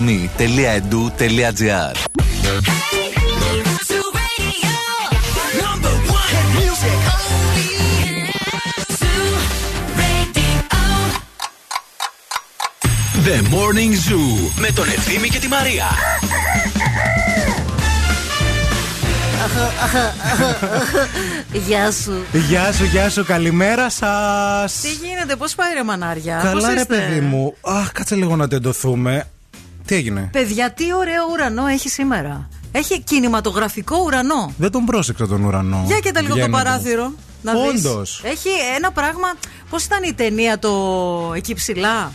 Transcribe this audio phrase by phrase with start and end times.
[0.00, 1.92] lakme.edu.gr
[13.24, 15.84] The Morning Zoo με τον Ευθύμη και τη Μαρία.
[21.52, 22.24] Γεια σου.
[22.32, 24.64] Γεια σου, γεια σου, καλημέρα σα.
[24.64, 26.40] Τι γίνεται, πώ πάει ρε μανάρια.
[26.42, 26.84] Καλά, πώς ρε είστε?
[26.96, 27.54] παιδί μου.
[27.60, 29.26] Αχ, κάτσε λίγο να τεντωθούμε.
[29.90, 32.48] Τι έγινε; Παιδιά, τι ωραίο ουρανό έχει σήμερα.
[32.72, 34.52] Έχει κινηματογραφικό ουρανό.
[34.58, 35.82] Δεν τον πρόσεξα τον ουρανό.
[35.86, 36.62] Για και τα λίγο το Βγαίνοντα.
[36.62, 37.12] παράθυρο.
[37.42, 37.84] Να δεις.
[37.84, 38.22] Όντως.
[38.24, 39.28] Έχει ένα πράγμα.
[39.70, 40.70] Πώς ήταν η ταινία το
[41.36, 42.12] εκεί ψηλά.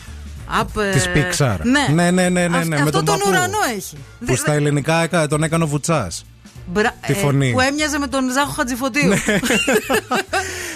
[0.61, 1.57] Up, ε, Της Pixar.
[1.63, 3.29] Ναι, Ναι, ναι, ναι, ναι, Αυ- ναι, με Αυτό τον τον παππού.
[3.29, 3.95] ουρανό έχει.
[4.19, 6.25] Που Δε- στα ελληνικά έκα- τον έκανε ο Βουτσάς.
[6.67, 7.51] Μπρα- τη φωνή.
[7.51, 9.11] που έμοιαζε με τον Ζάχο Χατζηφωτίου.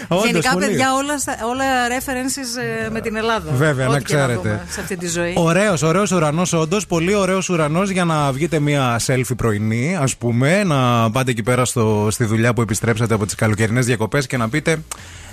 [0.08, 0.66] Όντως, Γενικά, πολύ.
[0.66, 3.52] παιδιά, όλα, στα- όλα references ε, με την Ελλάδα.
[3.54, 4.34] Βέβαια, Ό,τι να και ξέρετε.
[4.34, 5.34] δούμε σε αυτή τη ζωή.
[5.38, 6.88] Ωραίος, ωραίος ουρανός, όντως.
[6.88, 10.64] Πολύ ωραίος ουρανός για να βγείτε μία selfie πρωινή, ας πούμε.
[10.64, 14.50] Να πάτε εκεί πέρα στο, στη δουλειά που επιστρέψατε από τις καλοκαιρινές διακοπές και να
[14.50, 14.78] πείτε.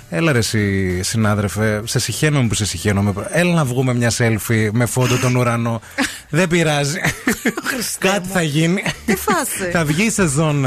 [0.09, 3.13] Έλα ρε εσύ συνάδελφε, σε συχαίνομαι που σε συχαίνομαι.
[3.29, 5.81] Έλα να βγούμε μια selfie με φόντο τον ουρανό.
[6.29, 6.99] Δεν πειράζει.
[7.99, 8.83] Κάτι θα γίνει.
[9.05, 9.69] Τι φάση.
[9.71, 10.65] θα βγει η σεζόν.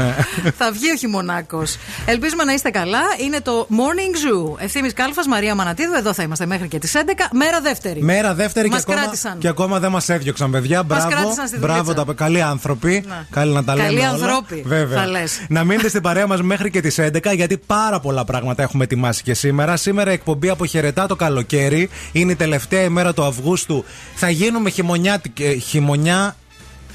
[0.57, 1.77] Θα βγει ο χειμωνάκος.
[2.05, 2.99] Ελπίζουμε να είστε καλά.
[3.25, 4.15] Είναι το Morning
[4.55, 4.55] Zoo.
[4.63, 5.93] Ευθύνη Κάλφας, Μαρία Μανατίδου.
[5.93, 6.97] Εδώ θα είμαστε μέχρι και τις 11.
[7.31, 8.03] Μέρα δεύτερη.
[8.03, 9.37] Μέρα δεύτερη και Μας ακόμα, κράτησαν.
[9.37, 10.83] και ακόμα δεν μας έδιωξαν, παιδιά.
[10.83, 12.05] Μπράβο, κράτησαν στη μπράβο δουλίτσα.
[12.05, 13.03] τα καλοί άνθρωποι.
[13.07, 13.25] Ναι.
[13.29, 13.87] Καλή να τα λέμε.
[13.87, 14.09] Καλοί όλα.
[14.09, 14.99] ανθρώποι, Βέβαια.
[14.99, 15.45] θα λες.
[15.49, 19.23] Να μείνετε στην παρέα μας μέχρι και τις 11, γιατί πάρα πολλά πράγματα έχουμε ετοιμάσει
[19.31, 19.77] και σήμερα.
[19.77, 21.89] Σήμερα η εκπομπή αποχαιρετά το καλοκαίρι.
[22.11, 23.85] Είναι η τελευταία ημέρα του Αυγούστου.
[24.15, 26.35] Θα γίνουμε χειμωνιάτικ- ε, χειμωνιά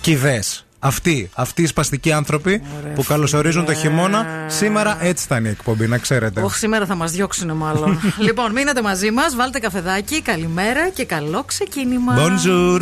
[0.00, 0.42] κηδέ.
[0.78, 2.62] Αυτοί, αυτοί οι σπαστικοί άνθρωποι
[2.94, 4.26] που καλωσορίζουν το χειμώνα.
[4.46, 6.40] Σήμερα έτσι θα είναι η εκπομπή, να ξέρετε.
[6.42, 8.00] Όχι, σήμερα θα μας διώξουν μάλλον.
[8.26, 12.16] λοιπόν, μείνετε μαζί μας, βάλτε καφεδάκι, καλημέρα και καλό ξεκίνημα.
[12.18, 12.80] Bonjour.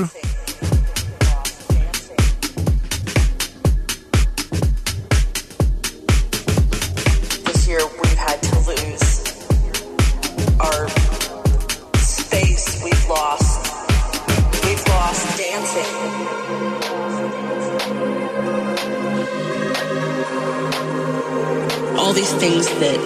[22.15, 22.99] These things that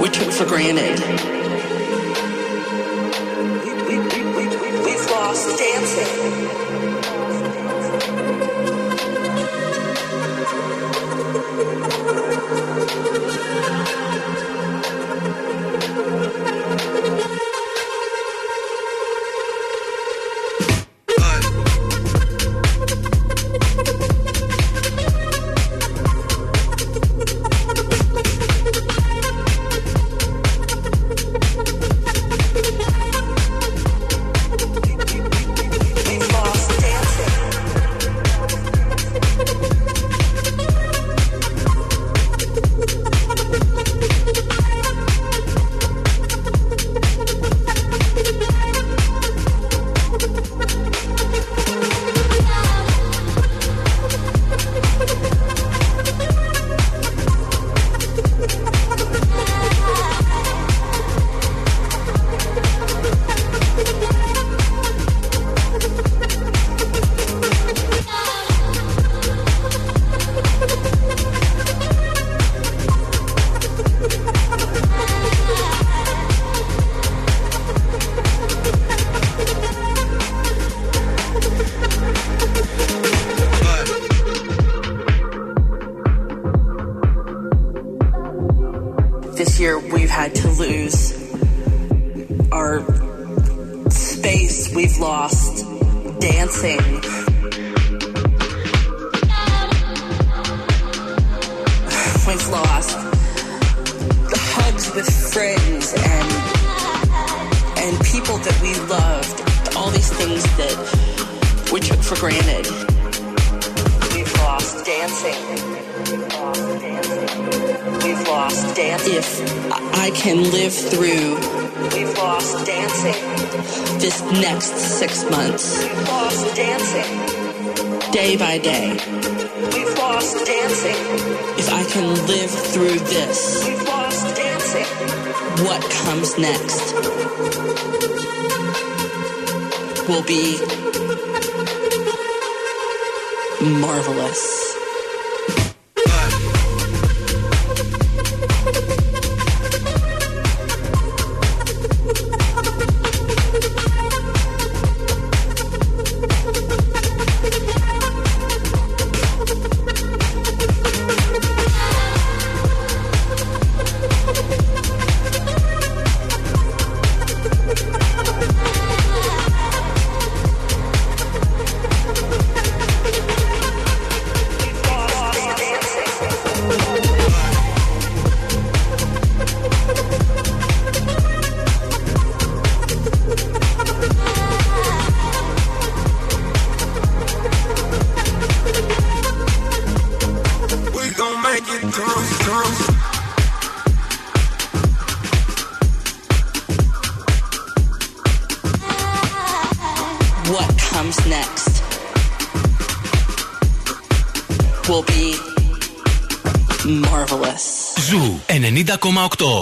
[0.00, 0.98] we took for granted.
[3.64, 6.43] We, we, we, we, we, we've lost dancing.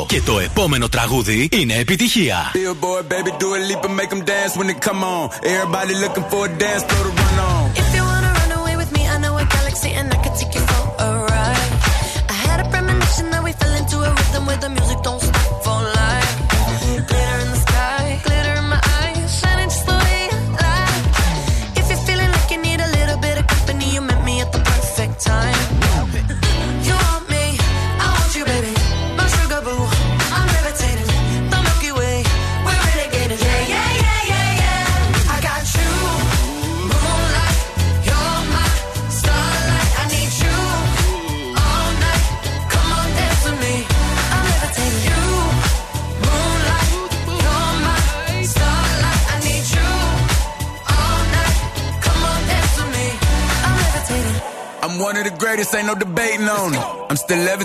[0.03, 0.07] 90,8.
[0.07, 2.53] Και το επόμενο τραγούδι είναι επιτυχία.
[2.55, 5.29] Billboard, baby, do a leap and make them dance when they come on.
[5.55, 7.52] Everybody looking for a dance floor to run on.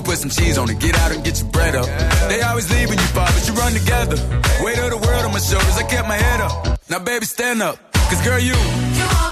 [0.00, 1.86] go put some cheese on it, get out and get your bread up.
[2.28, 4.16] They always leave when you fall, but you run together.
[4.62, 6.80] Weight of the world on my shoulders, I kept my head up.
[6.88, 8.54] Now, baby, stand up, cause girl, you.
[8.54, 9.27] You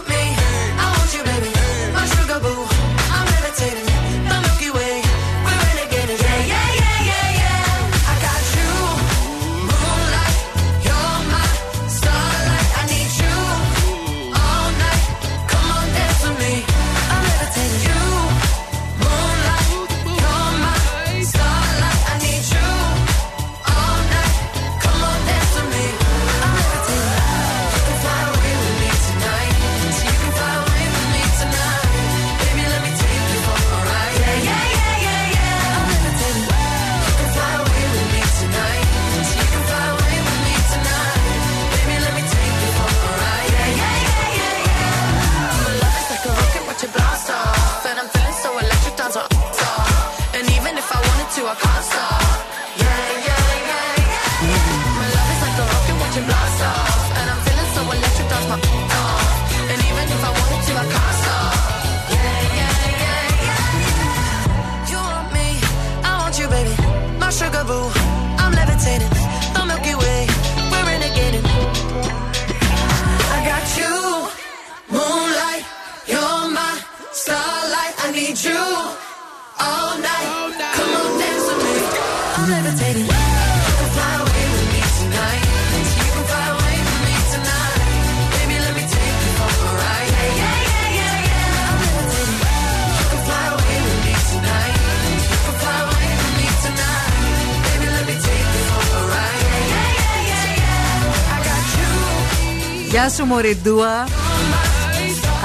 [103.26, 104.08] Μωριντούα.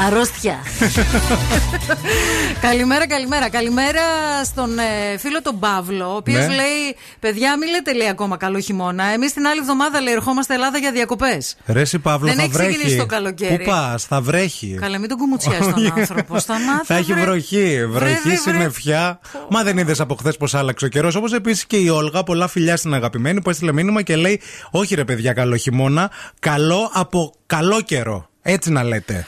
[0.08, 0.60] Αρρώστια.
[2.68, 3.50] καλημέρα, καλημέρα.
[3.50, 4.02] Καλημέρα
[4.44, 6.56] στον ε, φίλο τον Παύλο, ο οποίος Ναι.
[6.56, 9.04] λέει: Παιδιά, μην λέτε λέει ακόμα καλό χειμώνα.
[9.04, 11.56] Εμείς την άλλη εβδομάδα λέει ερχόμαστε Ελλάδα για διακοπές.
[11.66, 12.70] Ρε εσύ Παύλο, Δεν θα έχει βρέχει.
[12.70, 13.58] ξεκινήσει το καλοκαίρι.
[13.58, 14.78] Πού πας, θα βρέχει.
[14.82, 16.40] Καλά, μην τον κουμουτσιάσεις τον άνθρωπο.
[16.40, 16.82] Σταμάτα.
[16.86, 17.22] Θα έχει βρε.
[17.22, 18.36] βροχή, βροχή, βρε.
[18.36, 19.20] συννεφιά.
[19.50, 21.16] Μα δεν είδες από χθες πώ άλλαξε ο καιρός.
[21.16, 24.96] Όπως επίσης και η Όλγα, πολλά φιλιά στην αγαπημένη που έστειλε μήνυμα και λέει: Όχι
[24.96, 28.30] ρε παιδιά, καλό χειμώνα, καλό από καλό καιρό.
[28.42, 29.26] Έτσι να λέτε.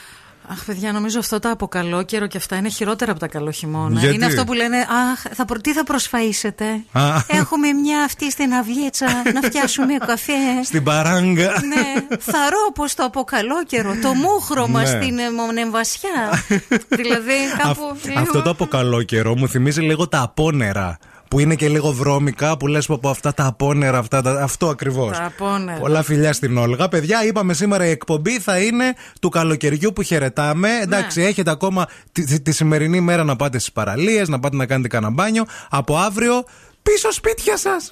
[0.48, 3.50] Αχ, παιδιά, νομίζω αυτό τα από καλό καιρό και αυτά είναι χειρότερα από τα καλό
[3.50, 4.00] χειμώνα.
[4.00, 6.64] Γιατί; Είναι αυτό που λένε Αχ, θα, προ- τι θα προσφαίσετε.
[6.92, 7.02] Α.
[7.26, 10.32] Έχουμε μια αυτή στην αυλίτσα να φτιάσουμε καφέ.
[10.64, 11.50] Στην παράγκα.
[11.68, 14.86] ναι, θαρώ πως το από καλό καιρό, το μούχρωμα Ναι.
[14.86, 16.42] στην ε, μονεμβασιά.
[16.98, 17.88] δηλαδή κάπου.
[17.92, 20.98] Αυ- λίγο- Αυτό το από καλό καιρό μου θυμίζει λίγο τα απόνερα.
[21.34, 25.16] Που είναι και λίγο βρώμικα, που λες από αυτά τα απόνερα, αυτά, τα- αυτό ακριβώς.
[25.18, 25.78] Τα απόνερα.
[25.78, 26.88] Πολλά φιλιά στην Όλγα.
[26.88, 28.84] Παιδιά, είπαμε σήμερα η εκπομπή θα είναι
[29.20, 30.68] του καλοκαιριού που χαιρετάμε.
[30.82, 31.26] Εντάξει, Ναι.
[31.26, 34.88] έχετε ακόμα τη, τη- τη σημερινή μέρα να πάτε στις παραλίες, να πάτε να κάνετε
[34.88, 35.44] κανένα μπάνιο.
[35.70, 36.44] Από αύριο
[36.92, 37.90] πίσω σπίτια σας.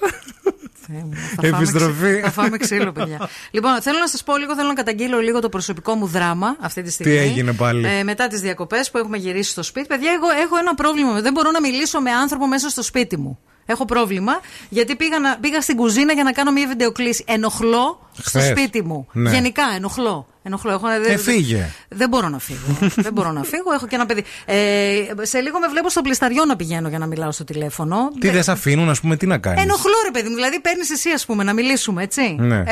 [0.87, 2.09] Θεέ μου, θα φάμε Επιστροφή.
[2.11, 3.29] ξύ- Θα φάμε ξύλο, παιδιά.
[3.51, 6.81] λοιπόν, θέλω να σας πω λίγο, θέλω να καταγγείλω λίγο το προσωπικό μου δράμα αυτή
[6.81, 7.17] τη στιγμή.
[7.17, 9.87] έγινε πάλι; Ε, μετά τις διακοπές που έχουμε γυρίσει στο σπίτι.
[9.87, 11.21] Παιδιά, εγώ έχω ένα πρόβλημα.
[11.21, 13.39] Δεν μπορώ να μιλήσω με άνθρωπο μέσα στο σπίτι μου.
[13.65, 14.39] Έχω πρόβλημα
[14.69, 17.23] γιατί πήγα, να, πήγα στην κουζίνα για να κάνω μια βιντεοκλήση.
[17.27, 18.45] Ενοχλώ στο Χθες.
[18.57, 19.07] σπίτι μου.
[19.13, 19.31] Ναι.
[19.31, 20.27] Γενικά, ενοχλώ.
[20.43, 20.71] ενοχλώ.
[20.71, 21.69] Έχω, δεν- Ε, φύγε.
[21.89, 22.77] Δεν μπορώ να φύγω.
[23.05, 23.73] δεν μπορώ να φύγω.
[23.73, 24.23] Έχω και ένα παιδί.
[24.45, 24.55] Ε,
[25.21, 28.11] σε λίγο με βλέπω στο πλησταριό να πηγαίνω για να μιλάω στο τηλέφωνο.
[28.19, 30.35] Τι δεν σε αφήνουν, ας πούμε, τι να κάνεις; Ενοχλώ, ρε παιδί μου.
[30.35, 32.35] Δηλαδή, παίρνεις εσύ, ας πούμε, να μιλήσουμε, έτσι.
[32.39, 32.57] Ναι.
[32.57, 32.63] Ε,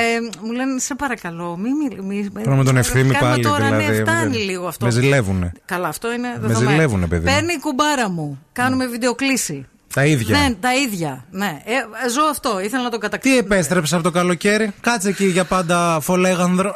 [0.41, 2.29] μου λένε, σε παρακαλώ, μη μιλ- μη.
[2.43, 3.43] Τώρα με τον ευθύνη κάνουμε πάλι.
[3.43, 4.85] Τώρα, δηλαδή, ναι, φτάνει δεν- λίγο αυτό.
[4.85, 5.51] Με ζηλεύουνε.
[5.65, 6.27] Καλά, αυτό είναι.
[6.27, 6.69] Με δεδομένο.
[6.71, 7.33] ζηλεύουνε, παιδί μου.
[7.35, 8.39] Παίρνει η κουμπάρα μου.
[8.53, 9.65] Κάνουμε βιντεοκλήση.
[9.93, 10.37] Τα ίδια.
[10.37, 11.25] Ναι, τα ίδια.
[11.31, 11.61] Ναι.
[11.65, 11.71] Ε,
[12.05, 12.59] ε, ζω αυτό.
[12.59, 13.37] Ήθελα να το Τι κατακτήσω.
[13.37, 16.73] επέστρεψες από το καλοκαίρι, κάτσε εκεί για πάντα φολέγανδρο.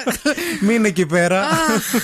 [0.66, 1.40] Μείνε εκεί πέρα.
[1.40, 1.94] Αχ,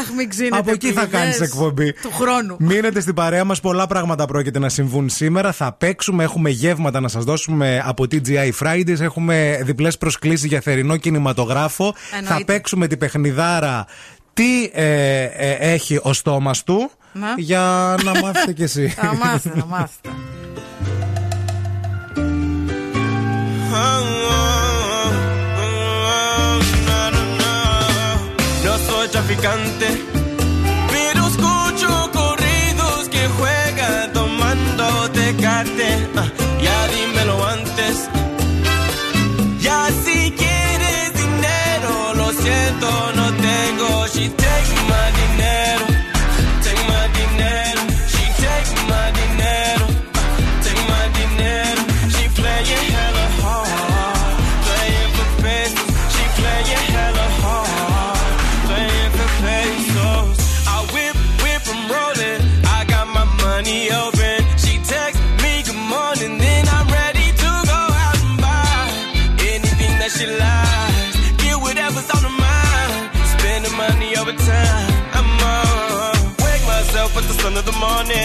[0.00, 0.56] αχ, μην ξύνετε.
[0.56, 1.92] Από εκεί θα πληγές κάνει εκπομπή.
[1.92, 2.56] Του χρόνου.
[2.58, 3.60] Μείνετε στην παρέα μας.
[3.60, 5.52] Πολλά πράγματα πρόκειται να συμβούν σήμερα.
[5.52, 9.00] Θα παίξουμε, έχουμε γεύματα να σας δώσουμε από TGI Fridays.
[9.00, 11.94] Έχουμε διπλές προσκλήσεις για θερινό κινηματογράφο.
[12.12, 12.34] Εννοείται.
[12.34, 13.86] Θα παίξουμε την παιχνιδάρα.
[14.32, 17.34] Τι ε, ε, έχει ο στόμας του Να.
[17.36, 18.88] για να μάθετε κι εσύ.
[18.88, 20.08] Θα μάθετε, θα μάθετε.
[28.64, 29.88] No soy traficante,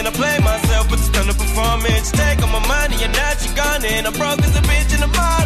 [0.05, 0.21] morning.
[0.21, 2.11] I play myself with the stun of performance.
[2.11, 3.85] Take all my money and now she gone.
[3.85, 5.44] And I'm broke as a bitch and I'm all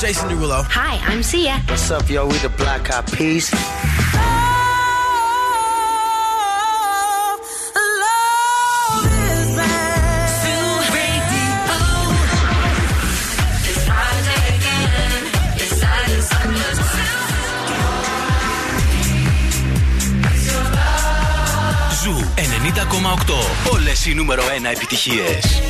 [0.00, 0.62] It's Jason Derulo.
[0.70, 1.60] Hi, I'm Sia.
[1.66, 2.28] What's up, yo?
[2.28, 3.50] We the Black Eyed Peas.
[22.02, 23.72] Ζου 90,8.
[23.72, 25.62] Όλες οι νούμερο 1 επιτυχίες.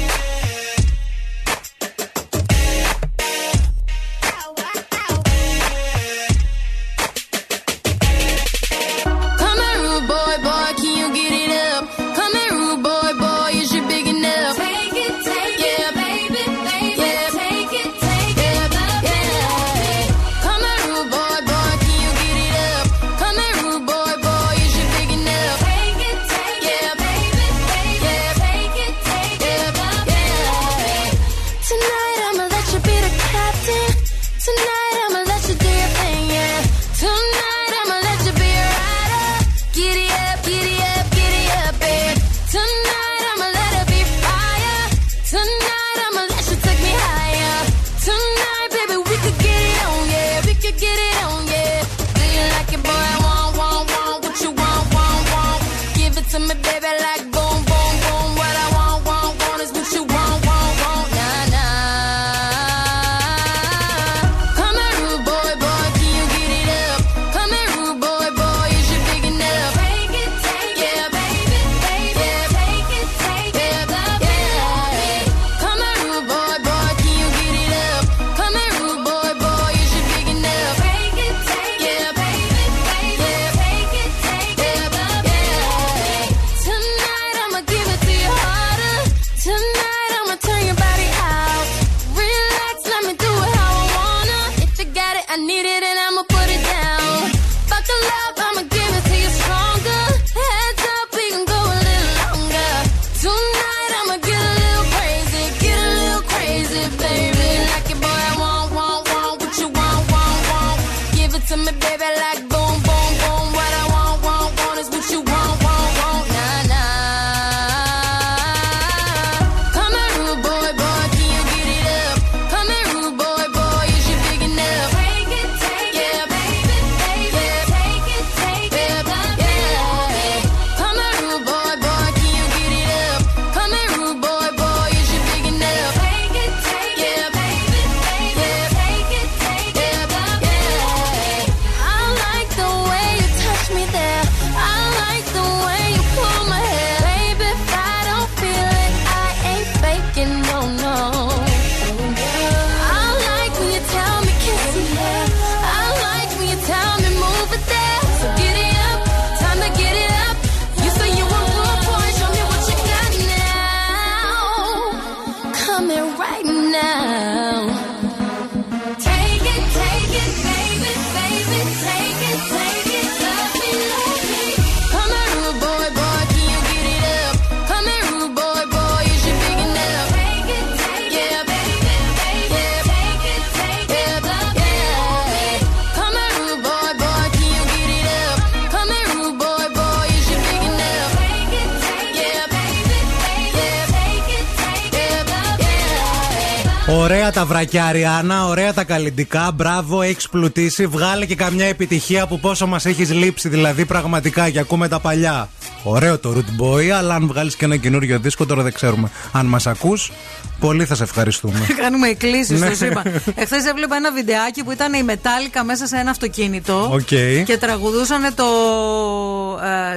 [197.58, 198.46] Ωραία τα βρακιά, Ριάνα.
[198.46, 199.50] Ωραία τα καλλιντικά.
[199.54, 200.86] Μπράβο, έχεις πλουτίσει.
[200.86, 205.48] Βγάλε και καμιά επιτυχία που πόσο μας έχεις λείψει, δηλαδή πραγματικά και ακούμε τα παλιά.
[205.82, 209.10] Ωραίο το Rude Boy, αλλά αν βγάλεις και ένα καινούριο δίσκο, τώρα δεν ξέρουμε.
[209.32, 210.12] Αν μας ακούς,
[210.60, 211.66] πολύ θα σε ευχαριστούμε.
[211.82, 212.68] Κάνουμε εκκλήσεις, Ναι.
[212.68, 213.02] το σου είπα.
[213.34, 217.44] Εχθές έβλεπα ένα βιντεάκι που ήταν οι Metallica μέσα σε ένα αυτοκίνητο Οκ.
[217.44, 218.46] και τραγουδούσαν το ε,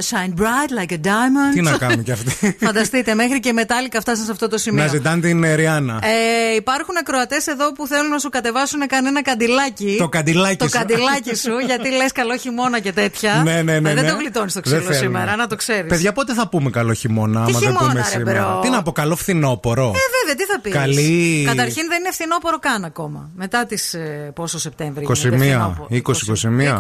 [0.10, 1.54] Shine Bright like a diamond.
[1.54, 2.56] Τι να κάνουν κι αυτοί.
[2.66, 4.84] Φανταστείτε, μέχρι και οι Metallica φτάσαν σε αυτό το σημείο.
[4.84, 6.00] να ζητάνε την ε, Ριάνα.
[6.04, 9.96] Ε, υπάρχουν ακροατές εδώ που θέλουν να σου κατεβάσουν κανένα καντιλάκι.
[10.00, 10.72] Το καντιλάκι Το σου.
[10.78, 13.42] καντιλάκι σου, γιατί λες καλό χειμώνα και τέτοια.
[13.44, 14.10] Ναι, ναι, ναι, Ε, δεν ναι.
[14.12, 15.18] το γλιτώνεις το Δεν ξύλο θέλουμε.
[15.20, 15.88] σήμερα, να το ξέρεις.
[15.90, 18.60] Παιδιά, πότε θα πούμε καλό χειμώνα, άμα δεν χειμώνα, πούμε ρε, σήμερα; bro.
[18.60, 19.88] Τι να πω, καλό φθινόπωρο.
[19.88, 20.21] Ε,
[20.64, 21.06] βέβαια, τι θα πεις.
[21.06, 23.32] Καλή- Καταρχήν δεν είναι φθινόπωρο καν ακόμα.
[23.36, 23.96] Μετά τις.
[24.36, 25.04] πόσο Σεπτέμβρη.
[25.04, 25.88] 21, γίνεται φθινόπωρο.
[25.90, 26.78] 20, 21.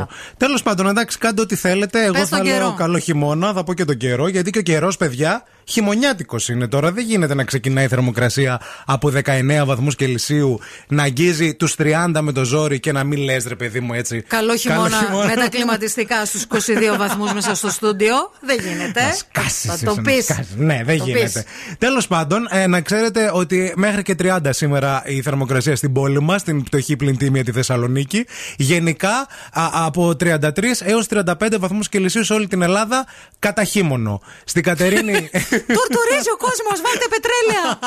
[0.00, 0.06] 20-21.
[0.36, 2.04] Τέλος πάντων, εντάξει, κάντε ό,τι θέλετε.
[2.04, 2.74] Εγώ Πες θα τον λέω καιρό.
[2.78, 6.92] καλό χειμώνα, θα πω και τον καιρό, γιατί και ο καιρός, παιδιά, χειμωνιάτικος είναι τώρα.
[6.92, 12.32] Δεν γίνεται να ξεκινάει η θερμοκρασία από 19 βαθμούς Κελσίου, να αγγίζει τους 30 με
[12.32, 14.22] το ζόρι και να μην λες, ρε παιδί μου έτσι.
[14.22, 18.14] Καλό χειμώνα με τα κλιματιστικά στου 22 βαθμούς μέσα στο στούντιο.
[18.40, 19.00] Δεν γίνεται.
[19.32, 20.24] Κάσσεις, Θα το είσαι να πεις.
[20.24, 20.54] σκάσεις.
[20.56, 21.44] Ναι, δεν γίνεται.
[21.78, 26.40] Τέλος πάντων, ε, να ξέρετε ότι μέχρι και 30 σήμερα η θερμοκρασία στην πόλη μας,
[26.40, 28.26] στην πτωχή πλυντήμια τη Θεσσαλονίκη.
[28.56, 29.10] Γενικά
[29.52, 31.24] α, από 33 έως 35
[31.58, 33.06] βαθμούς Κελσίου σε όλη την Ελλάδα
[33.38, 34.20] κατά χείμωνο.
[34.44, 35.30] Στην Κατερίνη.
[35.66, 37.78] Τουρτουρίζει ο κόσμος, βάλτε πετρέλαια.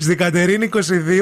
[0.00, 0.68] Στην Κατερίνη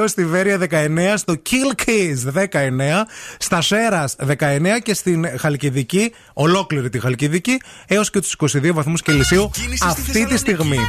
[0.03, 3.07] 22, στη Βέρεια 19, στο Kilkiss 19,
[3.39, 9.51] στα Σέρας 19 και στην Χαλκιδική, ολόκληρη τη Χαλκιδική, έως και τους 22 βαθμούς Κελσίου
[9.83, 10.81] αυτή τη στιγμή.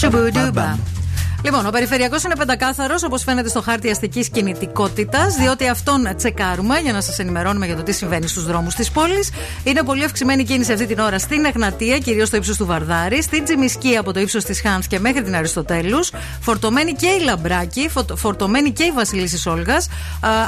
[0.00, 0.99] Σουμπουντούμπα.
[1.44, 6.92] Λοιπόν, ο περιφερειακός είναι πεντακάθαρος, όπως φαίνεται στο χάρτη αστικής κινητικότητας, διότι αυτόν τσεκάρουμε για
[6.92, 9.30] να σας ενημερώνουμε για το τι συμβαίνει στους δρόμους της πόλης.
[9.64, 13.44] Είναι πολύ αυξημένη κίνηση αυτή την ώρα στην Εγνατία, κυρίως στο ύψος του Βαρδάρη, στην
[13.44, 18.16] Τζιμισκή από το ύψος της Χάνς και μέχρι την Αριστοτέλους, φορτωμένη και η Λαμπράκη, φωτο-
[18.16, 19.76] φορτωμένη και η Βασιλίση Όλγα,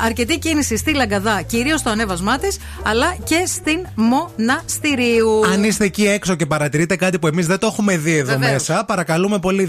[0.05, 5.47] αρκετή κίνηση στη Λαγκαδά, κυρίως στο ανέβασμά της, αλλά και στην Μοναστηρίου.
[5.53, 8.53] Αν είστε εκεί έξω και παρατηρείτε κάτι που εμείς δεν το έχουμε δει εδώ Βεβαίως.
[8.53, 9.65] μέσα, παρακαλούμε πολύ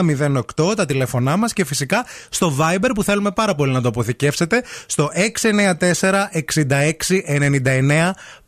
[0.00, 4.64] 232-908 τα τηλέφωνά μα και φυσικά στο Viber που θέλουμε πάρα πολύ να το αποθηκεύσετε
[4.86, 5.10] στο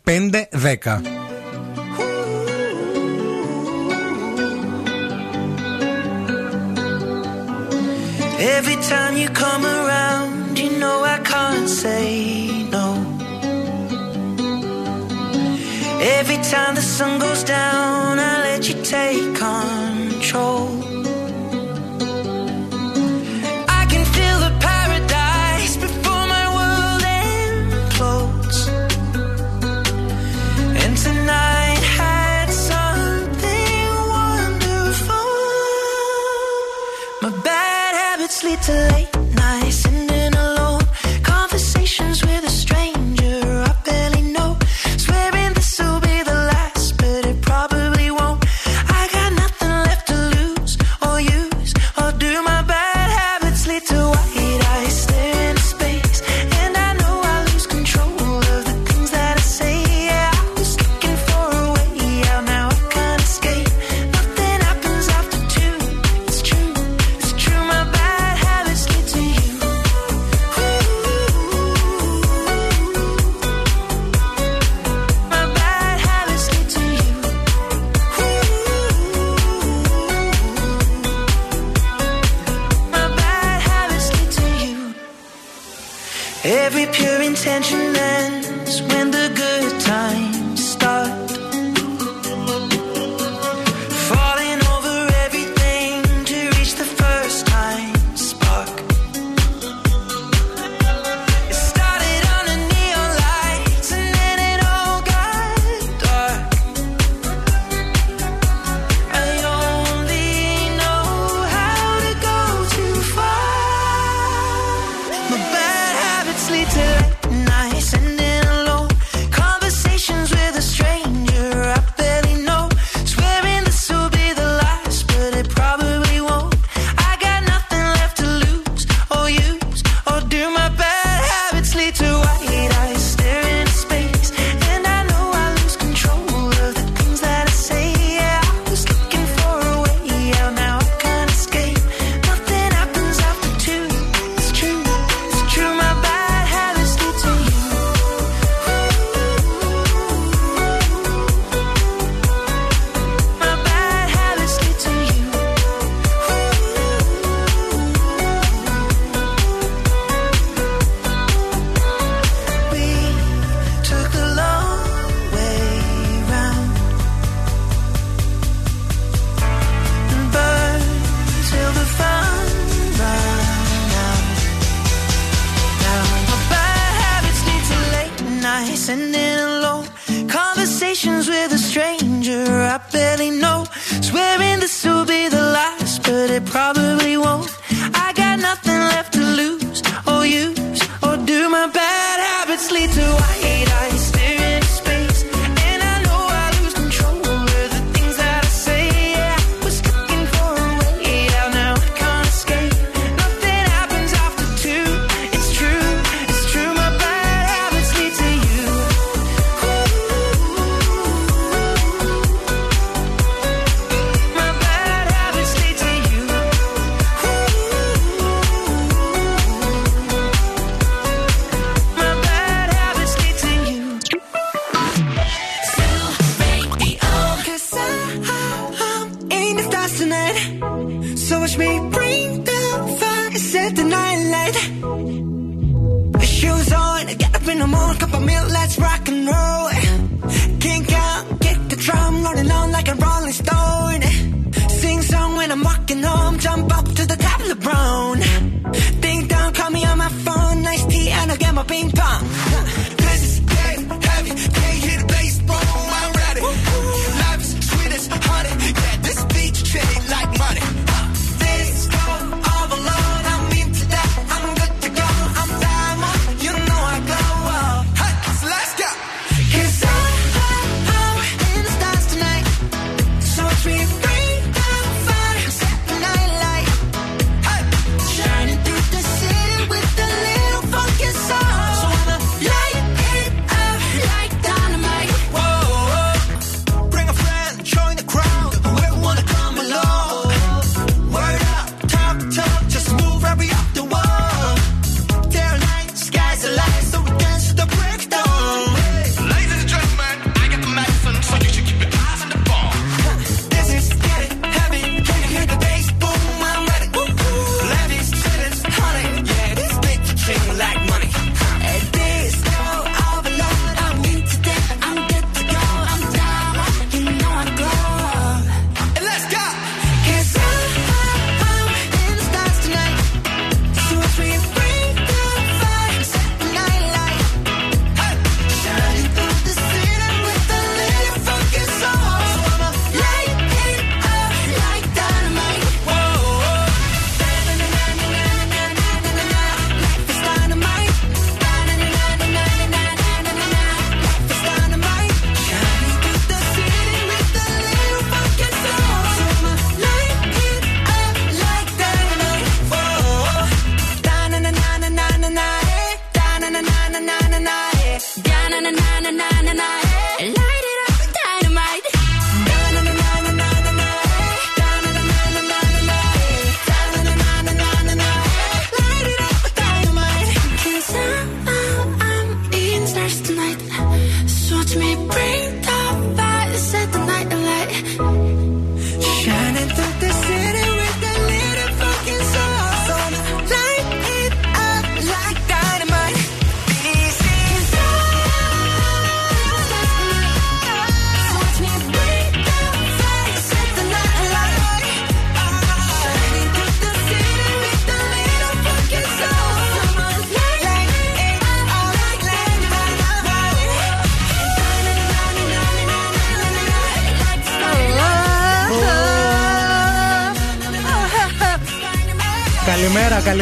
[0.05, 1.01] 694-6699-510.
[8.57, 12.07] Every time you come around, you know I can't say
[12.77, 12.89] no.
[16.19, 20.94] Every time the sun goes down, I let you take control.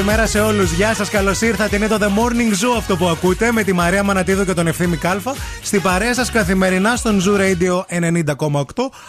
[0.05, 0.73] καλημέρα σε όλους.
[0.73, 1.77] Γεια σας, καλώς ήρθατε.
[1.77, 4.97] Είναι το The Morning Zoo αυτό που ακούτε με τη Μαρία Μανατίδου και τον Ευθύμη
[4.97, 5.35] Κάλφα.
[5.63, 8.65] Στη παρέα σας καθημερινά στον Zoo Radio 90,8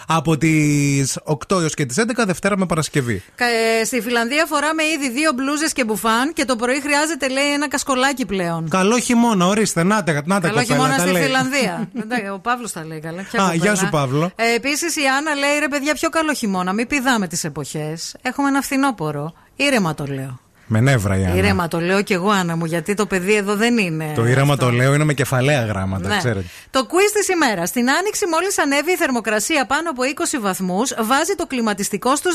[0.06, 3.22] από τις 8 έως και τις 11 Δευτέρα με Παρασκευή.
[3.80, 7.68] Ε, στη Φιλανδία φοράμε ήδη δύο μπλούζες και μπουφάν και το πρωί χρειάζεται, λέει, ένα
[7.68, 8.68] κασκολάκι πλέον.
[8.68, 9.82] Καλό χειμώνα, ορίστε.
[9.82, 11.22] Να τα να Καλό κοπέλα, χειμώνα στη λέει.
[11.22, 11.88] Φιλανδία.
[12.36, 13.20] Ο Παύλος τα λέει καλά.
[13.20, 13.54] Α, κοπέλα.
[13.54, 14.30] γεια σου, Παύλο.
[14.36, 16.72] Ε, Επίσης η Άννα λέει ρε παιδιά, πιο καλό χειμώνα.
[16.72, 18.16] Μην πηδάμε τις εποχές.
[18.22, 19.32] Έχουμε ένα φθινόπορο.
[19.56, 20.42] Ήρεμα το λέω.
[20.66, 21.36] Με νεύρα η Άννα.
[21.36, 24.12] Ήρεμα το λέω και εγώ, Άννα μου, γιατί το παιδί εδώ δεν είναι.
[24.14, 24.64] Το ήρεμα αυτό.
[24.64, 26.16] το λέω είναι με κεφαλαία γράμματα, ναι.
[26.16, 26.46] ξέρετε.
[26.70, 27.68] Το quiz της ημέρας.
[27.68, 32.34] Στην άνοιξη, μόλις ανέβει η θερμοκρασία πάνω από 20 βαθμούς, βάζει το κλιματιστικό στους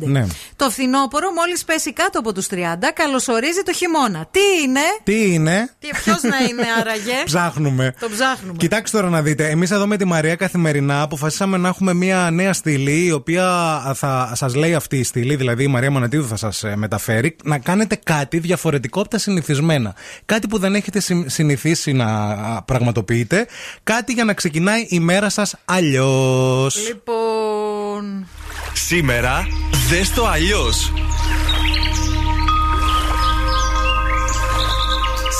[0.00, 0.06] 15.
[0.06, 0.26] Ναι.
[0.56, 2.54] Το φθινόπωρο, μόλις πέσει κάτω από τους 30,
[2.94, 4.26] καλωσορίζει το χειμώνα.
[4.30, 7.94] Τι είναι; Τι είναι; Τι ποιος να είναι, άραγε; ψάχνουμε.
[8.00, 8.56] Το ψάχνουμε.
[8.58, 9.48] Κοιτάξτε τώρα να δείτε.
[9.48, 13.46] Εμείς εδώ με τη Μαρία καθημερινά αποφασίσαμε να έχουμε μία νέα στήλη, η οποία
[13.94, 17.58] θα σας λέει αυτή η στήλη, δηλαδή η Μαρία Μονατίδου θα σας ε, μεταφέρει, να
[17.68, 19.94] κάνετε κάτι διαφορετικό από τα συνηθισμένα.
[20.26, 23.46] Κάτι που δεν έχετε συ- συνηθίσει να α, πραγματοποιείτε.
[23.84, 26.76] Κάτι για να ξεκινάει η μέρα σας αλλιώς.
[26.86, 28.26] Λοιπόν.
[28.72, 29.46] Σήμερα
[29.88, 30.92] δες το αλλιώς.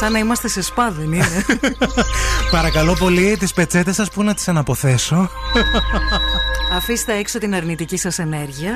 [0.01, 1.45] Σαν να είμαστε σε σπα, δεν είναι.
[2.51, 5.31] Παρακαλώ πολύ, τις πετσέτες σας πού να τις αναποθέσω;
[6.77, 8.73] Αφήστε έξω την αρνητική σας ενέργεια.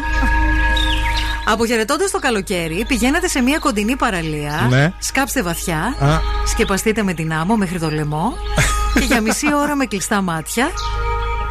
[1.53, 4.67] Αποχαιρετώντας το καλοκαίρι, πηγαίνατε σε μια κοντινή παραλία.
[4.71, 4.93] Ναι.
[4.99, 5.79] Σκάψτε βαθιά.
[5.79, 6.21] Α.
[6.47, 8.37] Σκεπαστείτε με την άμμο μέχρι το λαιμό.
[8.99, 10.71] και για μισή ώρα με κλειστά μάτια,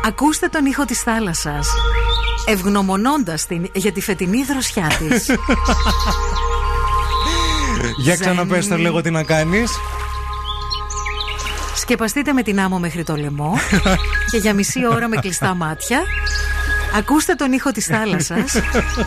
[0.05, 1.67] ακούστε τον ήχο της θάλασσας.
[2.45, 5.29] Ευγνωμονώντας την για τη φετινή δροσιά της.
[8.03, 9.71] Για ξαναπες το λίγο τι να κάνεις.
[11.75, 13.57] Σκεπαστείτε με την άμμο μέχρι το λαιμό
[14.31, 16.03] και για μισή ώρα με κλειστά μάτια
[16.95, 18.55] ακούστε τον ήχο της θάλασσας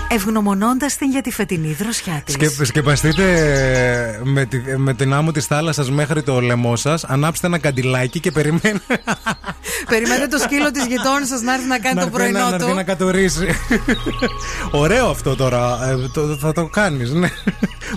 [0.08, 2.34] ευγνωμονώντας την για τη φετινή δροσιά της.
[2.34, 3.24] Σκε, σκεπαστείτε
[4.20, 8.20] ε, με, τη, με την άμμο της θάλασσας μέχρι το λαιμό σας, ανάψτε ένα καντιλάκι
[8.20, 8.80] και περιμένετε
[9.88, 12.48] Περιμένετε το σκύλο της γειτόνης σας να έρθει να κάνει να το έρθει να- πρωινό
[12.48, 12.74] να έρθει του.
[12.74, 13.46] να κατορίσει.
[14.70, 15.78] Ωραίο αυτό τώρα.
[15.88, 17.28] Ε, το- θα το κάνεις, ναι.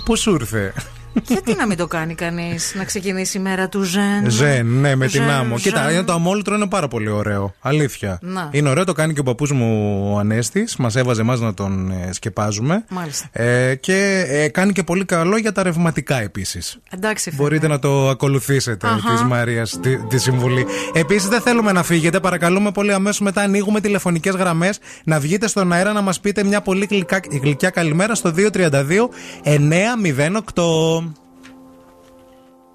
[0.04, 0.72] Πώς σου ήρθε;
[1.28, 4.30] Γιατί να μην το κάνει κανείς να ξεκινήσει η μέρα του Ζεν.
[4.30, 5.56] Ζεν, ναι, με την Ζεν, άμμο.
[5.58, 5.92] Κοίτα, ζεν.
[5.92, 7.54] είναι το αμόλυτρο είναι πάρα πολύ ωραίο.
[7.60, 8.18] Αλήθεια.
[8.22, 8.48] Να.
[8.52, 10.76] Είναι ωραίο, το κάνει και ο παππούς μου ο Ανέστης.
[10.76, 12.84] Μας έβαζε εμάς να τον ε, σκεπάζουμε.
[12.88, 13.28] Μάλιστα.
[13.32, 16.78] Ε, και ε, κάνει και πολύ καλό για τα ρευματικά επίσης.
[16.90, 17.42] Εντάξει, φίλε.
[17.42, 19.12] Μπορείτε να το ακολουθήσετε Αχα.
[19.12, 20.66] της Μαρίας τη, τη συμβουλή.
[20.92, 22.20] Επίσης, δεν θέλουμε να φύγετε.
[22.20, 26.60] Παρακαλούμε πολύ αμέσως μετά ανοίγουμε τηλεφωνικές γραμμές να βγείτε στον αέρα να μας πείτε μια
[26.60, 29.08] πολύ γλυκά, γλυκιά καλημέρα στο 232
[29.44, 31.07] 908.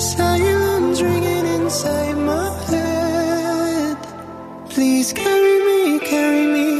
[0.00, 3.98] Silence ringing inside my head.
[4.70, 6.79] Please carry me, carry me,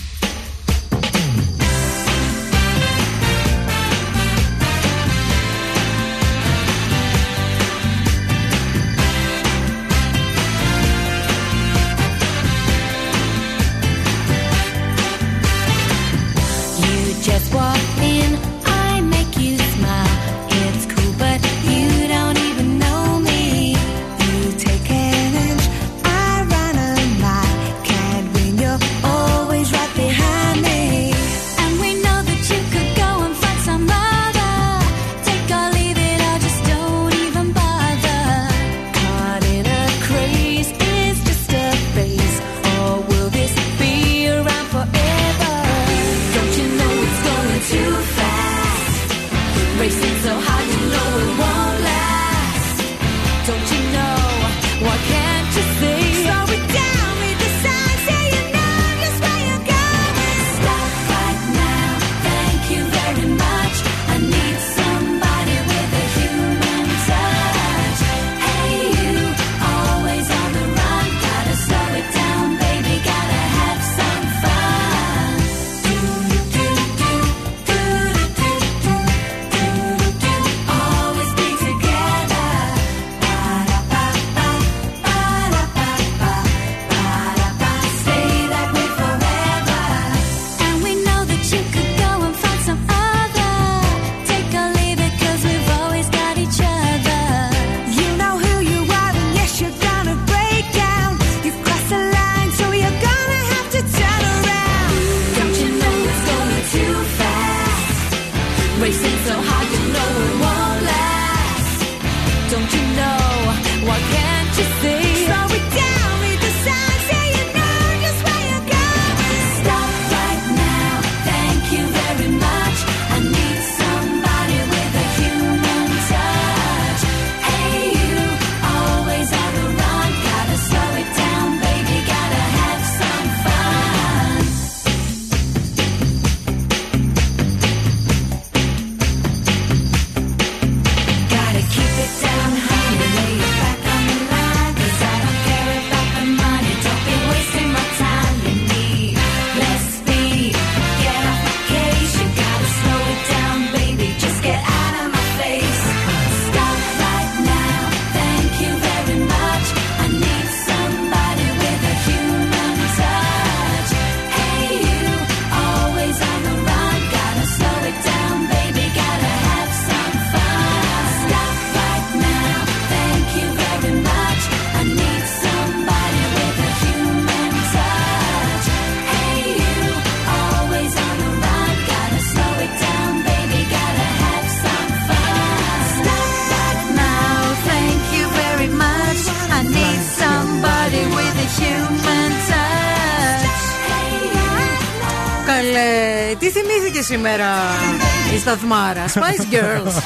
[198.51, 200.01] Σταθμάρα, Spice Girls.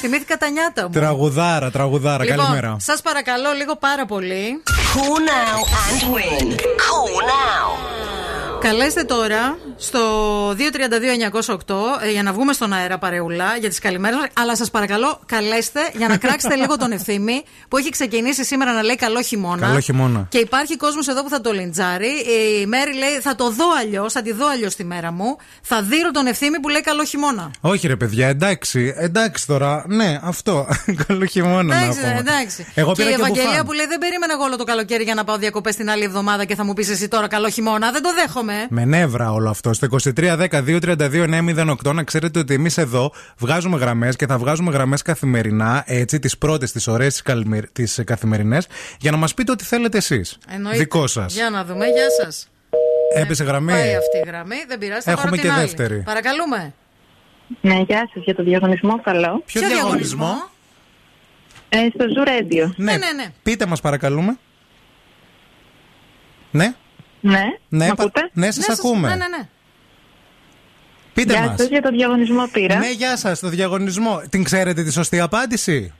[0.00, 0.90] Θυμήθηκα τα νιάτα μου.
[0.90, 2.26] Τραγουδάρα, τραγουδάρα.
[2.26, 2.54] Καλημέρα.
[2.54, 4.62] Λοιπόν, σας παρακαλώ λίγο πάρα πολύ.
[4.66, 6.46] Call now and win.
[6.52, 7.68] Call now.
[8.60, 10.00] Καλέστε τώρα στο
[10.50, 11.54] 232-908
[12.02, 14.28] ε, για να βγούμε στον αέρα παρεούλα για τις καλημέρες μας.
[14.32, 18.82] Αλλά σας παρακαλώ καλέστε για να κράξετε λίγο τον ευθύμη που έχει ξεκινήσει σήμερα να
[18.82, 19.66] λέει καλό χειμώνα.
[19.66, 20.26] Καλό χειμώνα.
[20.28, 22.08] Και υπάρχει κόσμος εδώ που θα το λιντζάρει.
[22.62, 25.36] Η Μέρη λέει θα το δω αλλιώς, θα τη δω αλλιώς τη μέρα μου.
[25.62, 27.50] Θα δείρω τον ευθύμη που λέει καλό χειμώνα.
[27.60, 29.84] Όχι ρε παιδιά, εντάξει, εντάξει τώρα.
[29.88, 30.66] Ναι, αυτό.
[31.06, 32.16] Καλό χειμώνα να Εντάξει, πούμε.
[32.18, 32.66] εντάξει.
[32.74, 33.66] Εγώ και πήρα η και Ευαγγελία μπουφάν.
[33.66, 36.44] που λέει δεν περίμενα εγώ όλο το καλοκαίρι για να πάω διακοπές την άλλη εβδομάδα
[36.44, 37.90] και θα μου πεις εσύ τώρα καλό χειμώνα.
[37.90, 38.66] Δεν το δέχομαι.
[38.70, 39.67] Με νεύρα όλο αυτό.
[39.74, 46.18] Στο 2310-232-908 να ξέρετε ότι εμείς εδώ βγάζουμε γραμμές και θα βγάζουμε γραμμές καθημερινά, έτσι,
[46.18, 47.22] τις πρώτες, τις ωραίες,
[47.72, 48.66] τις καθημερινές,
[49.00, 50.38] για να μας πείτε ό,τι θέλετε εσείς.
[50.48, 50.78] Εννοείται.
[50.78, 51.34] Δικό σας.
[51.34, 52.48] Για να δούμε, γεια σας.
[53.14, 53.72] Έπεσε γραμμή.
[53.72, 55.00] Πάει αυτή η γραμμή, δεν πειράζει.
[55.00, 55.64] θα Έχουμε πάρω την και άλλη.
[55.66, 56.02] δεύτερη.
[56.02, 56.74] Παρακαλούμε.
[57.60, 59.42] Ναι, γεια σας για το διαγωνισμό, καλό.
[59.46, 60.32] Ποιο διαγωνισμό;
[61.68, 62.70] Ε, στο Zoo Radio.
[62.76, 63.32] Ναι, ναι, ναι.
[63.42, 64.36] Πείτε μας, παρακαλούμε.
[66.50, 66.74] Ναι,
[67.20, 69.08] Ναι, ναι, μ' πα- ακούτε; ναι, σας σας- ακούμε.
[69.08, 69.48] Ναι, ναι, ναι.
[71.18, 71.58] Πείτε Γεια μας.
[71.58, 72.78] σας για το διαγωνισμό πήρα.
[72.78, 74.22] Ναι, γεια σας, το διαγωνισμό.
[74.30, 75.92] Την ξέρετε τη σωστή απάντηση;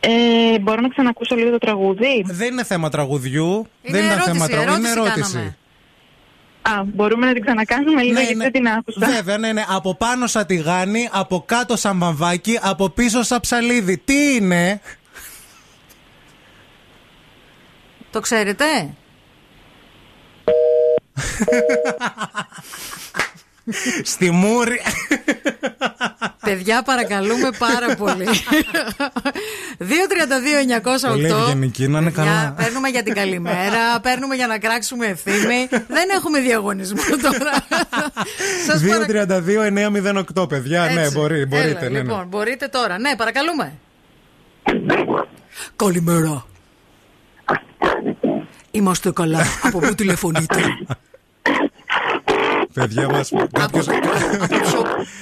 [0.00, 3.66] Ε, μπορώ να ξανακούσω λίγο το τραγούδι; Δεν είναι θέμα τραγουδιού.
[3.82, 4.74] Είναι δεν είναι ερώτηση, θέμα τραγουδιού.
[4.78, 5.32] Είναι ερώτηση ερώτηση.
[5.32, 5.56] κάναμε.
[6.62, 9.06] Α, μπορούμε να την ξανακάνουμε λίγο γιατί δεν την άκουσα.
[9.06, 9.64] Βέβαια, ναι, ναι.
[9.68, 13.98] Από πάνω σαν τηγάνι, από κάτω σαν βαμβάκι, από πίσω σαν ψαλίδι.
[13.98, 14.80] Τι είναι;
[18.10, 18.64] Το ξέρετε;
[24.02, 24.80] Στη μούρη.
[26.44, 28.26] Παιδιά, παρακαλούμε πάρα πολύ.
[29.78, 31.08] 232-908.
[31.08, 32.54] Πολύ ευγενική, να είναι Παιδιά, καλά.
[32.56, 35.68] Παίρνουμε για την καλημέρα, παίρνουμε για να κράξουμε ευθύνη.
[35.70, 37.66] Δεν έχουμε διαγωνισμό τώρα.
[38.66, 40.24] Σας παρακαλώ.
[40.42, 40.90] 232-908, παιδιά.
[40.94, 41.18] Ναι, Έτσι.
[41.18, 41.68] μπορεί, μπορείτε.
[41.68, 41.98] Έλα, ναι, ναι.
[41.98, 42.98] Λοιπόν, μπορείτε τώρα.
[42.98, 43.72] Ναι, παρακαλούμε.
[45.76, 46.46] Καλημέρα.
[48.70, 49.44] Είμαστε καλά.
[49.62, 50.60] Από πού τηλεφωνείτε;
[52.74, 53.30] Παιδιά μας.
[53.52, 53.82] Κάποιο.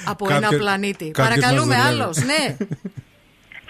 [0.05, 1.11] Από Κάποιο- ένα πλανήτη.
[1.11, 2.17] κάποιος Παρακαλούμε μας άλλος.
[2.19, 2.41] δουλεύει.
[2.41, 2.55] Ναι.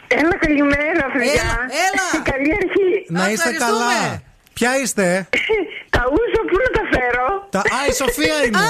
[0.08, 1.32] Έλα, καλημέρα, παιδιά.
[1.32, 2.24] Έλα, έλα.
[2.24, 3.06] Καλή αρχή.
[3.10, 4.22] Να είστε καλά.
[4.62, 5.28] Ποια είστε,
[5.96, 7.60] Τα ούζα, πού να τα φέρω; Τα...
[7.76, 8.68] Α, η Σοφία είναι.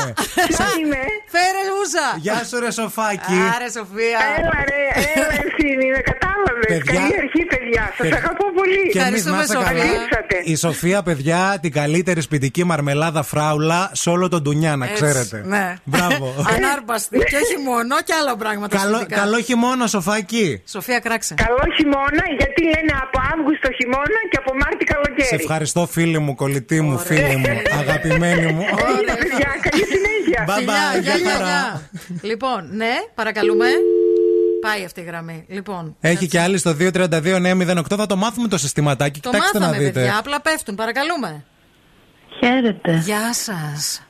[0.52, 1.02] Ποια είμαι.
[1.34, 2.08] Φέρες ούζα.
[2.26, 3.38] Γεια σου, ρε Σοφάκι.
[3.56, 4.20] Άρε, Σοφία.
[4.38, 4.84] Έλα, ρε,
[5.14, 6.68] έλα, ευθύνη, με κατάλαβες.
[6.74, 7.00] Παιδιά.
[7.00, 7.84] Καλή αρχή, παιδιά.
[7.88, 8.18] Σας Παιδιά.
[8.24, 8.82] αγαπώ πολύ.
[8.94, 9.84] Και εμείς να είστε καλά.
[10.44, 15.38] Η Σοφία, παιδιά, την καλύτερη σπιτική μαρμελάδα φράουλα σε όλο τον Ντουνιά, να Έτσι, ξέρετε.
[15.54, 15.76] Ναι.
[15.84, 16.26] Μπράβο.
[16.56, 17.18] Ανάρπαστη.
[17.18, 18.78] και όχι μόνο, και άλλα πράγματα.
[18.78, 19.20] καλό, σχετικά.
[19.22, 20.62] καλό χειμώνα, Σοφάκι.
[20.76, 21.34] Σοφία, κράξε.
[21.46, 25.28] Καλό χειμώνα, γιατί λένε από Αύγουστο χειμώνα και από Μάρτι καλοκαίρι.
[25.28, 27.48] Σε ευχαριστώ, φίλη μου, κολλητή μου, φίλη μου,
[27.80, 28.62] αγαπημένη μου.
[28.62, 30.46] Έγινε, παιδιά, καλή συνέχεια.
[30.48, 31.46] Bye Φιλιά, bye, γεια, γεια γεια, χαρά.
[31.46, 31.82] γεια.
[32.22, 33.66] Λοιπόν, ναι, παρακαλούμε.
[34.62, 35.46] Πάει αυτή η γραμμή.
[35.48, 37.96] Λοιπόν, Έχει και άλλη στο 232-908.
[37.98, 39.20] Θα το μάθουμε το συστηματάκι.
[39.20, 40.00] το Κοιτάξτε μάθαμε, να δείτε.
[40.00, 40.18] παιδιά.
[40.18, 40.76] Απλά πέφτουν.
[40.76, 41.44] Παρακαλούμε.
[42.40, 43.02] Χαίρετε.
[43.06, 44.02] Γεια σας.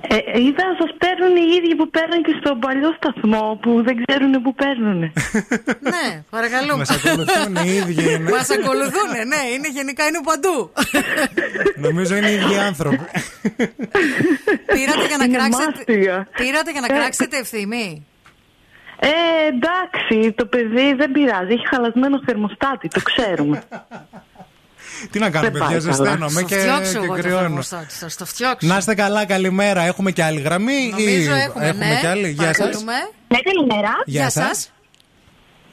[0.00, 3.96] Ε, είδα να σας παίρνουν οι ίδιοι που παίρνουν και στον παλιό σταθμό που δεν
[4.04, 4.98] ξέρουν που παίρνουν.
[5.94, 6.76] ναι, παρακαλούμε.
[6.76, 8.30] Μας ακολουθούν οι ίδιοι είναι.
[8.36, 10.56] Μας ακολουθούν, ναι, είναι γενικά είναι παντού.
[11.86, 13.04] Νομίζω είναι οι ίδιοι άνθρωποι.
[14.74, 15.64] Πήρατε για να Είναι κράξετε.
[15.72, 16.26] μάστιγα.
[16.36, 18.06] Πήρατε για να Ε, κράξετε ευθύμη;
[19.00, 19.08] Ε,
[19.54, 21.52] εντάξει, το παιδί δεν πειράζει.
[21.52, 23.62] Έχει χαλασμένο θερμοστάτη, το ξέρουμε.
[25.10, 26.04] Τι να κάνω, Δεν πάει παιδιά, καλά.
[26.04, 27.40] ζεσταίνομαι Στο και, φτιάξω και εγώ το κρυώνω.
[27.40, 28.66] θερμοστάτη σας, το φτιάξω.
[28.68, 29.82] Να είστε καλά, καλημέρα.
[29.82, 31.98] Έχουμε και άλλη γραμμή Νομίζω ή έχουμε, ναι.
[32.00, 32.56] και άλλη; Γεια σας.
[32.58, 32.92] Παρακαλούμε.
[33.28, 33.90] Ναι, καλημέρα.
[34.06, 34.70] Γεια σας.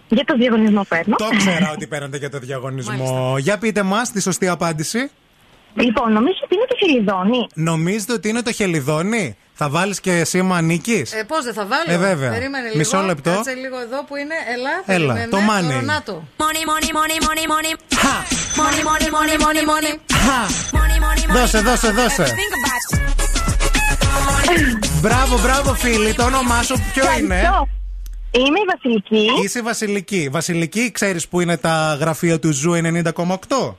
[0.07, 1.15] Για το διαγωνισμό παίρνω.
[1.15, 3.35] Το ξέρα ότι παίρνετε για το διαγωνισμό.
[3.39, 5.09] Για πείτε μας τη σωστή απάντηση.
[5.75, 7.47] Λοιπόν, νομίζω ότι είναι το χελιδόνι.
[7.53, 11.05] Νομίζετε ότι είναι το χελιδόνι; Θα βάλεις και σήμα νίκης.
[11.19, 11.83] Ε, Πώς δεν θα βάλω.
[11.87, 12.31] Ε, βέβαια.
[12.31, 12.77] Περίμενε λίγο.
[12.77, 13.31] Μισό λεπτό.
[13.31, 14.35] Κάτσε λίγο εδώ που είναι.
[14.53, 15.27] Έλα, Έλα, περίμενε.
[15.31, 15.61] το money.
[15.69, 16.23] Τώρα, να το.
[16.37, 17.73] Money, money, money, money, money.
[18.59, 19.93] Money, money, money, money, money.
[20.77, 21.39] Money, money, money.
[21.39, 22.23] Δώσε, δώσε, δώσε.
[22.23, 24.87] Think about it.
[25.01, 26.13] Μπράβο, μπράβο, φίλοι.
[26.13, 27.41] Το όνομά σου ποιο είναι;
[28.31, 29.29] Είμαι η Βασιλική.
[29.43, 30.29] Είσαι η Βασιλική.
[30.31, 33.75] Βασιλική, ξέρεις που είναι τα γραφεία του Ζου 90,8.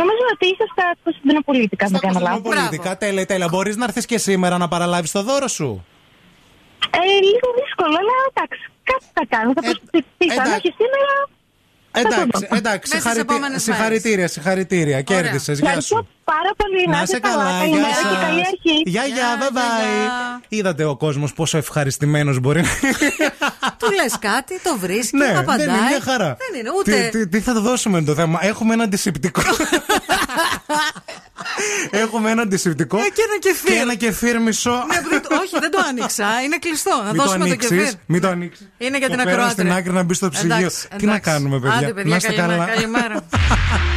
[0.00, 2.40] Νομίζω ότι είσαι στα Κωνσταντινοπολίτικα, αν δεν κάνω λάθος.
[2.42, 3.48] Πολιτικά, τέλεια, τέλεια.
[3.48, 5.84] Μπορείς να έρθεις και σήμερα να παραλάβεις το δώρο σου;
[6.90, 9.50] Ε, λίγο δύσκολο, αλλά εντάξει, κάτι θα κάνω.
[9.56, 10.04] Θα προσπαθήσω.
[10.18, 10.52] Αν εντάξει.
[10.58, 11.12] όχι σήμερα.
[11.90, 12.56] θα το Εντάξει, δω.
[12.56, 12.60] εντάξει.
[12.60, 14.98] Μέσα στις συγχαρητή- επόμενες Συγχαρητήρια, συγχαρητήρια.
[15.02, 15.58] Κέρδισες.
[15.58, 16.08] Γεια Ευχαριστώ σου.
[16.32, 16.82] Πάρα πολύ.
[16.96, 18.48] Να είσαι καλά, γεια Καλημέρα και καλή σα.
[18.48, 18.76] αρχή.
[18.84, 20.44] Γεια, γεια, bye bye.
[20.48, 22.68] Είδατε ο κόσμος πόσο ευχαριστημένος μπορεί να
[23.78, 25.56] Του λες κάτι, το βρίσκει, Ναι, απαντάει.
[25.66, 26.36] δεν είναι μια χαρά.
[26.44, 27.08] Δεν είναι ούτε.
[27.12, 29.40] Τι, τι, τι θα το δώσουμε το θέμα; Έχουμε ένα αντισηπτικό.
[31.90, 32.96] Έχουμε ένα αντισηπτικό.
[32.98, 33.72] Ε, και ένα κεφίρ.
[33.72, 34.70] Και ένα κεφίρ μισό.
[34.70, 36.26] Ναι, που δεν το- όχι, δεν το άνοιξα.
[36.44, 36.90] Είναι κλειστό.
[36.96, 37.92] Να Μην το δώσουμε το ανοίξεις, κεφίρ.
[38.06, 38.68] Μην το ανοίξεις.
[38.78, 39.64] Είναι για την Το πέρας ακροάτρια.
[39.64, 40.56] στην άκρη να μπει στο ψυγείο.
[40.56, 41.30] Εντάξει, Τι να εντάξει.
[41.30, 42.74] κάνουμε, παιδιά; Άντε, παιδιά, να είστε καλημέρα, καλά.
[42.74, 43.14] καλημέρα.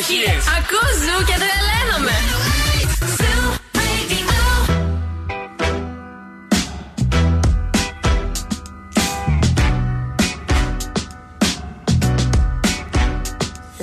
[0.00, 0.32] επιτυχίε.
[0.58, 2.16] Ακούς ζου και τρελαίνομαι.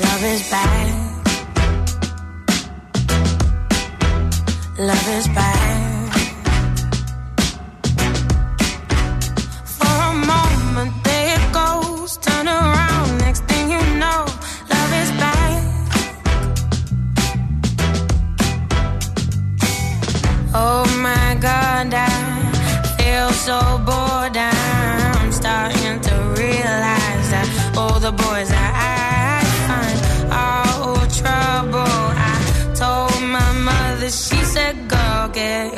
[0.04, 0.90] Love is bad.
[4.88, 5.97] Love is bad.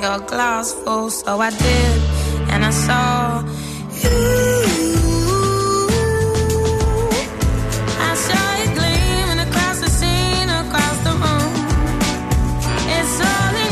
[0.01, 1.09] Your glass full.
[1.09, 2.01] So I did,
[2.51, 3.43] and I saw
[8.61, 11.53] it gleaming across the scene, across the room.
[12.95, 13.69] It's only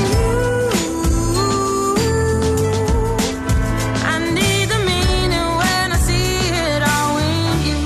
[4.14, 6.32] I need the meaning when I see
[6.66, 7.80] it all in you.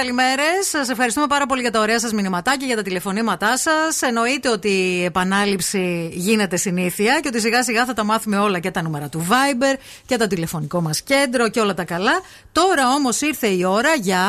[0.00, 0.66] Καλημέρες.
[0.70, 4.02] Σας ευχαριστούμε πάρα πολύ για τα ωραία σας μηνυματάκια, για τα τηλεφωνήματά σας.
[4.02, 8.70] Εννοείται ότι η επανάληψη γίνεται συνήθεια και ότι σιγά σιγά θα τα μάθουμε όλα και
[8.70, 12.20] τα νούμερα του Viber και το τηλεφωνικό μας κέντρο και όλα τα καλά.
[12.52, 14.26] Τώρα όμως ήρθε η ώρα για.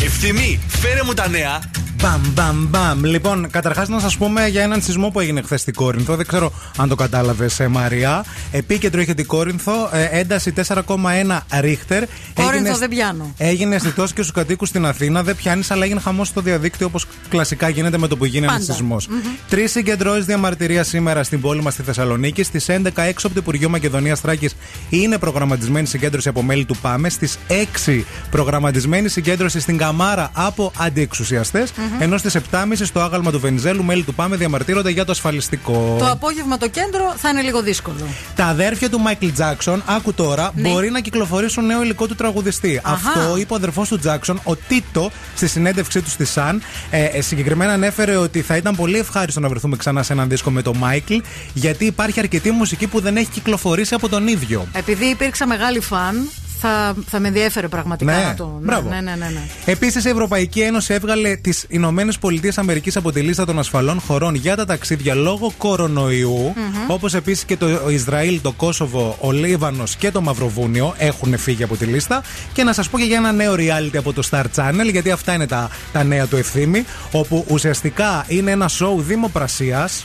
[0.00, 1.60] Ευθυμή, φέρε μου τα νέα.
[2.02, 3.04] Μπαμ, μπαμ, μπαμ.
[3.04, 6.16] Λοιπόν, καταρχάς να σας πούμε για έναν σεισμό που έγινε χθες στην Κόρινθο.
[6.16, 8.24] Δεν ξέρω αν το κατάλαβες, ε, Μαρία.
[8.50, 12.04] Επίκεντρο είχε την Κόρινθο, ε, ένταση 4,1 ρίχτερ.
[12.34, 13.34] Κόρινθο δεν πιάνω.
[13.36, 15.22] Έγινε αισθητός και στους κατοίκους στην Αθήνα.
[15.22, 18.58] Δεν πιάνεις, αλλά έγινε χαμός στο διαδίκτυο όπως κλασικά γίνεται με το που γίνει ένας
[18.58, 18.72] Πάντα.
[18.72, 19.08] σεισμός.
[19.48, 22.42] Τρεις συγκεντρώσει διαμαρτυρία σήμερα στην πόλη μας στη Θεσσαλονίκη.
[22.42, 24.48] Στις 11 έξω από το Υπουργείο Μακεδονίας Τράκη
[24.90, 27.08] είναι προγραμματισμένη συγκέντρωση από μέλη του ΠΑΜΕ.
[27.08, 31.72] Στις 6 προγραμματισμένη συγκέντρωση στην Καμάρα από αντιεξουσιαστές.
[31.98, 35.96] Ενώ στις 7.30 στο άγαλμα του Βενιζέλου μέλη του ΠΑΜΕ διαμαρτύρονται για το ασφαλιστικό.
[35.98, 37.96] Το απόγευμα το κέντρο θα είναι λίγο δύσκολο.
[38.34, 40.68] Τα αδέρφια του Μάικλ Τζάξον, άκου τώρα, Ναι.
[40.68, 42.80] μπορεί να κυκλοφορήσουν νέο υλικό του τραγουδιστή.
[42.84, 42.94] Αχα.
[42.94, 46.58] Αυτό είπε ο αδερφός του Τζάξον, ο Τίτο, στη συνέντευξή του στη Sun.
[46.90, 50.50] Ε, ε, συγκεκριμένα ανέφερε ότι θα ήταν πολύ ευχάριστο να βρεθούμε ξανά σε έναν δίσκο
[50.50, 51.16] με τον Μάικλ,
[51.52, 54.66] γιατί υπάρχει αρκετή μουσική που δεν έχει κυκλοφορήσει από τον ίδιο.
[54.72, 56.28] Επειδή υπήρξα μεγάλη φαν,
[56.60, 58.58] θα, θα με ενδιέφερε πραγματικά Ναι, να το.
[58.62, 58.88] μπράβο.
[58.88, 59.40] Ναι, ναι, ναι, ναι.
[59.64, 64.34] Επίσης, η Ευρωπαϊκή Ένωση έβγαλε τις Ηνωμένες Πολιτείες Αμερικής από τη λίστα των ασφαλών χωρών
[64.34, 66.54] για τα ταξίδια λόγω κορονοϊού.
[66.86, 71.76] Όπως επίσης και το Ισραήλ, το Κόσοβο, ο Λίβανος και το Μαυροβούνιο έχουν φύγει από
[71.76, 72.22] τη λίστα.
[72.52, 75.32] Και να σας πω και για ένα νέο reality από το Star Channel, γιατί αυτά
[75.34, 76.84] είναι τα, τα νέα του Ευθύμη.
[77.12, 80.04] Όπου ουσιαστικά είναι ένα show δημοπρασίας.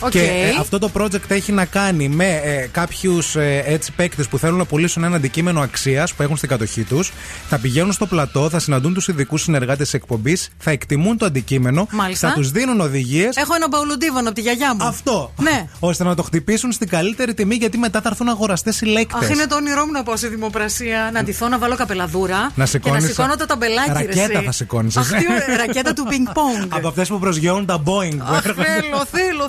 [0.00, 0.10] Οκ.
[0.10, 4.38] Και ε, αυτό το project έχει να κάνει με ε, κάποιους ε, έτσι παίκτες που
[4.38, 7.12] θέλουν να πουλήσουν ένα αντικείμενο αξίας που έχουν στην κατοχή τους.
[7.48, 11.88] Θα πηγαίνουν στο πλατό, θα συναντούν τους ειδικούς συνεργάτες της εκπομπής, θα εκτιμούν το αντικείμενο,
[11.90, 12.28] Μάλιστα.
[12.28, 13.36] θα τους δίνουν οδηγίες.
[13.36, 14.84] Έχω ένα μπαουλουντίβανο από τη γιαγιά μου.
[14.84, 15.32] Αυτό.
[15.36, 15.66] Ναι.
[15.80, 19.18] ώστε να το χτυπήσουν στην καλύτερη τιμή, γιατί μετά θα έρθουν αγοραστές συλλέκτε.
[19.24, 22.38] Αχ, είναι το όνειρό μου να πάω σε δημοπρασία, να ντυθώ, να βάλω καπελαδούρα.
[22.40, 24.44] Να και να σηκώνεις- σηκώνω το ταμπελάκι, ρε, Ρακέτα εσύ.
[24.44, 25.16] θα σηκώνεις, Αχ, ε.
[25.18, 26.72] τι ωραία, ρακέτα του πινκ πονγκ.
[26.72, 28.16] Από αυτές που προσγειώνουν τα Boeing.
[28.16, 28.66] που Αχ, έρχονται.
[28.80, 29.48] θέλω, θέλω,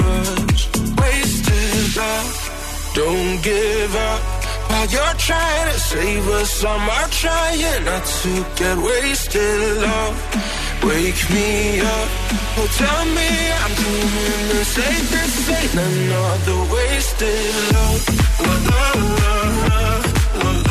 [2.01, 4.21] Love, don't give up.
[4.69, 9.59] While you're trying to save us, I'm trying not to get wasted.
[9.85, 10.17] Love,
[10.89, 12.09] wake me up.
[12.57, 13.29] Oh, tell me
[13.61, 15.49] I'm doing the safest.
[15.57, 18.01] Ain't another wasted love.
[18.45, 18.85] La, la,
[19.19, 19.35] la,
[20.39, 20.70] la,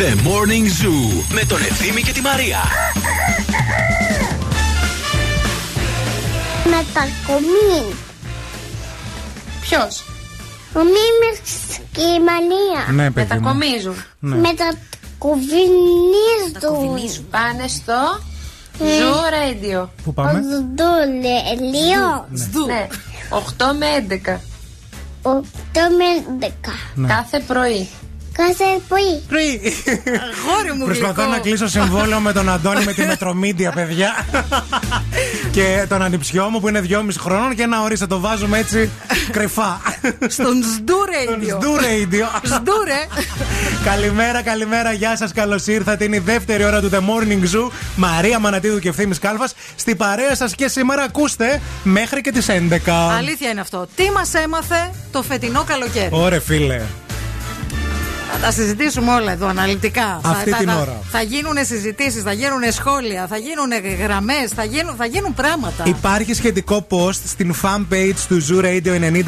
[0.00, 2.58] The Morning Zoo με τον Ευθύμη και τη Μαρία.
[6.64, 7.94] Μετακομίν.
[9.60, 10.04] Ποιος;
[10.72, 11.40] Ο Μίμης
[11.92, 12.92] και η Μανία.
[12.92, 13.40] Ναι, παιδί μου.
[13.40, 14.04] Μετακομίζουν.
[14.18, 14.36] Ναι.
[14.36, 17.26] Μετακοβινίζουν.
[17.30, 18.20] Πάνε στο
[18.78, 18.84] Ε.
[18.84, 19.88] Zoo Radio.
[20.04, 22.28] Πού πάμε; Δούλε, λίγο.
[22.66, 22.86] Ναι.
[23.30, 23.38] 8
[23.78, 24.40] με 11.
[25.22, 25.32] 8
[25.98, 26.08] με
[26.40, 26.46] 10.
[26.94, 27.08] Ναι.
[27.08, 27.88] Κάθε πρωί.
[28.46, 29.22] Κάθε πρωί.
[30.06, 31.30] Αγόρι μου Προσπαθώ γλυκό.
[31.30, 34.26] να κλείσω συμβόλαιο με τον Αντώνη με τη Μετρομίντια, παιδιά.
[35.50, 38.90] και τον ανιψιό μου που είναι 2,5 χρόνων και να ορίστε το βάζουμε έτσι
[39.30, 39.80] κρυφά.
[40.28, 41.48] Στον Σντου Radio.
[41.48, 42.40] Σντου Radio.
[42.42, 43.06] Σντούρε.
[43.84, 46.04] καλημέρα, καλημέρα, γεια σας, καλώς ήρθατε.
[46.04, 47.70] Είναι η δεύτερη ώρα του The Morning Zoo.
[47.96, 49.54] Μαρία Μανατίδου και ευθύνη Κάλφας.
[49.76, 53.10] Στη παρέα σας και σήμερα ακούστε μέχρι και τις 11.
[53.18, 53.86] Αλήθεια είναι αυτό.
[53.94, 56.80] Τι μας έμαθε το φετινό καλοκαίρι; Ωρε φίλε.
[58.32, 60.20] Θα τα συζητήσουμε όλα εδώ αναλυτικά.
[60.24, 61.00] Αυτή θα, την θα, ώρα.
[61.10, 65.82] Θα γίνουν συζητήσεις, θα γίνουν σχόλια, θα γίνουν γραμμές, θα γίνουν, θα γίνουν πράγματα.
[65.86, 69.22] Υπάρχει σχετικό post στην fanpage του Zoo Radio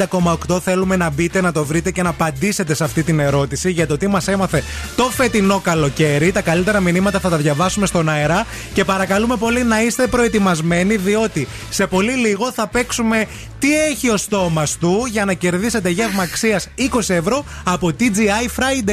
[0.49, 0.61] 90,8.
[0.61, 3.97] Θέλουμε να μπείτε, να το βρείτε και να απαντήσετε σε αυτή την ερώτηση για το
[3.97, 4.63] τι μας έμαθε
[4.95, 6.31] το φετινό καλοκαίρι.
[6.31, 11.47] Τα καλύτερα μηνύματα θα τα διαβάσουμε στον αέρα και παρακαλούμε πολύ να είστε προετοιμασμένοι, διότι
[11.69, 13.25] σε πολύ λίγο θα παίξουμε
[13.59, 18.92] τι έχει ο στόμας του για να κερδίσετε γεύμα αξίας 20 ευρώ από TGI Fridays.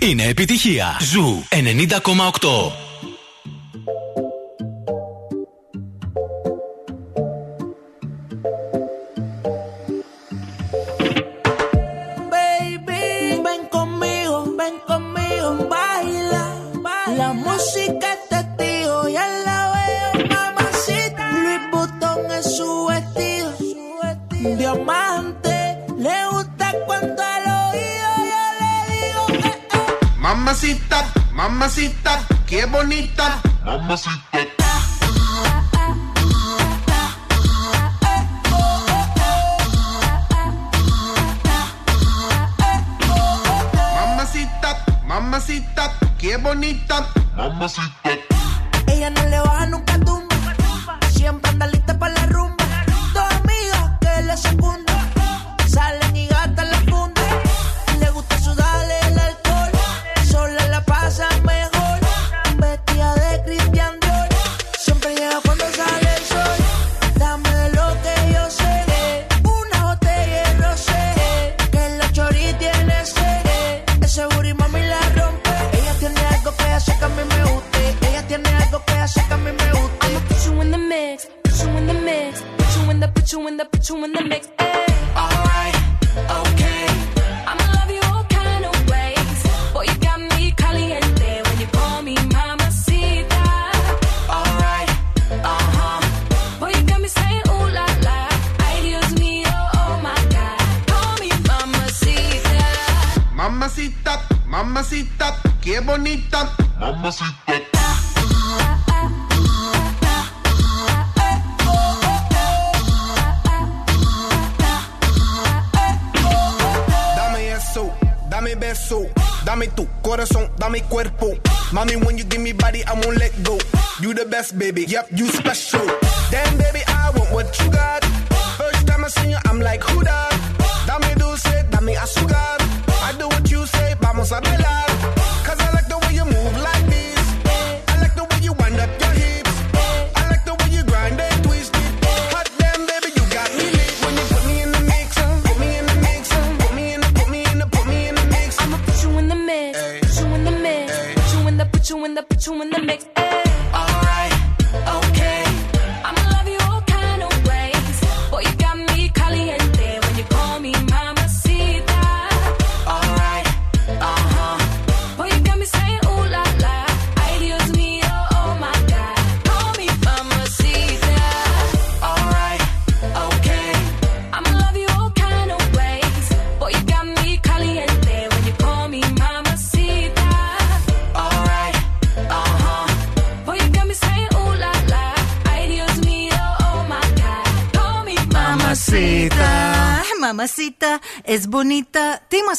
[0.00, 0.96] είναι επιτυχία.
[1.00, 2.91] Ζου 90,8.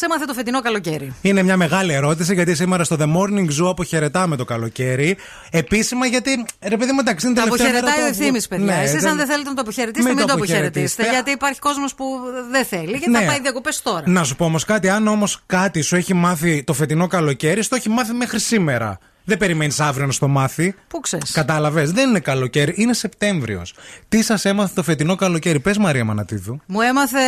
[0.03, 1.13] Έμαθε το φετινό καλοκαίρι.
[1.21, 5.17] Είναι μια μεγάλη ερώτηση γιατί σήμερα στο The Morning Zoo αποχαιρετάμε το καλοκαίρι.
[5.51, 8.75] Επίσημα γιατί, ρε παιδί μου, εντάξει, είναι Το τελευταία μέρα αποχαιρετάει ο του- ευθύνη, παιδιά.
[8.75, 10.79] Ναι, Εσείς, δεν- αν δεν θέλετε να το αποχαιρετήσετε, Μην μην, το το αποχαιρετήσετε.
[11.01, 11.15] αποχαιρετήσετε.
[11.15, 12.05] Γιατί υπάρχει κόσμος που
[12.51, 12.97] δεν θέλει.
[12.97, 13.19] Γιατί Ναι.
[13.19, 14.03] θα πάει διακοπές τώρα.
[14.05, 17.75] Να σου πω όμως κάτι, αν όμως κάτι σου έχει μάθει το φετινό καλοκαίρι, στο
[17.75, 18.97] έχει μάθει μέχρι σήμερα.
[19.25, 20.75] Δεν περιμένεις αύριο να στο μάθει.
[20.87, 21.31] Πού ξέρεις.
[21.31, 23.73] Κατάλαβες, δεν είναι καλοκαίρι, είναι Σεπτέμβριος.
[24.09, 26.61] Τι σας έμαθε το φετινό καλοκαίρι, πες Μαρία Μανατίδου.
[26.65, 27.19] Μου έμαθε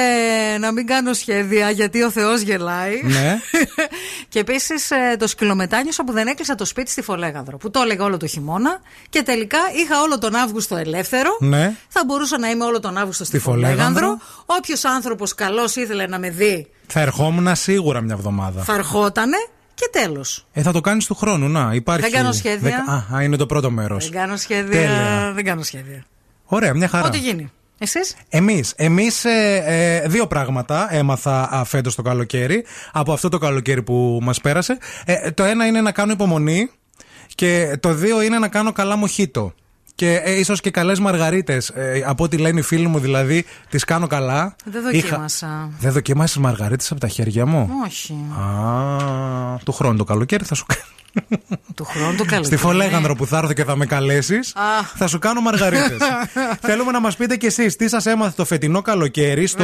[0.59, 3.01] να μην κάνω σχέδια γιατί ο Θεός γελάει.
[3.03, 3.37] Ναι.
[4.29, 7.57] και επίσης το σκυλομετάνιωσα που δεν έκλεισα το σπίτι στη Φολέγανδρο.
[7.57, 8.79] Που το έλεγα όλο το χειμώνα.
[9.09, 11.37] Και τελικά είχα όλο τον Αύγουστο ελεύθερο.
[11.39, 11.75] Ναι.
[11.87, 13.83] Θα μπορούσα να είμαι όλο τον Αύγουστο στη, Στη Φολέγανδρο.
[13.83, 14.17] Φολέγανδρο.
[14.45, 18.61] Όποιος άνθρωπος καλός ήθελε να με δει, Θα ερχόμουν σίγουρα μια εβδομάδα.
[18.63, 19.37] θα ερχότανε
[19.75, 20.45] και τέλος.
[20.53, 21.73] Ε, θα το κάνεις του χρόνου, να.
[21.73, 22.01] Υπάρχει...
[22.01, 22.85] Δεν κάνω σχέδια.
[22.87, 24.09] Α, α, είναι το πρώτο μέρος.
[24.09, 24.81] Δεν κάνω σχέδια.
[24.81, 25.31] Τέλεια.
[25.35, 26.05] Δεν κάνω σχέδια.
[26.45, 27.07] Ωραία, μια χαρά.
[27.07, 27.51] Ό,τι γίνει.
[27.77, 33.83] Εσείς; Εμείς, εμείς, ε, ε, δύο πράγματα έμαθα φέτος το καλοκαίρι, από αυτό το καλοκαίρι
[33.83, 34.77] που μας πέρασε.
[35.05, 36.69] Ε, το ένα είναι να κάνω υπομονή
[37.35, 39.53] και το δύο είναι να κάνω καλά μοχίτο.
[39.95, 41.69] Και ε, ίσως και καλές μαργαρίτες.
[41.69, 44.55] Ε, από ό,τι λένε οι φίλοι μου, δηλαδή, τις κάνω καλά.
[44.65, 45.69] Δεν Είχα- δοκίμασα.
[45.79, 48.13] Δεν δοκίμασε μαργαρίτες από τα χέρια μου; Όχι.
[48.13, 50.81] Α, του χρόνου το καλοκαίρι θα σου κάνω.
[51.75, 52.17] Του χρόνου.
[52.43, 52.57] Στη
[53.17, 54.53] που θα έρθω και θα με καλέσεις,
[54.95, 55.97] θα σου κάνω μαργαρίτες.
[56.67, 59.63] Θέλουμε να μας πείτε κι εσείς τι σας έμαθε το φετινό καλοκαίρι στο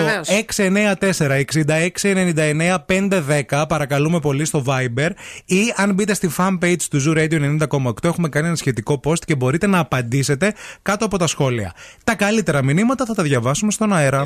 [3.50, 3.64] 694-6699-510.
[3.68, 5.10] Παρακαλούμε πολύ στο Viber
[5.46, 9.36] ή αν μπείτε στη fanpage του Zoo Radio 90,8 έχουμε κάνει ένα σχετικό post και
[9.36, 11.74] μπορείτε να απαντήσετε κάτω από τα σχόλια.
[12.04, 14.26] Τα καλύτερα μηνύματα θα τα διαβάσουμε στον αέρα.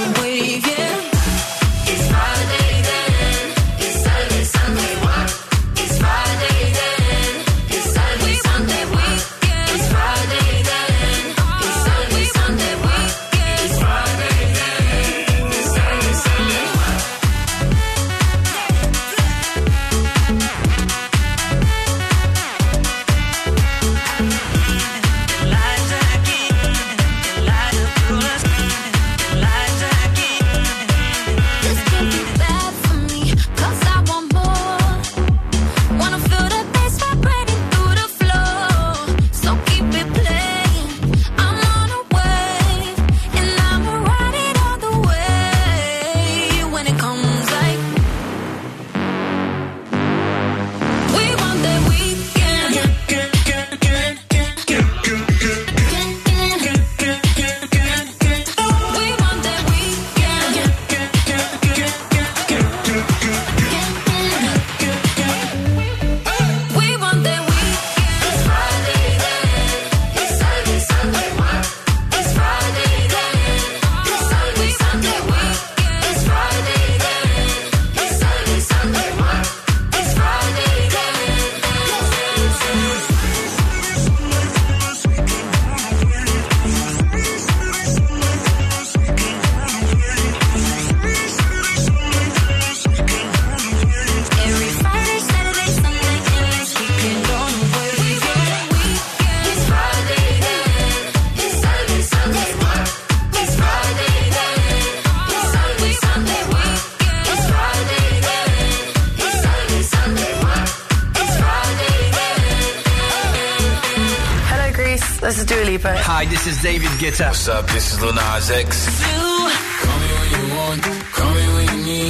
[115.77, 116.05] believe.
[116.05, 117.27] Hi, this is David Guetta.
[117.27, 117.67] What's up?
[117.67, 118.69] This is Lil Nas X.
[118.99, 119.51] You.
[119.83, 120.83] Call when you want,
[121.15, 122.01] call me when me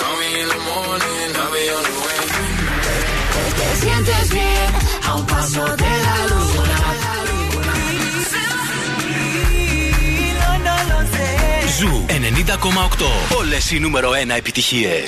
[0.00, 0.16] I'll
[1.52, 1.94] be on the
[6.06, 6.78] la luna.
[11.78, 13.36] Ζου 90,8.
[13.38, 15.04] Όλε οι νούμερο 1 επιτυχίε.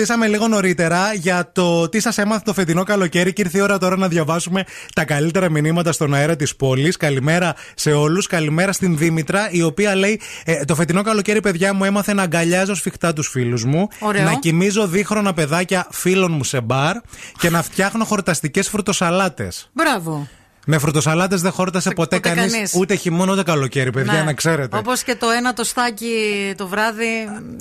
[0.00, 3.78] Ρωτήσαμε λίγο νωρίτερα για το τι σας έμαθε το φετινό καλοκαίρι και ήρθε η ώρα
[3.78, 6.96] τώρα να διαβάσουμε τα καλύτερα μηνύματα στον αέρα της πόλης.
[6.96, 8.26] Καλημέρα σε όλους.
[8.26, 12.74] Καλημέρα στην Δήμητρα, η οποία λέει: ε, Το φετινό καλοκαίρι, παιδιά μου, έμαθε να αγκαλιάζω
[12.74, 14.24] σφιχτά τους φίλους μου, Ωραίο.
[14.24, 16.96] να κοιμίζω δίχρονα παιδάκια φίλων μου σε μπαρ
[17.38, 19.70] και να φτιάχνω χορταστικές φρουτοσαλάτες.
[19.72, 20.28] Μπράβο.
[20.66, 22.74] Με φρουτοσαλάτες δεν χόρτασε ποτέ, ποτέ κανείς, κανείς.
[22.74, 24.22] ούτε χειμώνα ούτε καλοκαίρι, παιδιά, Ναι.
[24.22, 24.76] να ξέρετε.
[24.76, 26.12] Όπως και το ένα το στάκι
[26.56, 27.04] το βράδυ.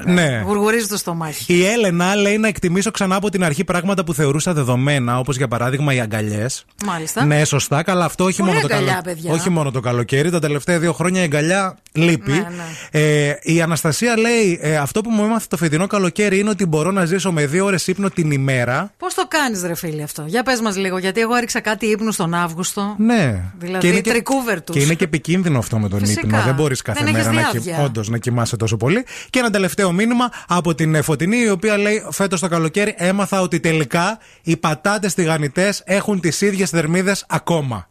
[0.06, 0.44] Ναι.
[0.46, 1.54] Γουργουρίζει το στομάχι.
[1.54, 5.48] Η Έλενα λέει να εκτιμήσω ξανά από την αρχή πράγματα που θεωρούσα δεδομένα, όπως για
[5.48, 6.66] παράδειγμα οι αγκαλιές.
[6.86, 7.26] Μάλιστα.
[7.26, 9.32] Ναι, σωστά, καλά, αυτό όχι Πολύ μόνο, το αγκαλιά, καλο- παιδιά.
[9.34, 10.30] όχι μόνο το καλοκαίρι.
[10.32, 12.32] Τα τελευταία δύο χρόνια η αγκαλιά λείπει.
[12.32, 12.46] Ναι,
[12.92, 16.92] Ε, η Αναστασία λέει: ε, Αυτό που μου έμαθε το φετινό καλοκαίρι είναι ότι μπορώ
[16.92, 18.92] να ζήσω με δύο ώρες ύπνο την ημέρα.
[18.98, 22.12] Πώς το κάνεις, ρε φίλε, αυτό; Για πες μας λίγο, γιατί εγώ έριξα κάτι ύπνου
[22.16, 22.89] τον Αύγουστο.
[22.98, 23.44] Ναι.
[23.60, 24.76] Δηλαδή, τρικούβερ τους.
[24.76, 26.22] και είναι και επικίνδυνο αυτό με τον Φυσικά.
[26.26, 26.42] ύπνο.
[26.42, 27.84] Δεν μπορείς κάθε Δεν μέρα έχεις να, διάβια.
[27.84, 29.06] όντως, να κοιμάσαι τόσο πολύ.
[29.30, 33.42] Και ένα τελευταίο μήνυμα από την ε, Φωτεινή, η οποία λέει: Φέτος το καλοκαίρι έμαθα
[33.42, 37.88] ότι τελικά οι πατάτες τηγανιτές έχουν τις ίδιες θερμίδες ακόμα.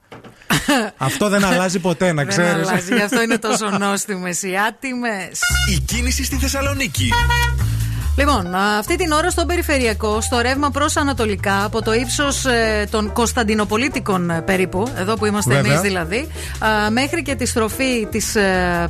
[0.97, 2.69] αυτό δεν αλλάζει ποτέ, να Δεν ξέρεις.
[2.69, 5.41] αλλάζει, γι' αυτό είναι τόσο νόστιμες οι άτιμες.
[5.77, 7.09] Η κίνηση στη Θεσσαλονίκη.
[8.19, 12.47] Λοιπόν, α, αυτή την ώρα στον περιφερειακό, στο ρεύμα προς Ανατολικά, από το ύψος
[12.91, 15.71] των Κωνσταντινοπολίτικων ε, περίπου, εδώ που είμαστε Βέβαια.
[15.71, 16.29] εμείς δηλαδή,
[16.59, 18.37] α, μέχρι και τη στροφή της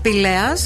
[0.02, 0.56] Πηλαία,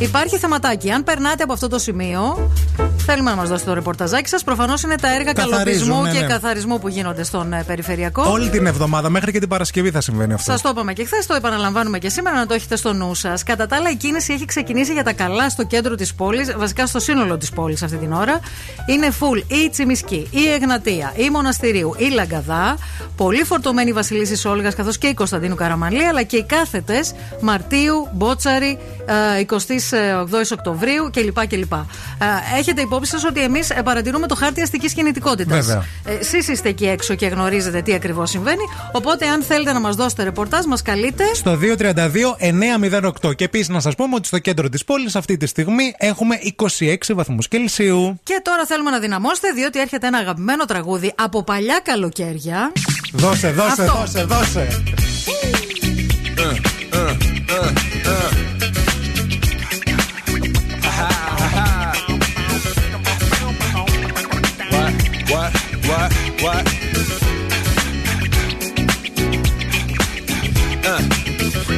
[0.00, 0.90] Υπάρχει θεματάκι.
[0.90, 2.50] Αν περνάτε από αυτό το σημείο,
[2.96, 4.44] θέλουμε να μας δώσετε το ρεπορταζάκι σας.
[4.44, 6.18] Προφανώς είναι τα έργα καλοπισμού ναι, ναι.
[6.18, 8.30] και καθαρισμού που γίνονται στον ε, περιφερειακό.
[8.30, 10.50] Όλη την εβδομάδα, μέχρι και την Παρασκευή θα συμβαίνει αυτό.
[10.50, 13.42] Σας το είπαμε και χθες, το επαναλαμβάνουμε και σήμερα να το έχετε στο νου σας.
[13.42, 16.86] Κατά τα άλλα, η κίνηση έχει ξεκινήσει για τα καλά στο κέντρο της πόλης, βασικά
[16.86, 18.40] στο σύνολο της πόλης αυτή την ώρα.
[18.86, 22.76] Είναι full ή Τσιμισκή, ή Εγνατεία, ή Μοναστηρίου, ή Λαγκαδά.
[23.16, 28.08] Πολύ φορτωμένη η Βασιλίση Όλγας καθώς και η Κωνσταντίνου Καραμαλή, αλλά και οι κάθετες Μαρτίου,
[28.12, 31.46] Μπότσαρη, ε, 20 8 Οκτωβρίου κλπ.
[31.46, 31.72] κλπ.
[31.72, 35.68] Ε, έχετε υπόψη σας ότι εμείς ε, παρατηρούμε το χάρτη αστικής κινητικότητας.
[35.68, 35.82] Ε,
[36.20, 38.64] εσείς είστε εκεί έξω και γνωρίζετε τι ακριβώς συμβαίνει.
[38.92, 41.24] Οπότε, αν θέλετε να μας δώσετε ρεπορτάζ, μας καλείτε.
[41.34, 41.58] Στο
[43.22, 43.34] 232-908.
[43.34, 46.38] Και επίσης να σας πούμε ότι στο κέντρο της πόλης αυτή τη στιγμή έχουμε
[46.78, 48.20] 26 βαθμούς Κελσίου.
[48.22, 52.72] Και τώρα θέλουμε να δυναμώσετε, διότι έρχεται ένα αγαπημένο τραγούδι από παλιά καλοκαίρια.
[53.12, 53.98] Δώσε, δώσε, Αυτό.
[53.98, 54.68] δώσε, δώσε.
[56.40, 56.56] Uh,
[56.92, 57.14] uh,
[58.06, 58.49] uh,
[65.30, 65.52] What?
[65.86, 66.12] What?
[66.42, 66.66] What?
[70.82, 71.02] Uh,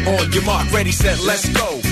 [0.08, 1.91] on your mark, ready, set, let's go.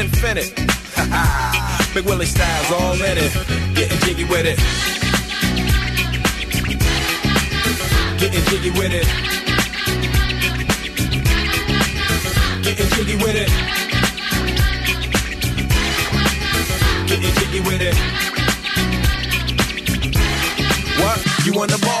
[0.01, 0.49] infinite.
[1.93, 3.31] Big Willie styles all in it.
[3.75, 4.57] Getting jiggy with it.
[8.19, 9.05] Getting jiggy with it.
[12.63, 13.49] Getting jiggy with it.
[17.07, 17.95] Getting jiggy with it.
[20.97, 21.19] What?
[21.45, 22.00] You on the ball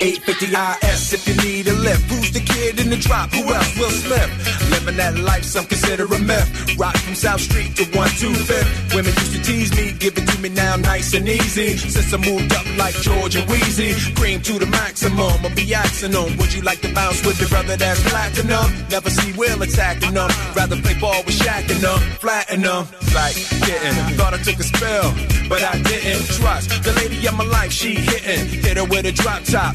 [0.00, 0.54] 850
[0.86, 2.10] IS if you need a lift.
[2.10, 3.30] Who's the kid in the drop?
[3.30, 3.76] Who else?
[3.78, 4.30] Will Smith.
[4.70, 6.78] Living that life, some consider a myth.
[6.78, 8.94] Rock from South Street to 125th.
[8.94, 11.76] Women used to tease me, give it to me now nice and easy.
[11.76, 15.44] Since I moved up like George and Wheezy, cream to the maximum.
[15.44, 18.70] I'll be asking them, would you like to bounce with your brother that's platinum?
[18.90, 20.30] Never see Will attacking them.
[20.54, 22.86] Rather play ball with Shaq and them, flatten them.
[23.14, 23.34] Like,
[23.66, 23.96] getting.
[24.16, 25.14] Thought I took a spell,
[25.48, 26.24] but I didn't.
[26.38, 28.46] Trust the lady of my life, she hitting.
[28.62, 29.74] Hit her with a drop top,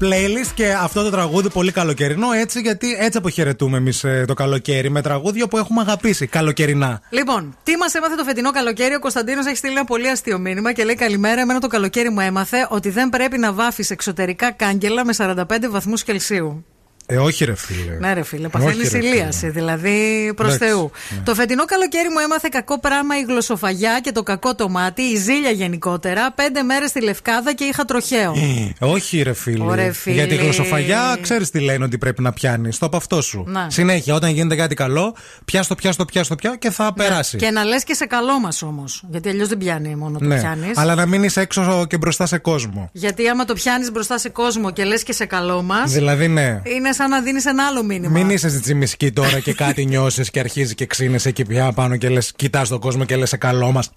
[0.00, 5.02] Playlist και αυτό το τραγούδι πολύ καλοκαιρινό έτσι γιατί έτσι αποχαιρετούμε εμείς το καλοκαίρι με
[5.02, 7.00] τραγούδια που έχουμε αγαπήσει καλοκαιρινά.
[7.10, 8.94] Λοιπόν, τι μας έμαθε το φετινό καλοκαίρι.
[8.94, 11.40] Ο Κωνσταντίνος έχει στείλει ένα πολύ αστείο μήνυμα και λέει: Καλημέρα.
[11.40, 16.02] Εμένα το καλοκαίρι μου έμαθε ότι δεν πρέπει να βάφεις εξωτερικά κάγκελα με 45 βαθμούς
[16.02, 16.64] Κελσίου.
[17.10, 17.96] Ε, όχι ρε φίλε.
[18.00, 19.48] Ναι, ρε φίλε, παθαίνεις Όχι, ρε, ηλίαση.
[19.50, 20.90] Δηλαδή προς Εντάξει, Θεού.
[21.16, 21.22] ναι.
[21.24, 25.16] Το φετινό καλοκαίρι μου έμαθε κακό πράγμα η γλωσσοφαγιά και το κακό το μάτι, η
[25.16, 26.32] ζήλια γενικότερα.
[26.32, 28.32] Πέντε μέρες στη Λευκάδα και είχα τροχαίο.
[28.80, 29.64] Ε, Όχι, ρε φίλε.
[29.64, 30.14] Ωραία, φίλε.
[30.14, 32.78] Γιατί η γλωσσοφαγιά ξέρεις τι λένε ότι πρέπει να πιάνεις.
[32.78, 33.44] Το από αυτό σου.
[33.46, 33.66] Να.
[33.70, 35.14] Συνέχεια, όταν γίνεται κάτι καλό,
[35.44, 37.36] πιάστο, πιάστο, πιάστο, πια και θα περάσει.
[37.36, 39.02] Και να λες και σε καλό μας όμως.
[39.10, 40.78] Γιατί αλλιώς δεν πιάνει μόνο το ναι, πιάνεις.
[40.78, 42.88] αλλά να μείνεις έξω και μπροστά σε κόσμο.
[42.92, 45.92] Γιατί άμα το πιάνεις μπροστά σε κόσμο και λες και σε καλό μας.
[45.92, 46.60] Δηλαδή, ναι.
[46.64, 48.18] Είναι σαν να δίνεις ένα άλλο μήνυμα.
[48.18, 51.96] Μην είσαι στη τσιμισκή τώρα και κάτι νιώσεις και αρχίζει και ξύνεσαι εκεί πια πάνω
[51.96, 53.92] και λες: Κοιτάς τον κόσμο και λες: Σε καλό μας.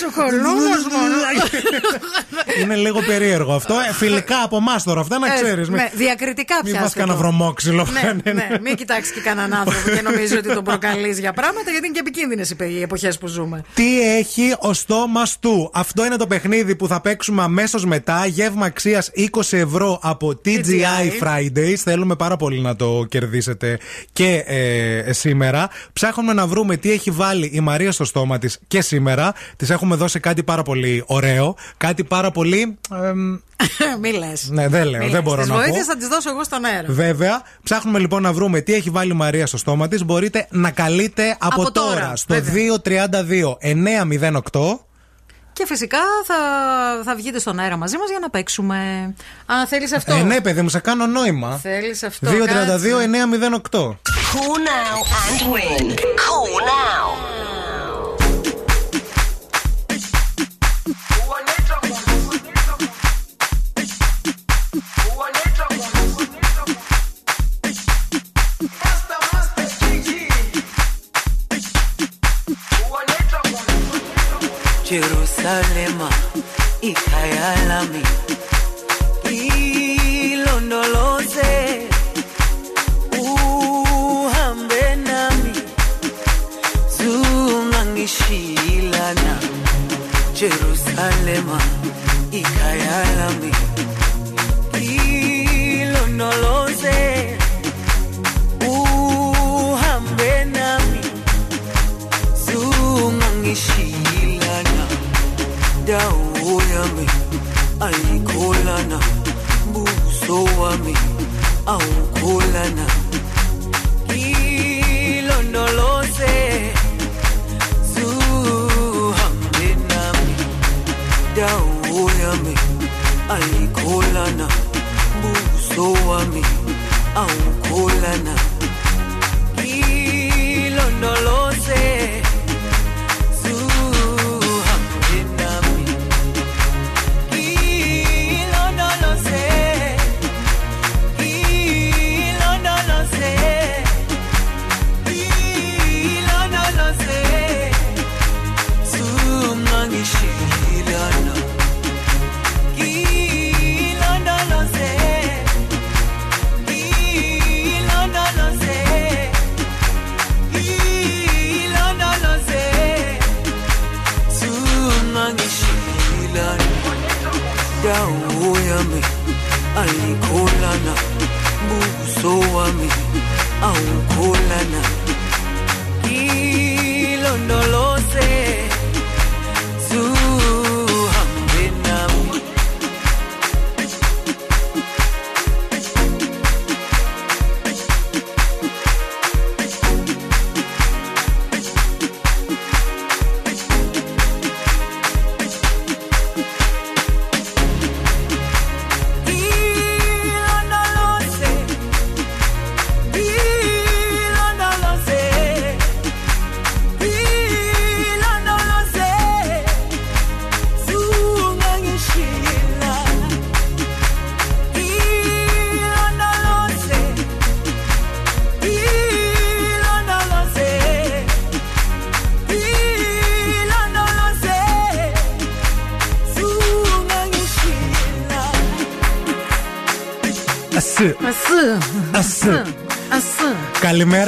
[0.00, 0.54] Σοκολούμο
[0.92, 1.14] μόνο.
[2.62, 3.74] Είναι λίγο περίεργο αυτό.
[3.88, 5.68] Ε, φιλικά από εμάς τώρα αυτά να Ε, ξέρεις.
[5.68, 7.22] ναι, διακριτικά Μην πιάστε πα κανένα το.
[7.22, 7.86] βρωμόξυλο.
[8.24, 11.86] Ναι, ναι, μην κοιτάξεις και κανέναν άνθρωπο και νομίζεις ότι τον προκαλείς για πράγματα, γιατί
[11.86, 13.64] είναι και επικίνδυνες οι εποχές που ζούμε.
[13.74, 15.70] Τι έχει ο στόμας του.
[15.74, 18.26] Αυτό είναι το παιχνίδι που θα παίξουμε αμέσως μετά.
[18.26, 21.22] Γεύμα αξίας 20 ευρώ από TGI TGI.
[21.26, 21.74] Fridays.
[21.74, 23.78] Θέλουμε πάρα πολύ να το κερδίσετε
[24.12, 25.68] και ε, σήμερα.
[25.92, 29.34] Ψάχνουμε να βρούμε τι έχει βάλει η Μαρία στο στόμα της και σήμερα.
[29.56, 31.54] Της έχουμε δώσει κάτι πάρα πολύ ωραίο.
[31.76, 32.78] Κάτι πάρα πολύ.
[33.04, 33.38] εμ,
[34.02, 34.48] Μη λες.
[34.50, 35.60] ναι, δεν λέω, δεν μπορώ να πω.
[35.60, 36.92] βοήθειες θα τις δώσω εγώ στον αέρα.
[36.92, 40.04] Βέβαια, ψάχνουμε λοιπόν να βρούμε τι έχει βάλει η Μαρία στο στόμα της.
[40.04, 42.80] Μπορείτε να καλείτε από, Από τώρα, στο βέβαια.
[42.84, 43.56] 232
[44.52, 44.60] 908.
[45.60, 46.36] Και φυσικά θα,
[47.04, 48.76] θα βγείτε στον αέρα μαζί μας για να παίξουμε.
[49.46, 51.58] Α, θέλεις αυτό; Ε, ναι, παιδί μου, σε κάνω νόημα.
[51.62, 52.30] Θέλεις αυτό.
[52.30, 53.06] 232 κάτσε.
[53.70, 53.96] 908.
[54.32, 55.86] Call now and win.
[56.24, 56.69] Call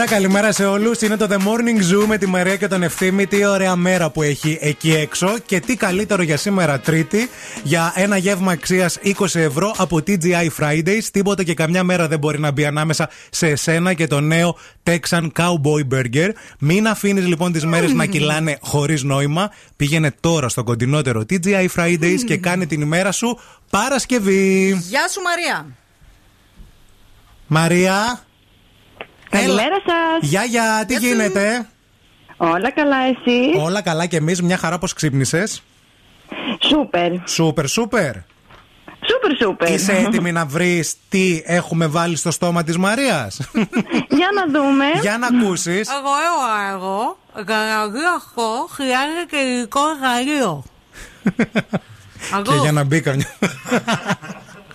[0.03, 1.01] Καλημέρα, καλημέρα σε όλους.
[1.01, 3.27] Είναι το The Morning Zoo με τη Μαρία και τον Ευθύμη.
[3.27, 5.39] Τι ωραία μέρα που έχει εκεί έξω.
[5.47, 7.29] Και τι καλύτερο για σήμερα Τρίτη
[7.63, 11.03] για ένα γεύμα αξίας 20 ευρώ από TGI Fridays.
[11.13, 15.27] Τίποτα και καμιά μέρα δεν μπορεί να μπει ανάμεσα σε εσένα και το νέο Texan
[15.37, 16.31] Cowboy Burger.
[16.59, 19.51] Μην αφήνεις λοιπόν τις μέρες να κυλάνε χωρίς νόημα.
[19.77, 23.39] Πήγαινε τώρα στο κοντινότερο TGI Fridays και κάνε την ημέρα σου
[23.71, 24.69] Παρασκευή.
[24.89, 25.67] Γεια σου Μαρία.
[27.47, 28.25] Μαρία.
[29.33, 30.29] Καλημέρα σας.
[30.31, 31.67] Γεια, γεια, τι γίνεται;
[32.37, 35.63] Όλα καλά, εσύ; Όλα καλά και εμείς, μια χαρά πώς ξύπνησες;
[36.69, 37.11] Σούπερ.
[37.29, 38.13] Σούπερ, σούπερ.
[39.07, 39.71] Σούπερ, σούπερ.
[39.71, 43.41] Είσαι έτοιμη να βρεις τι έχουμε βάλει στο στόμα της Μαρίας;
[44.19, 44.85] Για να δούμε.
[45.01, 45.89] Για να ακούσεις.
[45.89, 47.19] Εγώ εγώ εγώ.
[47.35, 50.65] Γαραγεί αυτό χρειάζεται και υλικό εργαλείο.
[52.43, 53.35] και για να μπει καμιά.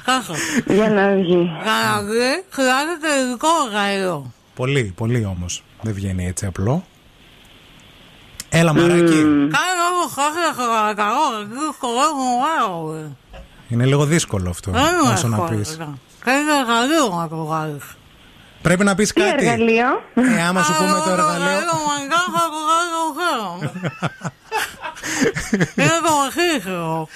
[0.05, 0.33] Κάχα.
[0.65, 1.51] Για να βγει.
[1.65, 4.31] Γαραγεί χρειάζεται υλικό εργαλείο.
[4.57, 5.63] Πολύ, πολύ όμως.
[5.81, 6.85] Δεν βγαίνει έτσι απλό.
[8.49, 9.21] Έλα, μαράκι.
[9.23, 11.39] Κάνε λόγο χάχα χαρακαρό.
[11.41, 13.15] Εκεί χωρεύω
[13.69, 14.71] Είναι λίγο δύσκολο αυτό.
[14.71, 15.45] Δεν Όσο να έχω.
[15.45, 15.77] πεις.
[16.23, 17.83] Κάνε εργαλείο να το βγάλεις.
[18.61, 19.45] Πρέπει να πεις Τι κάτι.
[19.45, 21.47] εργαλείο; Ε, άμα σου πούμε το εργαλείο.
[25.75, 27.07] Είναι το μαχίχρο.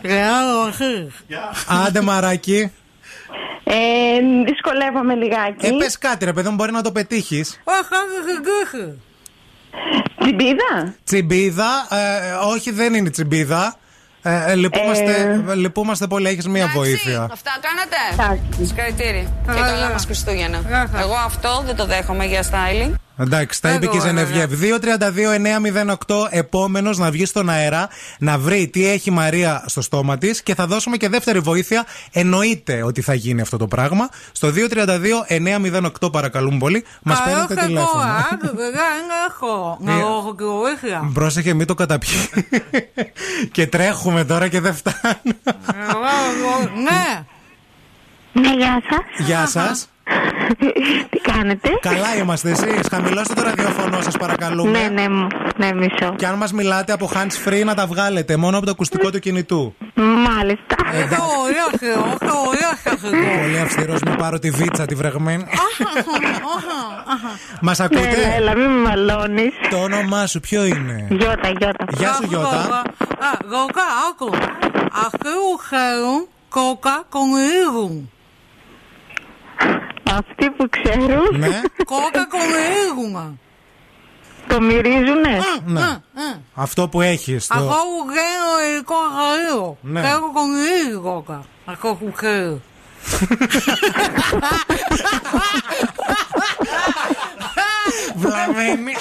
[0.00, 1.10] Χρειάζεται μαχίχρο.
[1.86, 2.72] Άντε, μαράκι.
[3.64, 3.74] Ε,
[4.46, 5.66] δυσκολεύομαι λιγάκι.
[5.66, 7.60] Ε, πες κάτι, ρε παιδί μου, μπορεί να το πετύχεις.
[10.20, 11.86] Τσιμπίδα; Τσιμπίδα.
[11.90, 13.74] ε, όχι, δεν είναι τσιμπίδα.
[14.22, 17.28] Ε, ε, λυπούμαστε, λυπούμαστε πολύ, έχεις μία βοήθεια.
[17.32, 18.40] Αυτά κάνατε.
[18.64, 19.22] Συγχαρητήρια.
[19.46, 20.88] Και καλά μας Χριστούγεννα.
[21.00, 22.94] Εγώ αυτό δεν το δέχομαι για styling.
[23.20, 24.52] Εντάξει, τα είπε και η Ζενεβιέβ.
[26.06, 27.88] 232-908, επόμενος να βγει στον αέρα,
[28.18, 31.86] να βρει τι έχει η Μαρία στο στόμα της και θα δώσουμε και δεύτερη βοήθεια.
[32.12, 34.08] Εννοείται ότι θα γίνει αυτό το πράγμα.
[34.32, 34.48] Στο
[36.00, 38.04] 232-908, παρακαλούμε πολύ, μας παίρνετε τηλέφωνο.
[38.54, 38.80] Δεν
[39.28, 39.78] έχω.
[39.80, 41.10] Να έχω και βοήθεια.
[41.12, 42.30] Πρόσεχε, μην το καταπιεί.
[43.52, 45.38] και τρέχουμε τώρα και δεν φτάνει.
[46.74, 47.24] Ναι.
[48.32, 49.26] Ναι, γεια σας.
[49.26, 49.88] Γεια σας.
[51.10, 52.88] Τι κάνετε; Καλά είμαστε εσείς.
[52.90, 54.70] Χαμηλώστε το ραδιοφωνό σας, παρακαλούμε.
[54.70, 55.06] Ναι, ναι,
[55.56, 56.14] ναι, μισό.
[56.16, 59.18] Και αν μας μιλάτε από hands free, να τα βγάλετε μόνο από το ακουστικό του
[59.18, 59.74] κινητού.
[59.94, 60.76] Μάλιστα.
[60.92, 65.44] Έχω ωραία Θεό, έχω ωραία Πολύ αυστηρός, μην πάρω τη βίτσα τη βρεγμένη.
[67.60, 69.52] Μας Ναι, ακούτε; έλα, έλα, μην με μαλώνεις.
[69.70, 71.84] Το όνομά σου ποιο είναι; Γιώτα, Γιώτα.
[71.96, 72.82] Γεια σου, Γιώτα.
[73.50, 74.30] Γόκα, άκου.
[75.06, 78.10] Αυτοί που ξέρουν κόκα κονηρίγουν.
[80.18, 81.38] Αυτοί που ξέρουν.
[81.38, 81.60] Ναι.
[81.84, 83.40] Κόκα κονηρίγουν.
[84.48, 85.38] Το μυρίζουνε.
[85.64, 86.00] Ναι.
[86.54, 87.50] Αυτό που έχεις.
[87.50, 89.76] Αυτό που βγαίνω υλικό εργαλείο.
[89.80, 90.00] Ναι.
[90.00, 91.44] Και έχω κονηρίγει κόκα.
[91.64, 92.60] Αυτό που ξέρω.
[98.16, 98.94] Βλαμμένη.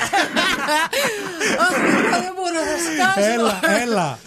[2.12, 3.30] Δεν μπορώ να σκάσω.
[3.32, 4.18] Έλα, έλα.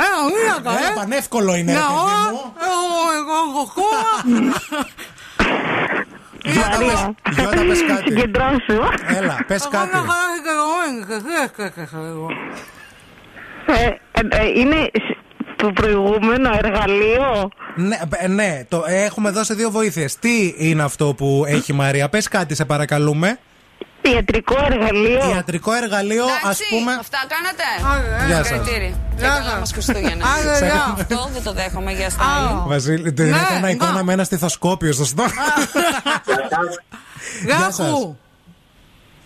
[0.00, 0.94] Έλα, μίλακα, Έλα, ε.
[0.94, 2.30] πανεύκολο είναι, ρε Ναι, παιδί ωραία.
[2.32, 2.52] μου.
[2.68, 4.86] Εγώ, εγώ έχω κόμμα.
[6.54, 7.14] Μαρία.
[7.34, 8.02] Γιώτα, πες κάτι.
[8.12, 8.78] Συγκεντρώσου.
[9.18, 9.92] Έλα, πες Εγώ κάτι.
[9.92, 12.28] να χαράσει και εγώ, και εσύ έσκασες λίγο.
[13.66, 15.16] Ε, ε, ε, είναι σ-
[15.56, 17.48] το προηγούμενο εργαλείο.
[17.74, 20.16] Ναι, ε, ναι το, έχουμε δώσει δύο βοήθειες.
[20.18, 22.08] Τι είναι αυτό που έχει η Μαρία.
[22.08, 23.38] Πες κάτι, σε παρακαλούμε.
[24.14, 25.30] Ιατρικό εργαλείο.
[25.34, 26.92] Ιατρικό εργαλείο, ας Εντάξει, πούμε.
[27.00, 27.96] αυτά κάνατε.
[28.26, 28.46] Γεια σας.
[28.46, 28.94] Συγχαρητήρια.
[29.16, 30.24] Και καλά μας Χριστούγεννα.
[30.38, 30.96] Άντε, γεια.
[31.00, 32.62] Αυτό δεν το δέχομαι για styling.
[32.66, 34.02] Βασίλη, την Ναι, έκανα εικόνα ναι.
[34.02, 35.30] με ένα στιθοσκόπιο στο στόμα.
[37.44, 37.74] Γεια σας.
[37.88, 38.18] σου.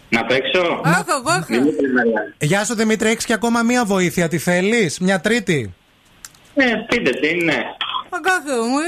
[0.09, 0.81] Να παίξω.
[0.85, 1.45] Έχω, έχω.
[1.47, 2.35] Δημήτρη Μαριά.
[2.39, 4.29] Γεια σου Δημήτρη, έχεις και ακόμα μία βοήθεια.
[4.29, 5.75] Τι θέλεις, μια τρίτη;
[6.55, 7.57] Ε, πείτε τι, ναι.
[8.23, 8.79] Κάθε μου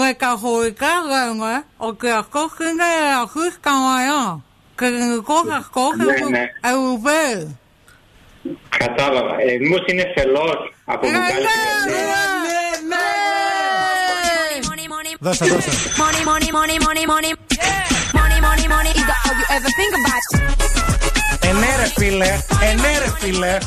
[0.00, 2.84] μεταφορικά λέμε ότι αυτός είναι
[3.22, 4.40] αρχής καμαρά.
[4.78, 6.44] Και ελληνικό ασκό Ναι, ναι.
[6.60, 7.58] Ευρωπαίοι.
[8.78, 9.34] Κατάλαβα.
[9.40, 11.44] Ε, μήπως είναι φελός από Ναι, μπουκάλι.
[11.44, 12.02] ναι,
[12.88, 13.04] ναι.
[15.20, 15.70] Δώσα, δώσα.
[16.02, 17.32] Money, money, money, money, money.
[18.18, 20.26] Money, money, money is the all you ever think about.
[21.48, 22.30] Ενέ ρε φίλε,
[22.70, 23.58] ενέ ρε φίλε.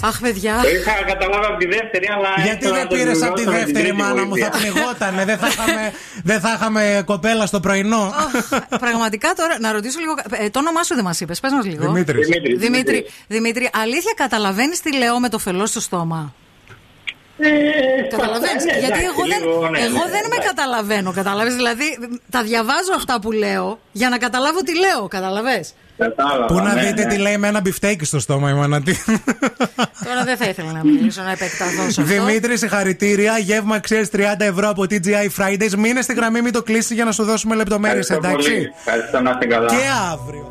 [0.00, 0.58] Αχ, παιδιά.
[0.62, 2.28] Το είχα καταλάβει από τη δεύτερη, αλλά.
[2.44, 4.36] Γιατί ήθελα δεν να το πήρες από τη επιβεβαιώσω με την δεύτερη τρίτη μάνα μου,
[4.36, 4.50] θα βοήθεια.
[4.72, 5.24] πνιγότανε.
[5.24, 5.92] Δεν θα είχαμε,
[6.22, 8.12] δεν θα είχαμε κοπέλα στο πρωινό.
[8.86, 10.14] Πραγματικά τώρα, να ρωτήσω λίγο.
[10.44, 11.86] ε, το όνομά σου δεν μας είπες, πες μας λίγο.
[11.86, 12.26] Δημήτρης.
[12.28, 16.34] Δημήτρης, Δημήτρη, Δημήτρη, αλήθεια καταλαβαίνεις τι λέω με το φελό στο στόμα;
[18.10, 20.48] Καταλαβαίνεις; ναι, Γιατί εντάξει, εγώ δεν, λίγο, ναι, εγώ ναι, δεν με εντάξει.
[20.48, 21.12] καταλαβαίνω.
[21.12, 21.98] Καταλαβες, δηλαδή
[22.30, 25.08] τα διαβάζω αυτά που λέω για να καταλάβω τι λέω.
[25.08, 27.14] Καταλαβες; Κατάλαβα, Πού να ναι, δείτε ναι.
[27.14, 28.96] τι λέει με ένα μπιφτέκι στο στόμα η Μανατή.
[30.04, 32.02] Τώρα δεν θα ήθελα να μιλήσω, να επεκταθώ σε αυτό.
[32.02, 33.38] Δημήτρη, συγχαρητήρια.
[33.38, 35.74] Γεύμα ξέρεις 30 ευρώ από TGI Fridays.
[35.78, 38.72] Μείνε στη γραμμή, μην το κλείσει για να σου δώσουμε λεπτομέρειες, εντάξει; Πολύ.
[38.78, 39.68] Ευχαριστώ να είστε καλά.
[39.68, 39.76] Και
[40.12, 40.50] αύριο.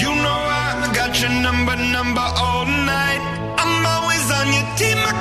[0.00, 3.22] You know I got your number, number all night.
[3.62, 5.12] I'm always on your team, I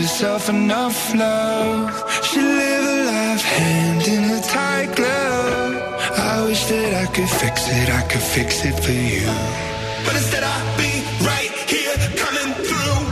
[0.00, 1.90] herself enough love.
[2.24, 5.74] She live a life hand in a tight glove.
[6.16, 9.26] I wish that I could fix it, I could fix it for you.
[10.04, 10.92] But instead, I'll be
[11.24, 13.09] right here coming through.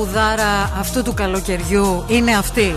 [0.00, 2.74] Τραγουδάρα αυτού του καλοκαιριού είναι αυτή.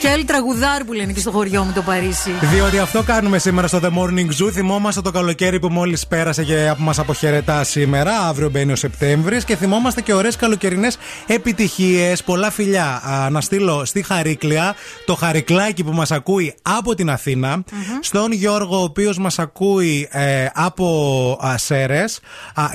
[0.00, 2.30] Και άλλη τραγουδάρ που λένε και στο χωριό μου το Παρίσι.
[2.40, 4.50] Διότι αυτό κάνουμε σήμερα στο The Morning Zoo.
[4.52, 8.18] Θυμόμαστε το καλοκαίρι που μόλις πέρασε και που μας αποχαιρετά σήμερα.
[8.28, 9.44] Αύριο μπαίνει ο Σεπτέμβρης.
[9.44, 12.22] Και θυμόμαστε και ωραίες καλοκαιρινές επιτυχίες.
[12.22, 13.02] Πολλά φιλιά.
[13.04, 14.74] Α, να στείλω στη Χαρίκλια
[15.06, 17.64] το χαρικλάκι που μας ακούει από την αθηνα
[18.00, 22.20] Στον Γιώργο, ο οποίος μας ακούει ε, από Σέρες.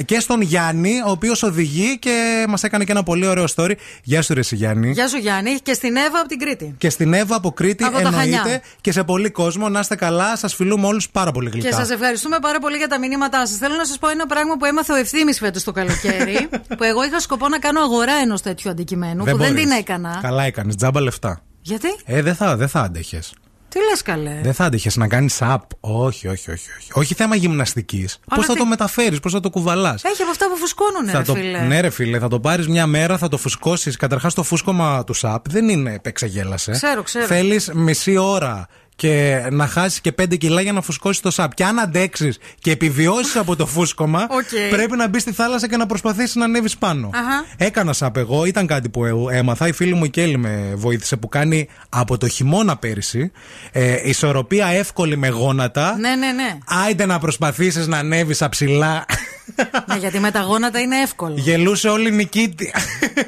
[0.06, 3.72] Και στον Γιάννη, ο οποίος οδηγεί και μας έκανε και ένα πολύ ωραίο story.
[4.04, 4.92] Γεια σου, Ρε εσύ, Γιάννη.
[4.92, 6.76] Γεια σου Γιάννη και στην Εύα από την Κρήτη.
[6.78, 8.62] Και στην Εύα από Κρήτη Από τα εννοείται Χανιά.
[8.82, 9.70] και σε πολύ κόσμο.
[9.70, 11.70] Να είστε καλά, σας φιλούμε όλους πάρα πολύ γλυκά.
[11.70, 13.58] Και σας ευχαριστούμε πάρα πολύ για τα μηνύματά σας.
[13.58, 16.50] Θέλω να σας πω ένα πράγμα που έμαθε ο ευθύνη φέτος το καλοκαίρι.
[16.78, 19.54] που εγώ είχα σκοπό να κάνω αγορά ενός τέτοιου αντικειμένου που δεν μπορείς.
[19.62, 20.20] την έκανα.
[20.22, 21.42] Καλά έκανες, τζάμπα λεφτά.
[21.62, 23.34] Γιατί; Ε, δεν θα, δεν θα άντεχες.
[23.76, 25.58] Τι λες καλέ; Δεν θα άντεχες να κάνεις app.
[25.80, 26.70] Όχι, όχι, όχι.
[26.80, 28.20] Όχι, όχι θέμα γυμναστικής.
[28.36, 31.18] Πώς θα τι- το μεταφέρεις, πώς θα το κουβαλάς; Έχει από αυτά που φουσκώνουν, Θα
[31.18, 31.60] ρε το, φίλε.
[31.60, 33.96] ναι, ρε φίλε, θα το πάρεις μια μέρα, θα το φουσκώσεις.
[33.98, 36.72] Καταρχάς, το φούσκωμα του SUP δεν είναι παίξε γέλασε.
[36.72, 37.26] Ξέρω, ξέρω.
[37.26, 41.48] Θέλεις μισή ώρα και να χάσει και 5 κιλά για να φουσκώσει το SUP.
[41.54, 44.70] Και αν αντέξεις και επιβιώσεις από το φούσκωμα, Οκ.
[44.70, 47.10] πρέπει να μπεις στη θάλασσα και να προσπαθήσεις να ανέβεις πάνω.
[47.14, 47.46] Αχα.
[47.58, 49.68] Έκανα SUP εγώ, ήταν κάτι που ε- έμαθα.
[49.68, 53.32] Η φίλη μου η Κέλλη με βοήθησε που κάνει από το χειμώνα πέρυσι
[53.72, 55.98] ε, ισορροπία εύκολη με γόνατα.
[56.00, 56.58] Ναι, ναι, ναι.
[56.86, 59.06] Άιντε να προσπαθήσεις να ανέβεις αψηλά.
[59.88, 59.96] ναι.
[59.98, 61.34] Γιατί με τα γόνατα είναι εύκολο.
[61.38, 62.74] Γελούσε όλη η νικήτη.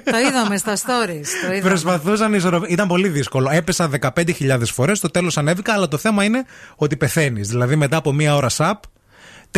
[0.04, 1.26] το είδαμε στα stories.
[1.48, 1.70] Το είδαμε.
[1.70, 2.70] Προσπαθούσαν ισορροπ...
[2.70, 3.50] Ήταν πολύ δύσκολο.
[3.52, 7.48] Έπεσα 15.000 φορές, στο τέλος ανέβηκα, αλλά το θέμα είναι ότι πεθαίνεις.
[7.48, 8.84] Δηλαδή μετά από μία ώρα σαπ,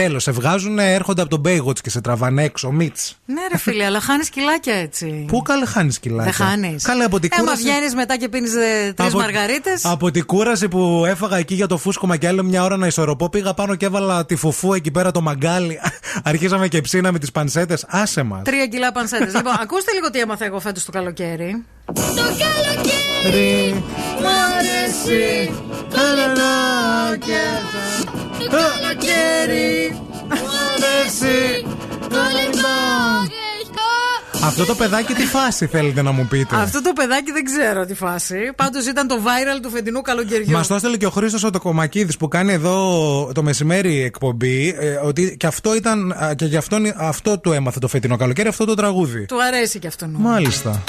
[0.02, 3.18] τέλος, σε βγάζουν, έρχονται από τον Baywatch και σε τραβάνε έξω, μίτς.
[3.26, 5.26] Ναι, ρε φίλε, αλλά χάνεις κιλάκια έτσι.
[5.28, 6.84] Πού καλέ χάνεις κιλάκια; Δεν χάνεις.
[6.84, 7.64] Καλέ από την Έμα κούραση.
[7.64, 8.52] βγαίνεις μετά και πίνεις
[8.96, 9.86] τρεις Από- μαργαρίτες.
[9.86, 13.30] Από την κούραση που έφαγα εκεί για το φούσκωμα και άλλο μια ώρα να ισορροπώ,
[13.30, 15.80] πήγα πάνω και έβαλα τη φουφού εκεί πέρα το μαγκάλι.
[16.24, 17.86] Αρχίσαμε και ψήναμε τις πανσέτες.
[17.88, 18.42] Άσε μας.
[18.44, 19.34] Τρία κιλά πανσέτες.
[19.34, 21.64] λοιπόν, ακούστε λίγο τι έμαθα εγώ φέτος το καλοκαίρι.
[21.94, 23.84] Το καλοκαίρι
[24.22, 24.26] Μ'
[24.58, 25.52] αρέσει
[28.40, 29.96] Το καλοκαίρι
[30.30, 31.66] Μου αρέσει
[32.12, 32.18] Το
[34.46, 37.94] Αυτό το παιδάκι τι φάση θέλετε να μου πείτε; Αυτό το παιδάκι δεν ξέρω τι
[37.94, 38.36] φάση.
[38.56, 40.52] Πάντως ήταν το viral του φετινού καλοκαιριού.
[40.52, 44.76] Μας το έστειλε και ο Χρήστος ο Τοκομακίδη που κάνει εδώ το μεσημέρι εκπομπή.
[44.80, 46.12] ε, ότι και αυτό ήταν.
[46.12, 49.26] α, και γι' αυτόν, αυτό του έμαθε το φετινό καλοκαίρι, αυτό το τραγούδι.
[49.26, 50.16] Του αρέσει και αυτόν.
[50.18, 50.84] Μάλιστα.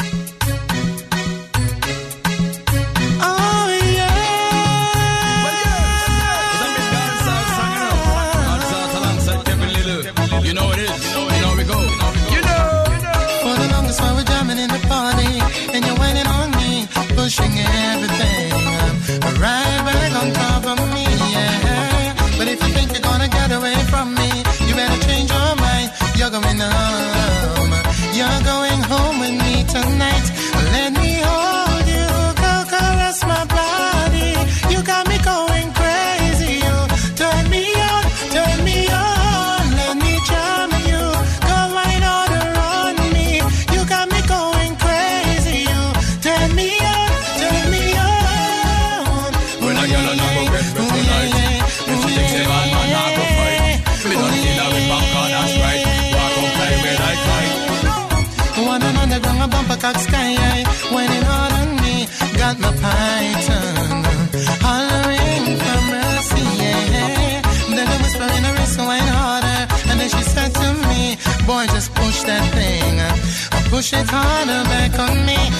[73.81, 75.60] Push it harder back on me.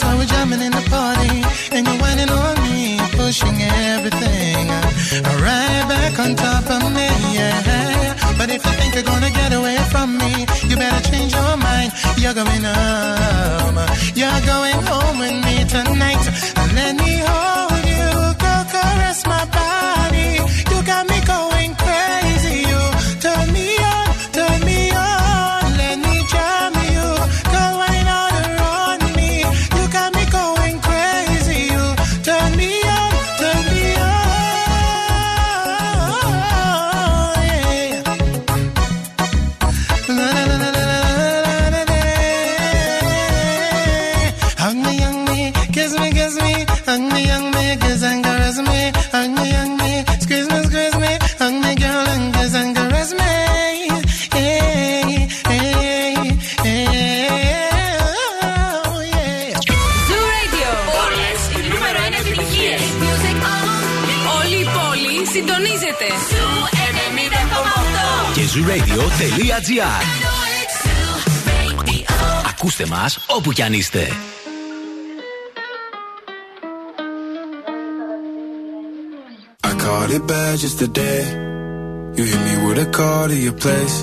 [0.00, 1.42] The we're jamming in the party,
[1.74, 4.68] and you're whining on me, pushing everything
[5.42, 8.14] right back on top of me, yeah.
[8.38, 11.92] But if you think you're gonna get away from me, you better change your mind.
[12.16, 13.17] You're going home,
[68.67, 68.67] 90,8.
[68.67, 70.03] Και zooradio.gr
[72.49, 74.07] Ακούστε μας όπου κι αν είστε.
[79.69, 81.21] I caught it bad just today.
[82.17, 83.95] You hit me with a call to your place.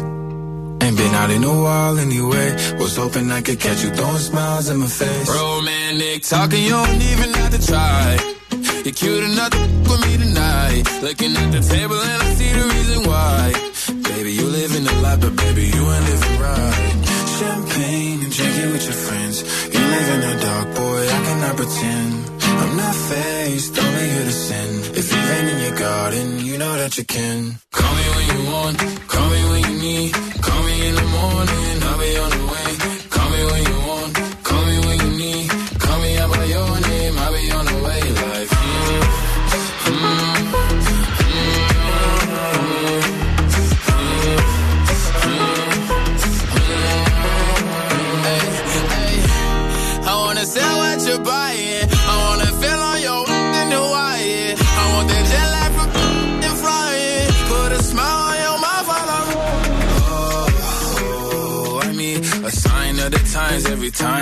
[0.83, 2.49] Ain't been out in a while anyway.
[2.81, 5.29] Was hoping I could catch you throwing smiles in my face.
[5.41, 8.07] Romantic talking, you don't even have to try.
[8.85, 10.83] You're cute enough to f- with me tonight.
[11.07, 13.43] Looking at the table and I see the reason why.
[14.16, 17.04] Baby, you living the life, but baby, you ain't living right.
[17.38, 19.36] Champagne and drinking with your friends.
[19.74, 22.14] You live in the dark, boy, I cannot pretend.
[22.62, 24.70] I'm not faced, only here to sin.
[25.00, 27.60] If you've been in your garden, you know that you can.
[27.74, 28.78] Call me when you want,
[29.12, 30.14] call me when you need.
[30.48, 32.70] Call me in the morning, I'll be on the way.
[33.10, 33.85] Call me when you want,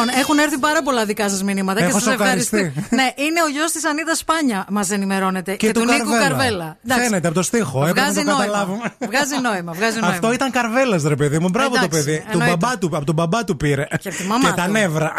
[0.00, 2.56] Λοιπόν, έχουν έρθει πάρα πολλά δικά σας μηνύματα Έχω και σα σοκαριστεί.
[2.56, 2.94] ευχαριστώ.
[2.96, 5.54] ναι, είναι ο γιος της Ανίδας Σπάνια, μας ενημερώνεται.
[5.54, 6.76] Και, του, Νίκου Καρβέλα.
[6.84, 7.04] Εντάξει.
[7.04, 8.44] Φαίνεται από το στίχο, έπρεπε να Βγάζει το νόημα.
[8.44, 8.92] καταλάβουμε.
[8.98, 9.72] Βγάζει νόημα.
[9.72, 10.14] Βγάζει νόημα.
[10.14, 11.48] Αυτό ήταν καρβέλας, ρε παιδί μου.
[11.48, 12.18] Μπράβο το Εντάξει, παιδί.
[12.18, 12.56] Του εννοείται.
[12.60, 13.86] μπαμπά του, από τον μπαμπά του πήρε.
[14.00, 14.70] Και από τη μαμά τα του.
[14.70, 15.12] νεύρα.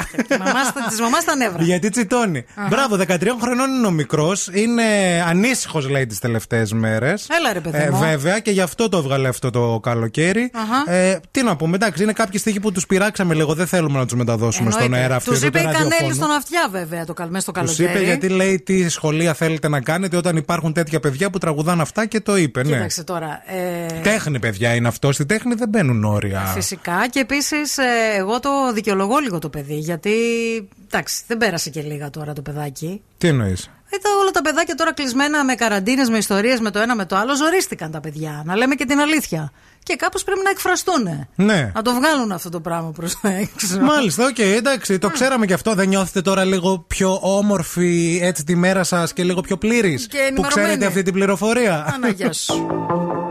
[0.96, 1.64] Τη μαμά τα νεύρα.
[1.64, 2.46] Γιατί τσιτώνει.
[2.56, 2.68] Αχα.
[2.68, 4.50] Μπράβο, 13 χρονών είναι ο μικρός.
[4.52, 4.84] Είναι
[5.28, 7.28] ανήσυχος, λέει, τις τελευταίες μέρες.
[7.40, 7.98] Έλα, ρε παιδί μου.
[8.00, 10.52] βέβαια, και γι' αυτό το έβγαλε αυτό το καλοκαίρι.
[10.54, 10.94] Αχα.
[10.96, 13.54] Ε, τι να πούμε, εντάξει, είναι κάποιοι στίχοι που τους πειράξαμε λίγο.
[13.54, 15.34] Δεν θέλουμε να τους μεταδώσουμε στον αέρα αυτός.
[15.40, 17.90] Τους είπε η Κανέλη στον αυτιά, βέβαια, το καλμέ στο Τους καλοκαίρι.
[17.90, 22.06] είπε γιατί λέει τι σχολεία θέλετε να κάνετε όταν υπάρχουν τέτοια παιδιά που τραγουδάνε αυτά
[22.06, 22.64] και το είπε.
[22.64, 22.72] Ναι.
[22.72, 23.42] Κοίταξε τώρα.
[23.46, 25.12] Ε, Τέχνη, παιδιά, είναι αυτό.
[25.12, 26.40] Στη τέχνη δεν μπαίνουν όρια.
[26.40, 27.78] Φυσικά και επίσης
[28.18, 29.78] εγώ το δικαιολογώ λίγο το παιδί.
[29.78, 30.12] Γιατί
[30.88, 33.02] εντάξει, δεν πέρασε και λίγα τώρα το παιδάκι.
[33.18, 36.96] Τι εννοείς; Ήταν όλα τα παιδάκια τώρα κλεισμένα με καραντίνες, με ιστορίες με το ένα
[36.96, 37.36] με το άλλο.
[37.36, 38.42] Ζορίστηκαν τα παιδιά.
[38.46, 39.52] Να λέμε και την αλήθεια.
[39.84, 41.28] Και κάπως πρέπει να εκφραστούν.
[41.36, 41.72] Ναι.
[41.76, 43.80] Να το βγάλουν αυτό το πράγμα προς τα έξω.
[43.80, 45.74] Μάλιστα, οκ, εντάξει, το ξέραμε και αυτό.
[45.74, 50.08] Δεν νιώθετε τώρα λίγο πιο όμορφη έτσι τη μέρα σας και λίγο πιο πλήρης.
[50.08, 50.66] Και Που ενημερωμένη.
[50.66, 52.68] ξέρετε αυτή την πληροφορία; Α, να γεια σου.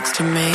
[0.00, 0.49] Next to me.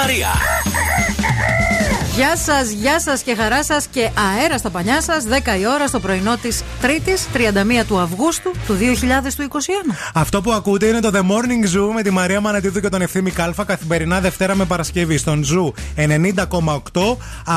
[0.00, 0.28] Μαρία.
[2.14, 5.24] Γεια σας, γεια σας και χαρά σας και αέρα στα πανιά σας.
[5.24, 9.94] 10 η ώρα στο πρωινό της Τρίτης, 31 του Αυγούστου του 2021.
[10.14, 13.30] Αυτό που ακούτε είναι το The Morning Zoo με τη Μαρία Μανατίδου και τον Ευθύμη
[13.30, 17.16] Κάλφα καθημερινά Δευτέρα με Παρασκευή στον Zoo 90,8.
[17.44, 17.56] Α,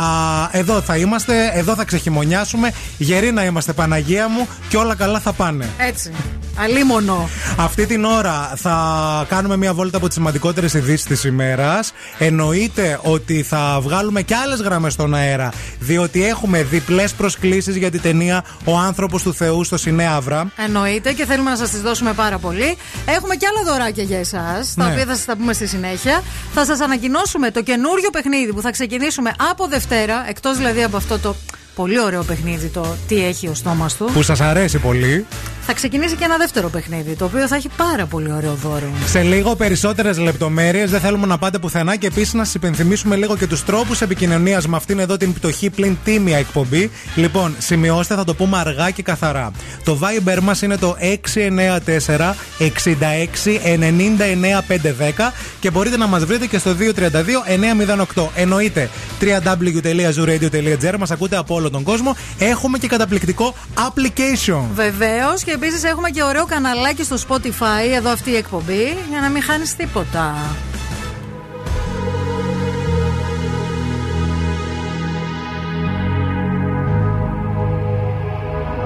[0.52, 2.72] εδώ θα είμαστε, εδώ θα ξεχειμονιάσουμε.
[2.98, 5.70] Γεροί να είμαστε, Παναγία μου, και όλα καλά θα πάνε.
[5.78, 6.12] Έτσι.
[6.60, 7.30] Αλίμονο.
[7.58, 11.94] Αυτή την ώρα θα κάνουμε μια βόλτα από τις σημαντικότερες ειδήσεις της ημέρας.
[12.18, 18.02] Εννοείται ότι θα βγάλουμε και άλλες γραμμές στον αέρα, διότι έχουμε διπλές προσκλήσεις για την
[18.02, 20.52] ταινία Ο άνθρωπος του Θεού στο Σινέαβρα.
[20.56, 22.78] Εννοείται και θέλουμε να σας τις δώσουμε πάρα πολύ.
[23.06, 24.92] Έχουμε και άλλα δωράκια για εσάς, τα Ναι.
[24.92, 26.24] οποία θα σας τα πούμε στη συνέχεια.
[26.54, 31.20] Θα σας ανακοινώσουμε το καινούριο παιχνίδι που θα ξεκινήσουμε από Δευτέρα, εκτός δηλαδή από αυτό
[31.20, 31.36] το
[31.76, 34.10] πολύ ωραίο παιχνίδι, το τι έχει ο στόμας του.
[34.14, 35.26] Που σας αρέσει πολύ.
[35.66, 38.88] Θα ξεκινήσει και ένα δεύτερο παιχνίδι, το οποίο θα έχει πάρα πολύ ωραίο δώρο.
[39.06, 40.92] Σε λίγο περισσότερες λεπτομέρειες.
[40.92, 41.96] Δεν θέλουμε να πάτε πουθενά.
[41.96, 45.70] Και επίσης να σας υπενθυμίσουμε λίγο και τους τρόπους επικοινωνίας με αυτήν εδώ την πτωχή
[45.70, 46.92] πλην τίμια εκπομπή.
[47.16, 49.52] Λοιπόν, σημειώστε, θα το πούμε αργά και καθαρά.
[49.84, 56.58] Το Viber μας είναι το 694 66 99 510 και μπορείτε να μας βρείτε και
[56.58, 57.44] στο 232
[58.16, 58.28] 908.
[58.36, 58.90] Εννοείται
[59.22, 60.96] www.zooradio.gr.
[61.00, 62.16] Μας ακούτε από όλο τον κόσμο.
[62.38, 63.54] Έχουμε και καταπληκτικό
[63.88, 64.64] application.
[64.74, 69.30] Βεβαίω και επίση έχουμε και ωραίο καναλάκι στο Spotify, εδώ αυτή η εκπομπή, για να
[69.30, 70.36] μην χάνει τίποτα.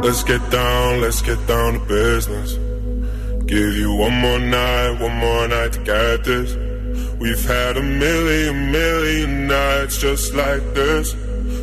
[0.08, 2.50] Let's get down, let's get down to business.
[3.54, 6.50] Give you one more night, one more night to get this.
[7.22, 11.06] We've had a million, million nights just like this.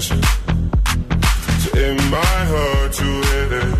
[0.00, 0.14] So
[1.74, 3.74] it might hurt to hit it.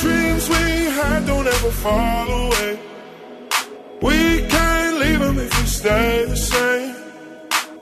[0.00, 0.54] Dreams we
[0.98, 2.78] had don't ever fall away.
[4.02, 6.97] We can't leave them if we stay the same.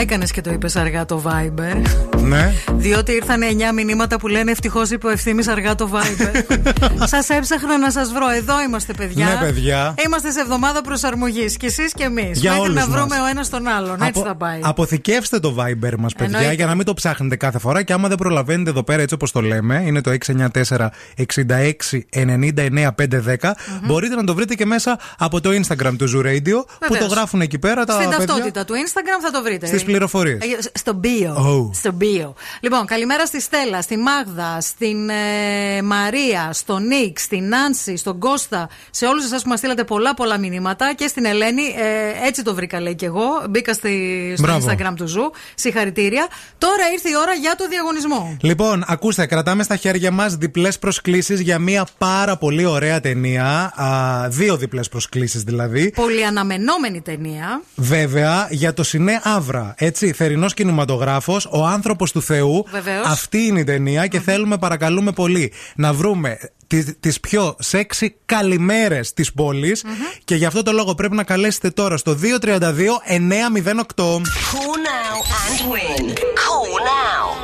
[0.00, 1.82] Έκανες και το είπες αργά το Viber.
[2.20, 2.52] Ναι.
[2.72, 6.42] Διότι ήρθαν 9 μηνύματα που λένε Ευτυχώς είπε ο ευθύνη αργά το Viber.
[7.12, 8.28] σας έψαχνα να σας βρω.
[8.30, 9.26] Εδώ είμαστε, παιδιά.
[9.26, 9.94] Ναι, παιδιά.
[10.06, 11.56] Είμαστε σε εβδομάδα προσαρμογής.
[11.56, 12.38] Και εσείς και εμείς.
[12.38, 12.96] Για Μέχρι όλους να μας.
[12.98, 13.92] βρούμε ο ένας τον άλλον.
[13.94, 14.60] Έτσι Απο- θα πάει.
[14.62, 16.54] Αποθηκεύστε το Viber μας, παιδιά, Εννοείται.
[16.54, 17.82] για να μην το ψάχνετε κάθε φορά.
[17.82, 22.94] Και άμα δεν προλαβαίνετε εδώ πέρα, έτσι όπως το λέμε, είναι το 694 66 99
[22.94, 23.54] 510.
[23.82, 27.12] Μπορείτε να το βρείτε και μέσα από το Instagram του Zoo Radio που το Βεβαίως.
[27.12, 28.26] γράφουν εκεί πέρα τα Στην παιδιά.
[28.26, 29.66] ταυτότητα του Instagram θα το βρείτε.
[29.66, 30.38] Στις τις πληροφορίες.
[30.42, 31.36] Ε, Στο bio.
[31.36, 31.70] Oh.
[31.72, 32.32] Στο bio.
[32.62, 38.68] Λοιπόν, καλημέρα στη Στέλλα, στη Μάγδα, στην ε, Μαρία, στον Νίκ, στην Νάνση, στον Κώστα,
[38.90, 41.62] σε όλους εσάς που μας στείλατε πολλά πολλά μηνύματα και στην Ελένη.
[41.62, 43.22] Ε, έτσι το βρήκα, λέει και εγώ.
[43.50, 44.66] Μπήκα στη, στο Μπράβο.
[44.68, 45.30] Instagram του Ζου.
[45.54, 46.26] Συγχαρητήρια.
[46.58, 48.36] Τώρα ήρθε η ώρα για το διαγωνισμό.
[48.40, 53.72] Λοιπόν, ακούστε, κρατάμε στα χέρια μας διπλές προσκλήσεις για μια πάρα πολύ ωραία ταινία.
[53.74, 55.92] Α, δύο διπλές προσκλήσεις δηλαδή.
[55.94, 57.62] Πολύ αναμενόμενη ταινία.
[57.74, 59.74] Βέβαια, για το Σινέ Αύρα.
[59.78, 62.48] Έτσι, θερινός κινηματογράφος, ο άνθρωπος του Θεού.
[62.70, 63.06] Βεβαίως.
[63.06, 66.38] Αυτή είναι η ταινία και θέλουμε, παρακαλούμε πολύ, να βρούμε
[67.00, 69.84] τις πιο σεξι καλημέρες της πόλης
[70.24, 74.20] και γι' αυτό το λόγο πρέπει να καλέσετε τώρα στο 232 908.
[74.52, 76.14] Call now and win.
[76.14, 77.39] Call now.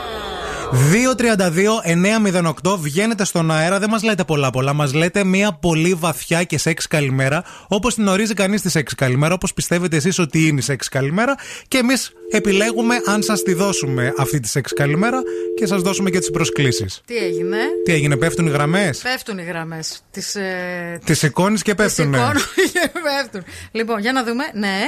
[0.72, 4.72] 232-908 βγαίνετε στον αέρα, δεν μας λέτε πολλά πολλά.
[4.72, 7.44] Μας λέτε μια πολύ βαθιά και σεξ καλημέρα.
[7.68, 11.34] Όπως την ορίζει κανείς τη σεξ καλημέρα, όπως πιστεύετε εσείς ότι είναι η σεξ καλημέρα.
[11.68, 15.20] Και εμείς επιλέγουμε αν σας τη δώσουμε αυτή τη σεξ καλημέρα
[15.56, 17.00] και σας δώσουμε και τις προσκλήσεις.
[17.06, 20.00] Τι έγινε; Τι έγινε, πέφτουν οι γραμμές; Πέφτουν οι γραμμές.
[20.10, 22.04] Τις ε, Τις σηκώνει και πέφτουν.
[22.14, 22.40] σηκώνω
[22.72, 23.44] και πέφτουν.
[23.72, 24.44] Λοιπόν, για να δούμε.
[24.54, 24.78] Ναι.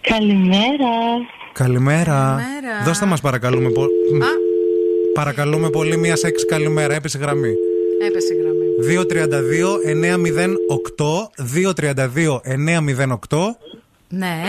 [0.00, 0.94] Καλημέρα.
[1.58, 2.42] Καλημέρα.
[2.44, 2.82] Καλημέρα.
[2.84, 3.68] Δώστε μας παρακαλούμε.
[3.70, 3.86] πο- Α,
[5.14, 6.94] Παρακαλούμε πολύ μια σεξ καλημέρα.
[6.94, 7.52] Έπεσε γραμμή.
[8.08, 8.66] έπεσε η γραμμή.
[8.86, 11.30] 232-908.
[11.36, 13.56] 232-908.
[14.08, 14.42] Ναι.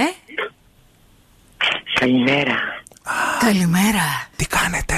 [1.99, 2.55] Καλημέρα.
[3.39, 4.05] Καλημέρα.
[4.35, 4.93] Τι κάνετε;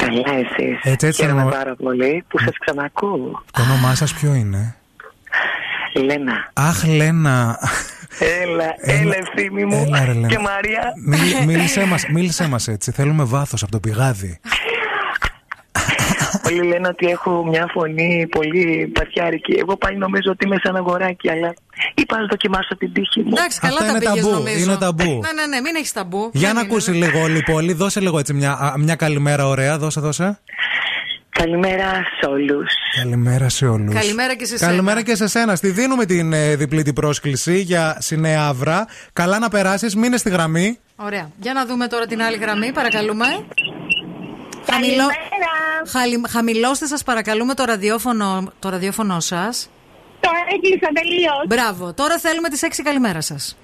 [0.00, 0.78] Καλά εσείς.
[0.82, 1.54] Έτσι, έτσι Χαίρομαι εννοώ.
[1.56, 3.42] πάρα πολύ που σας ξανακούω.
[3.52, 4.76] Το όνομά σας ποιο είναι;
[6.04, 6.50] Λένα.
[6.52, 7.58] Αχ, Λένα.
[8.18, 9.82] Έλα, έλα ευθύμη μου.
[9.86, 10.28] Έλα, ρε, Λένα.
[10.28, 10.92] Και Μαρία.
[11.06, 12.90] Μίλ- μίλησέ μας, μίλησέ μας έτσι.
[12.90, 14.40] Θέλουμε βάθος από το πηγάδι.
[16.46, 19.52] Όλοι λένε ότι έχω μια φωνή πολύ παθιάρικη.
[19.58, 21.54] Εγώ πάλι νομίζω ότι είμαι σαν αγοράκι, αλλά
[21.94, 23.32] είπα να δοκιμάσω την τύχη μου.
[23.36, 24.64] Εντάξει, καλά Αυτά τα είναι πήγες ταμπού, νομίζω.
[24.64, 25.04] είναι ταμπού.
[25.04, 26.30] Ναι, ναι, ναι, μην έχεις ταμπού.
[26.32, 27.06] Για Δεν να είναι, ακούσεις ναι.
[27.06, 27.72] λίγο όλη η πόλη.
[27.72, 29.78] Δώσε λίγο έτσι μια, α, μια καλημέρα ωραία.
[29.78, 30.38] Δώσε, δώσε.
[31.38, 31.90] Καλημέρα
[32.20, 32.72] σε όλους.
[32.96, 33.94] Καλημέρα σε όλους.
[33.94, 34.70] Καλημέρα και σε σένα.
[34.70, 35.56] Καλημέρα και σε σένα.
[35.56, 38.86] Στη δίνουμε την ε, διπλή την πρόσκληση για Σινεάβρα.
[39.12, 40.78] Καλά να περάσεις, μείνε στη γραμμή.
[40.96, 41.30] Ωραία.
[41.40, 43.26] Για να δούμε τώρα την άλλη γραμμή, παρακαλούμε.
[44.70, 45.04] Χαμηλώ...
[45.92, 46.22] Χαλι...
[46.28, 49.70] Χαμηλώστε σας παρακαλούμε το ραδιόφωνο, το ραδιόφωνο σας.
[50.20, 51.44] Τώρα έκλεισα τελείως.
[51.46, 51.94] Μπράβο.
[51.94, 53.58] Τώρα θέλουμε τις έξι καλημέρα σας.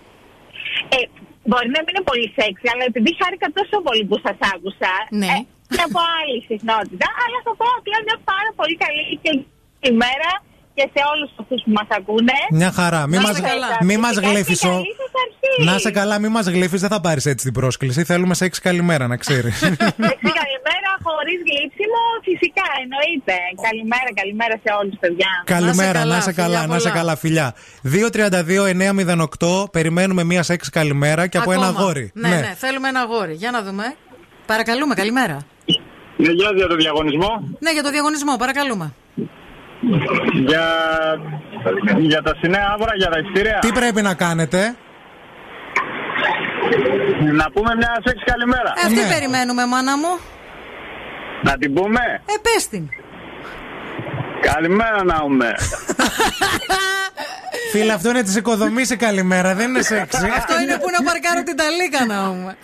[0.89, 0.97] Ε,
[1.45, 4.93] μπορεί να μην είναι πολύ σεξι, αλλά επειδή χάρηκα τόσο πολύ που σας άκουσα.
[5.11, 5.27] Ναι.
[5.27, 9.31] Ε, είναι από άλλη συχνότητα, αλλά θα πω απλά μια πάρα πολύ καλή και
[9.93, 10.31] ημέρα
[10.77, 12.39] και σε όλους αυτούς που μας ακούνε.
[12.61, 13.01] Μια χαρά.
[13.11, 13.69] Μη Να μας, είστε καλά.
[13.89, 15.55] μη μας Φυσικά και γλύφεις ο- καλή σας αρχή.
[15.71, 18.05] Να σε καλά, μη μας γλύφεις, δεν θα πάρεις έτσι την πρόσκληση.
[18.05, 19.57] Θέλουμε σε έξι καλημέρα, να ξέρεις.
[19.63, 23.37] Έτσι, καλημέρα χωρίς γλύψιμο, φυσικά εννοείται.
[23.69, 25.31] Καλημέρα, καλημέρα σε όλους, παιδιά.
[25.45, 27.55] Καλημέρα, να σε καλά, να σε καλά, φιλιά.
[27.83, 31.79] 232-908, περιμένουμε μία σεξ καλημέρα και από ένα Ακόμα.
[31.81, 32.11] αγόρι.
[32.15, 33.35] Ναι, ναι, θέλουμε ένα αγόρι.
[33.35, 33.95] Για να δούμε.
[34.53, 35.37] Παρακαλούμε, καλημέρα.
[36.17, 37.31] Ναι, γεια για το διαγωνισμό.
[37.65, 38.87] Ναι, για το διαγωνισμό, παρακαλούμε.
[40.49, 40.67] Για,
[41.99, 43.59] για τα Σινέα Άβρα, για τα ειστήρια.
[43.59, 44.77] Τι πρέπει να κάνετε;
[47.41, 48.71] Να πούμε μια σεξ καλημέρα.
[48.77, 50.13] Ε, αυτή περιμένουμε, μάνα μου.
[51.43, 52.01] Να την πούμε.
[52.33, 52.85] Ε, πες την.
[54.41, 55.55] Καλημέρα να πούμε.
[57.73, 60.27] Φίλε, αυτό είναι της οικοδομής η καλημέρα, δεν είναι σεξι.
[60.37, 62.57] Αυτό είναι που να παρκάρω την ταλίκα να πούμε.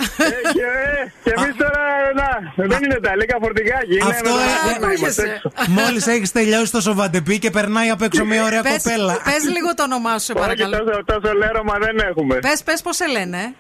[1.25, 1.83] και εμείς τώρα,
[2.15, 2.29] να,
[2.67, 3.93] δεν είναι τα λίγα φορτηγάκι.
[3.95, 5.51] Είναι Αυτό με τα ε, να είμαστε έξω.
[5.69, 9.21] Μόλις έχεις τελειώσει το σοβαντεπί και περνάει απ' έξω μια ωραία Πες, κοπέλα.
[9.25, 10.77] πες λίγο το όνομά σου, σε Όχι, παρακαλώ.
[10.85, 12.35] τόσο, τόσο λέρωμα δεν έχουμε.
[12.37, 13.55] Πες, πες πώς σε λένε.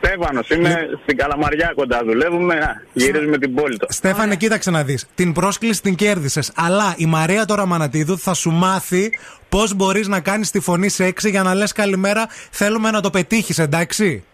[0.00, 0.06] Ε.
[0.06, 2.00] Στέφανος, είναι στην Καλαμαριά κοντά.
[2.04, 3.92] Δουλεύουμε, να, γυρίζουμε την πόλη τώρα.
[3.92, 5.06] Στέφανε, κοίταξε να δεις.
[5.14, 6.52] Την πρόσκληση την κέρδισες.
[6.54, 9.18] Αλλά η Μαρία τώρα Μανατίδου θα σου μάθει
[9.48, 12.26] πώς μπορείς να κάνεις τη φωνή σεξι για να λες καλημέρα.
[12.50, 14.24] Θέλουμε να το πετύχεις, εντάξει;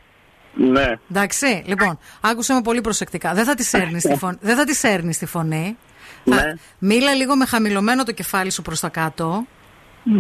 [0.54, 0.92] Ναι.
[1.10, 3.34] Εντάξει, λοιπόν, άκουσε με πολύ προσεκτικά.
[3.34, 4.36] Δεν θα της έρνεις τη φωνή.
[4.40, 5.76] Δεν θα της έρνεις τη φωνή.
[6.24, 6.36] Ναι.
[6.36, 9.46] Θα- Μίλα λίγο με χαμηλωμένο το κεφάλι σου προς τα κάτω.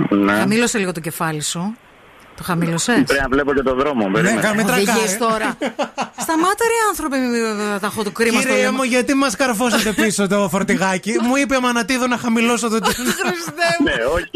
[0.08, 0.32] Ναι.
[0.32, 1.76] Χαμήλωσε λίγο το κεφάλι σου.
[2.36, 4.10] Το χαμήλωσες; Πρέπει να βλέπω και το δρόμο.
[4.12, 4.62] περίμενε.
[4.72, 5.54] Οδηγείς τώρα.
[6.24, 7.40] Σταμάτα ρε άνθρωπε, μη- μη-
[7.72, 8.76] μη- τα έχω το κρίμα στο Κύριε λαιμό.
[8.76, 12.76] μου, γιατί μας καρφώσατε πίσω το φορτηγάκι; Μου είπε Μανατίδου να χαμηλώσω το.
[12.76, 14.34] Ναι, οκ.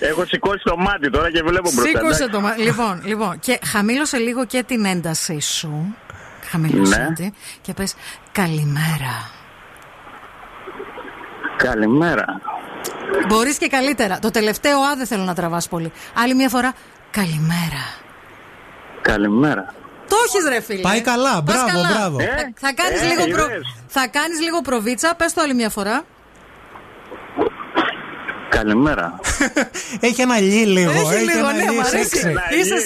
[0.00, 1.82] Έχω σηκώσει το μάτι τώρα και βλέπω μπροστά.
[1.98, 2.28] Σήκωσε εντάξει.
[2.28, 2.56] το μα...
[2.56, 5.96] λοιπόν, λοιπόν, και χαμήλωσε λίγο και την έντασή σου.
[6.50, 7.14] Χαμήλωσε Ναι.
[7.14, 7.30] τη.
[7.60, 7.94] Και πες
[8.32, 9.30] καλημέρα.
[11.56, 12.24] Καλημέρα.
[13.28, 14.18] Μπορείς και καλύτερα.
[14.18, 15.92] Το τελευταίο α δεν θέλω να τραβάς πολύ.
[16.14, 16.72] Άλλη μια φορά
[17.12, 17.84] Καλημέρα.
[19.02, 19.74] Καλημέρα.
[20.08, 20.80] Το έχεις ρε φίλε.
[20.80, 22.20] Πάει καλά, μπράβο, μπράβο.
[22.20, 22.26] Ε,
[22.60, 23.46] θα, κάνεις ε, λίγο, προ...
[23.86, 26.04] θα κάνεις λίγο προβίτσα, πες το άλλη μια φορά.
[28.48, 29.20] Καλημέρα.
[30.06, 30.90] έχει ένα λι λίγο.
[30.90, 32.34] Έχει, έχει λίγο, ναι, μου αρέσει.
[32.60, 32.78] Είσαι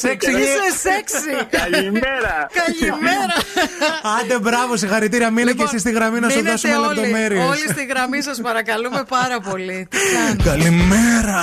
[0.00, 0.30] σεξι.
[0.30, 1.46] Είσαι σεξι.
[1.50, 2.48] Καλημέρα.
[2.62, 3.34] Καλημέρα.
[4.20, 5.30] Άντε, μπράβο, συγχαρητήρια.
[5.30, 7.48] Μείνε λοιπόν, και εσύ στη γραμμή να σου δώσουμε λεπτομέρειες.
[7.48, 9.88] Όλοι στη γραμμή σας παρακαλούμε πάρα πολύ.
[10.44, 11.40] Καλημέρα.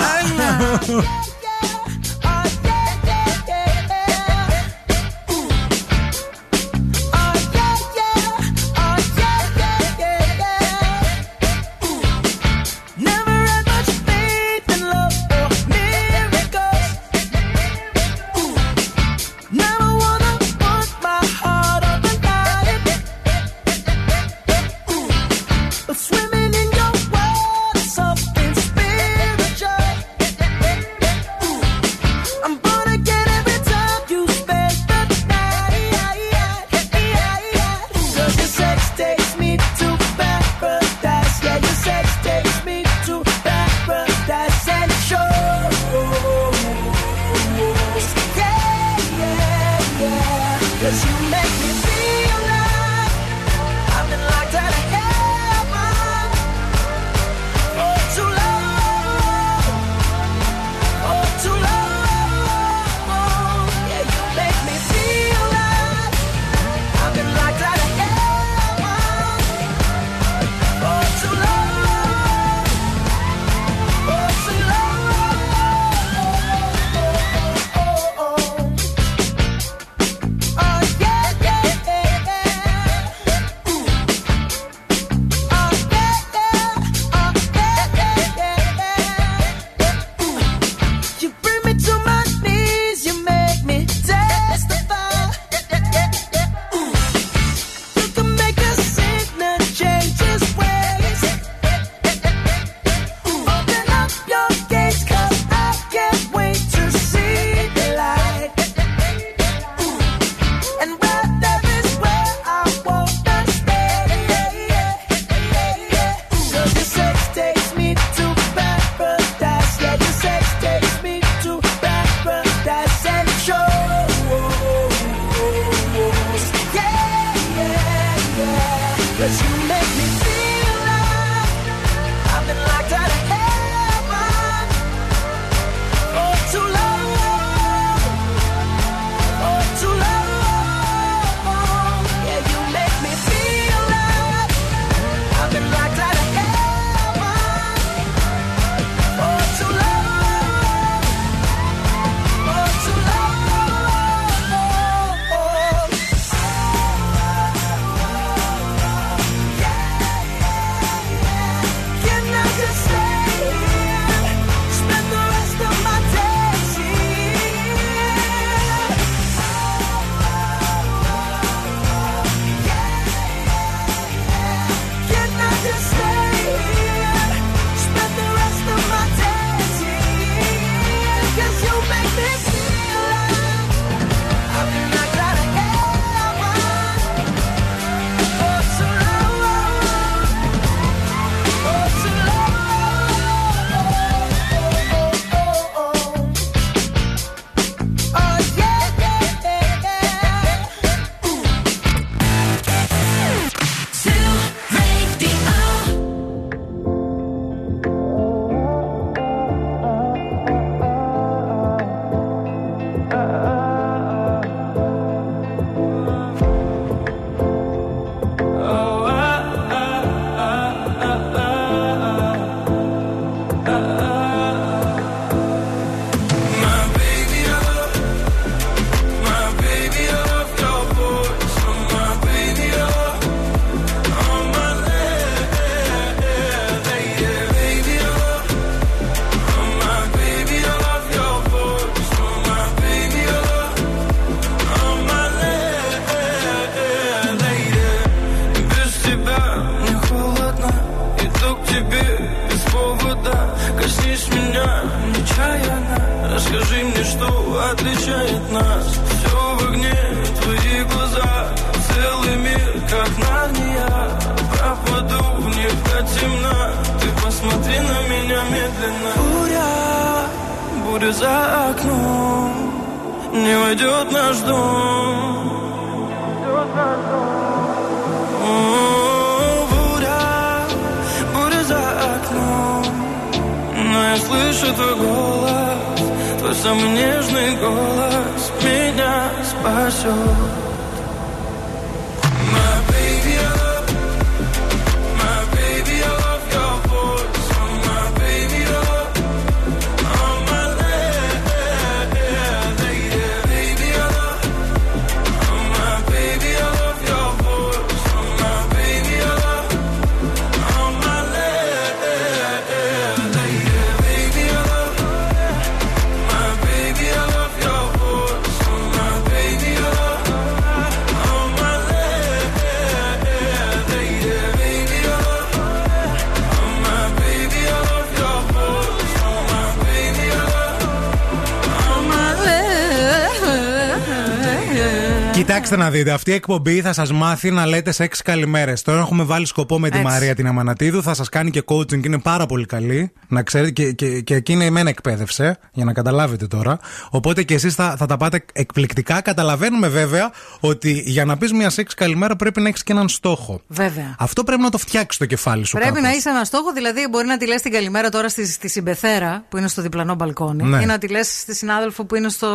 [335.68, 338.82] Κοιτάξτε να δείτε, αυτή η εκπομπή θα σας μάθει να λέτε σεξ καλημέρες.
[338.82, 340.10] Τώρα έχουμε βάλει σκοπό με τη Έτσι.
[340.10, 343.12] Μαρία την Αμανατίδου, θα σας κάνει και coaching, είναι πάρα πολύ καλή.
[343.28, 346.78] Να ξέρετε, και, και, και εκείνη εμένα εκπαίδευσε, για να καταλάβετε τώρα.
[347.10, 349.20] Οπότε και εσείς θα, θα τα πάτε εκπληκτικά.
[349.20, 350.30] Καταλαβαίνουμε βέβαια
[350.60, 353.60] ότι για να πεις μια σεξ καλημέρα πρέπει να έχεις και έναν στόχο.
[353.66, 354.14] Βέβαια.
[354.18, 355.76] Αυτό πρέπει να το φτιάξεις στο κεφάλι σου.
[355.76, 356.08] Πρέπει κάπως.
[356.08, 359.44] να είσαι ένα στόχο, δηλαδή μπορεί να τη λες την καλημέρα τώρα στη, στη Συμπεθέρα
[359.48, 360.82] που είναι στο διπλανό μπαλκόνι Ναι.
[360.82, 362.48] ή να τη λες στη συνάδελφο που είναι στο,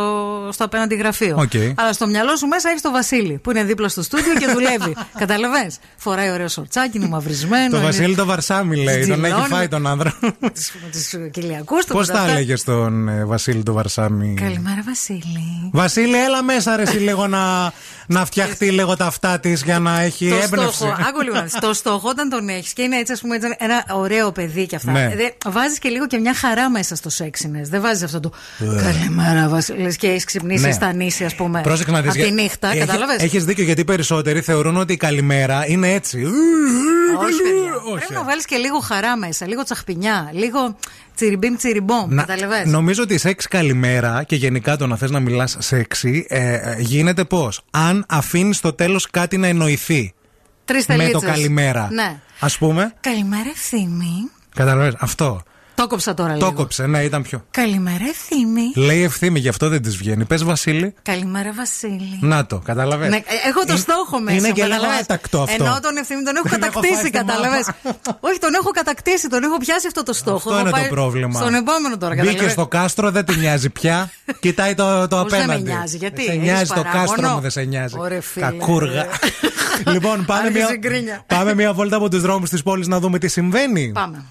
[0.52, 1.36] στο απέναντι γραφείο.
[1.38, 1.52] Οκ.
[1.74, 4.96] Αλλά στο μυαλό σου μέσα έχεις το Βασίλη που είναι δίπλα στο στούντιο και δουλεύει.
[5.22, 5.70] Καταλαβέ.
[5.96, 7.70] Φοράει ωραίο σορτσάκι, είναι μαυρισμένο.
[7.70, 9.46] Το είναι- Βασίλη το Βαρσάμι λέει, τον έχει Τζιλώνει.
[9.48, 10.14] φάει τον άνδρα.
[10.20, 10.30] με
[11.10, 11.92] του κοιλιακού του.
[11.92, 12.32] Πώς με τα αυτά.
[12.32, 15.70] έλεγε στον ε, Βασίλη το Βαρσάμι; Καλημέρα, Βασίλη.
[15.72, 17.72] Βασίλη, έλα μέσα ρε εσύ λίγο να,
[18.06, 20.74] να φτιαχτεί λίγο τα αυτά της για να έχει το έμπνευση.
[20.76, 21.52] στόχο, άκου λίγο να δεις.
[21.60, 24.76] Το στόχο όταν τον έχεις και είναι έτσι, ας πούμε, έτσι ένα ωραίο παιδί και
[24.76, 24.92] αυτά.
[24.92, 25.10] Ναι.
[25.46, 27.60] Βάζεις και λίγο και μια χαρά μέσα στο σεξινε.
[27.64, 28.30] Δεν βάζεις αυτό το.
[28.58, 28.82] Ε.
[28.82, 29.96] Καλημέρα, Βασίλη.
[29.96, 30.72] και έχεις ξυπνήσει Ναι.
[30.72, 31.60] στα νύσια, ας πούμε.
[31.60, 34.76] Πρόσεχε να δεις, Από τη για- νύχτα, Έχει- κατάλαβες; Έχεις δίκιο γιατί οι περισσότεροι θεωρούν
[34.76, 36.24] ότι η καλημέρα είναι έτσι.
[37.18, 37.74] Όχι, παιδιά.
[37.84, 37.94] Όχι.
[37.96, 40.76] Πρέπει να βάλεις και λίγο χαρά μέσα, λίγο τσαχπινιά, λίγο
[41.14, 42.14] τσιριμπίμ τσιριμπόμ.
[42.14, 42.64] Να- Καταλαβέ.
[42.64, 47.24] νομίζω ότι σεξ καλημέρα και γενικά το να θες να μιλάς σεξι ε, ε, γίνεται
[47.24, 50.14] πώς; Αν αφήνεις στο τέλος κάτι να εννοηθεί
[50.64, 51.88] Τρεις με το καλημέρα.
[51.92, 52.20] Ναι.
[52.40, 54.30] Ας πούμε, Καλημέρα, ευθύμη.
[54.54, 55.42] καταλαβαίνεις, αυτό.
[55.82, 56.52] Το κόψα τώρα Το λίγο.
[56.52, 57.44] κόψε, ναι, ήταν πιο.
[57.50, 58.72] Καλημέρα, ευθύμη.
[58.74, 60.24] Λέει ευθύμη, γι' αυτό δεν της βγαίνει.
[60.24, 60.94] Πες Βασίλη.
[61.02, 62.18] Καλημέρα, Βασίλη.
[62.20, 63.08] Να το, καταλαβες.
[63.08, 64.36] Ναι, ε, έχω το Είναι- στόχο μέσα.
[64.36, 65.00] Είναι μου, και λίγο καταλαβες.
[65.00, 65.64] άτακτο αυτό.
[65.64, 67.58] Ενώ τον ευθύνη τον έχω Δεν έχω κατακτήσει, φάει στο κατάλαβε.
[68.20, 70.36] Όχι, τον έχω κατακτήσει, τον έχω πιάσει αυτό το στόχο.
[70.36, 71.40] Αυτό Έχω είναι το πάει πρόβλημα.
[71.40, 72.50] Στον επόμενο τώρα, Μπήκε κατάλαβε.
[72.52, 74.10] στο κάστρο, δεν τη νοιάζει πια.
[74.44, 75.62] Κοιτάει το, το Πώς δεν απέναντι.
[75.62, 77.94] με νοιάζει, γιατί, Σε έχεις νοιάζει το παράπονο; κάστρο μου, δεν σε νοιάζει.
[77.98, 78.44] Ωρε, φίλε.
[78.46, 79.06] Κακούργα.
[79.92, 81.24] λοιπόν, πάμε Άρχισε μια, η γκρίνια.
[81.26, 83.90] πάμε μια βόλτα από τους δρόμους της πόλης να δούμε τι συμβαίνει.
[83.94, 84.24] Πάμε.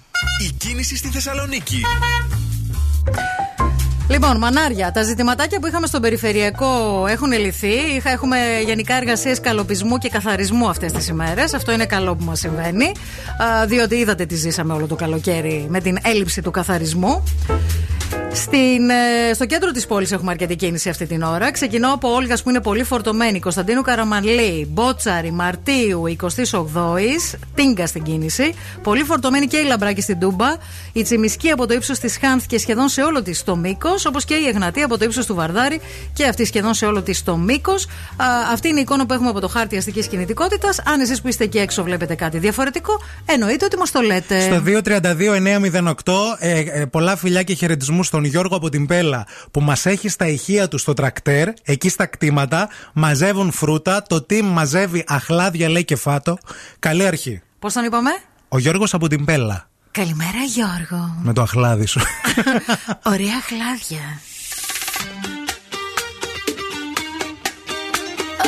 [0.48, 1.80] Η κίνηση στη Θεσσαλονίκη.
[4.08, 7.74] Λοιπόν, μανάρια, τα ζητηματάκια που είχαμε στον περιφερειακό έχουν λυθεί.
[7.96, 8.36] Είχα, έχουμε
[8.66, 11.54] γενικά εργασίες καλοπισμού και καθαρισμού αυτές τις ημέρες.
[11.54, 12.86] Αυτό είναι καλό που μας συμβαίνει.
[13.42, 17.22] Α, διότι είδατε τι ζήσαμε όλο το καλοκαίρι με την έλλειψη του καθαρισμού.
[18.34, 21.52] Στην, ε, στο κέντρο της πόλης έχουμε αρκετή κίνηση αυτή την ώρα.
[21.52, 23.40] Ξεκινώ από Όλγας που είναι πολύ φορτωμένη.
[23.40, 27.38] Κωνσταντίνου Καραμανλή, Μπότσαρη, Μαρτίου, 28η.
[27.54, 28.54] Τίνκα στην κίνηση.
[28.82, 30.46] Πολύ φορτωμένη και η Λαμπράκη στην Τούμπα.
[30.92, 34.06] Η Τσιμισκή από το ύψος της Χάνθ και σχεδόν σε όλο της το μήκος.
[34.06, 35.80] Όπως και η Εγνατή από το ύψος του Βαρδάρη
[36.12, 37.86] και αυτή σχεδόν σε όλο της το μήκος.
[38.52, 40.78] Αυτή είναι η εικόνα που έχουμε από το χάρτη αστικής κινητικότητας.
[40.84, 44.40] Αν εσείς που είστε εκεί έξω βλέπετε κάτι διαφορετικό, εννοείται ότι μας το λέτε.
[44.40, 49.86] Στο 232-908, ε, ε, πολλά φιλιά και χαιρετισμούς στον Γιώργο από την Πέλα που μας
[49.86, 54.02] έχει στα ηχεία του στο τρακτέρ, εκεί στα κτήματα, μαζεύουν φρούτα.
[54.02, 56.38] Το team μαζεύει αχλάδια, λέει και φάτο.
[56.78, 57.42] Καλή αρχή.
[57.58, 58.10] Πώς τον είπαμε;
[58.48, 59.68] Ο Γιώργος από την Πέλα.
[59.90, 61.16] Καλημέρα, Γιώργο.
[61.22, 62.00] Με το αχλάδι σου.
[63.12, 64.20] Ωραία χλάδια.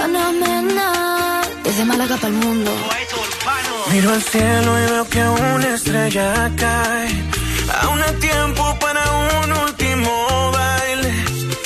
[0.04, 0.90] Ana Mena,
[1.64, 2.70] desde Málaga para el mundo.
[3.90, 7.33] Miro al cielo y veo que una estrella cae.
[7.82, 9.02] Aún hay tiempo para
[9.42, 11.12] un último baile.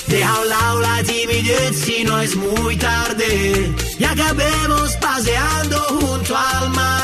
[0.06, 3.74] Deja a un lado la timidez si no es muy tarde.
[3.98, 6.98] Y acabemos paseando junto al mar.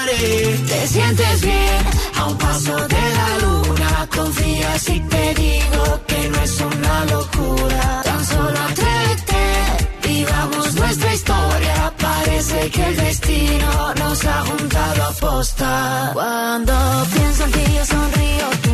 [0.68, 1.84] Te sientes bien
[2.16, 4.08] A un paso de la luna.
[4.14, 8.02] Confía si te digo que no es una locura.
[8.04, 11.92] Tan solo atrévete, vivamos nuestra historia.
[11.98, 16.10] Parece que el destino nos ha juntado a posta.
[16.12, 16.74] Cuando
[17.14, 18.73] pienso en ti, yo sonrío.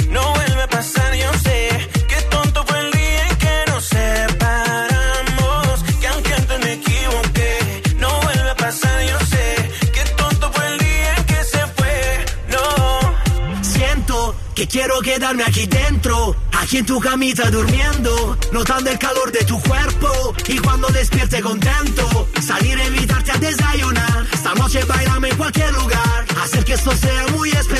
[14.71, 20.33] Quiero quedarme aquí dentro, aquí en tu camita durmiendo, notando el calor de tu cuerpo
[20.47, 24.25] y cuando despierte contento, salir a invitarte a desayunar.
[24.31, 27.70] Esta noche bailame en cualquier lugar, hacer que esto sea muy especial.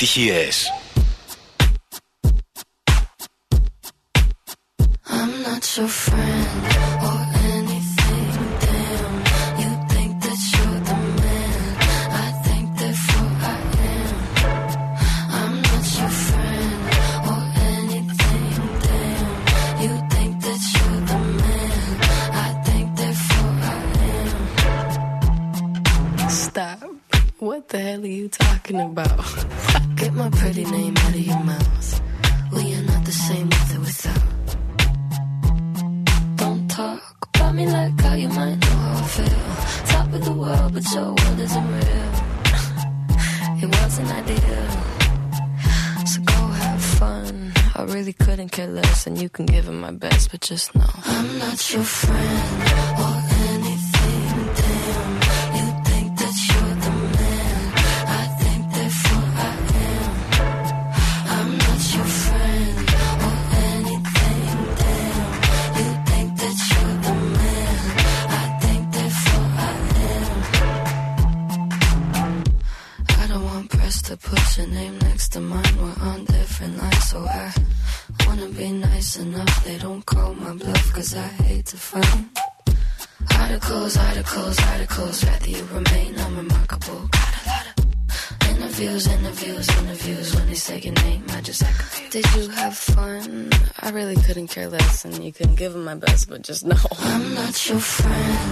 [0.00, 0.59] επιτυχίες.
[96.50, 96.74] just no.
[96.98, 98.49] I'm not your friend.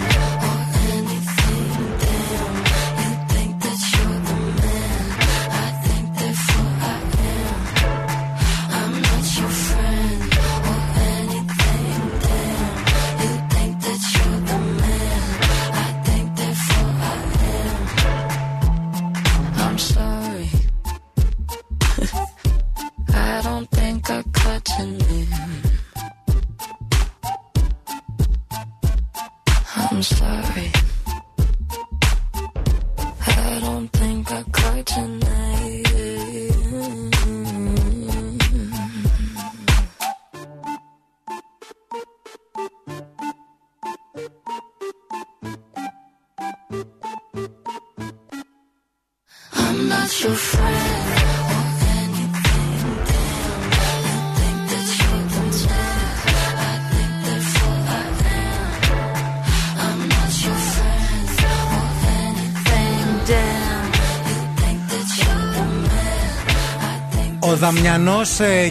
[67.81, 68.21] Think Ο Δαμιανό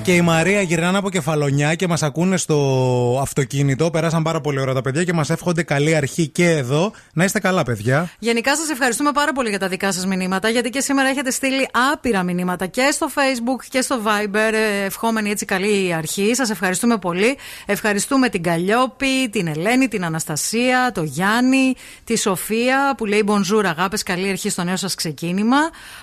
[0.01, 3.89] και η Μαρία γυρνάνε από κεφαλονιά και μας ακούνε στο αυτοκίνητο.
[3.89, 6.91] Πέρασαν πάρα πολύ ώρα τα παιδιά και μας εύχονται καλή αρχή και εδώ.
[7.13, 8.09] Να είστε καλά, παιδιά.
[8.19, 11.67] Γενικά σας ευχαριστούμε πάρα πολύ για τα δικά σας μηνύματα, γιατί και σήμερα έχετε στείλει
[11.93, 14.53] άπειρα μηνύματα και στο Facebook και στο Viber.
[14.53, 16.35] ε, Ευχόμενη έτσι καλή αρχή.
[16.35, 17.37] Σας ευχαριστούμε πολύ.
[17.65, 24.03] Ευχαριστούμε την Καλλιόπη, την Ελένη, την Αναστασία, το Γιάννη, τη Σοφία που λέει Bonjour, αγάπες,
[24.03, 25.57] καλή αρχή στο νέο σας ξεκίνημα.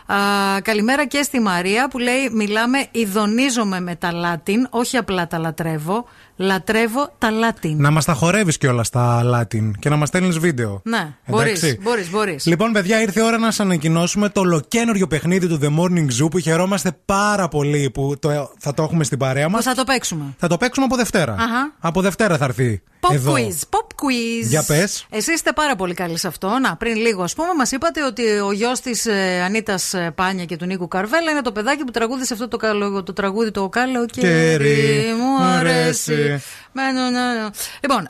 [0.06, 0.16] Α,
[0.62, 6.04] καλημέρα και στη Μαρία που λέει Μιλάμε, ειδονίζομαι με τα Λάτιν, όχι απλά τα λατρεύω.
[6.36, 7.80] Λατρεύω τα Λάτιν.
[7.80, 10.80] Να μας τα χορεύεις κιόλας στα Latin και να μας στέλνεις βίντεο.
[10.84, 11.78] Ναι, μπορεί, Εντάξει.
[11.82, 12.46] μπορείς, μπορείς.
[12.46, 16.30] Λοιπόν, παιδιά, ήρθε η ώρα να σας ανακοινώσουμε το ολοκένουργιο παιχνίδι του The Morning Zoo
[16.30, 19.64] που χαιρόμαστε πάρα πολύ που το, θα το έχουμε στην παρέα μας.
[19.64, 20.24] Που θα το παίξουμε.
[20.38, 21.32] Θα το παίξουμε από Δευτέρα.
[21.32, 21.72] Αχα.
[21.78, 22.82] Από Δευτέρα θα έρθει.
[23.08, 23.32] Pop εδώ.
[23.34, 24.46] quiz, pop quiz.
[24.48, 25.06] Για πες.
[25.10, 26.58] Εσεί είστε πάρα πολύ καλοί σε αυτό.
[26.58, 30.56] Να, πριν λίγο, ας πούμε, μας είπατε ότι ο γιος της ε, Ανίτας Πάνια και
[30.56, 34.58] του Νίκου Καρβέλα είναι το παιδάκι που τραγούδισε αυτό το, καλο, το τραγούδι το καλοκαίρι.
[34.58, 36.12] Κέρι, Μου μου αρέσει.
[36.14, 36.42] αρέσει.
[36.72, 37.48] Μένω, ναι, ναι.
[37.80, 38.08] Λοιπόν,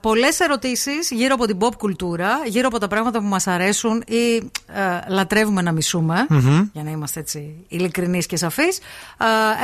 [0.00, 4.34] πολλές ερωτήσεις γύρω από την pop κουλτούρα, γύρω από τα πράγματα που μας αρέσουν ή
[4.66, 6.26] ε, λατρεύουμε να μισούμε.
[6.28, 6.68] Μμμ.
[6.72, 8.78] Για να είμαστε έτσι ειλικρινείς και σαφείς.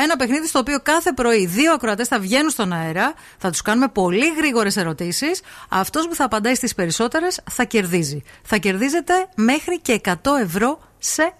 [0.02, 3.88] Ένα παιχνίδι στο οποίο κάθε πρωί δύο ακροατές θα βγαίνουν στον αέρα, θα τους κάνουμε
[3.88, 5.40] πολύ γρήγορες ερωτήσεις.
[5.68, 8.22] Αυτός που θα απαντάει στις περισσότερες θα κερδίζει.
[8.42, 11.32] Θα κερδίζετε μέχρι και 100 ευρώ σε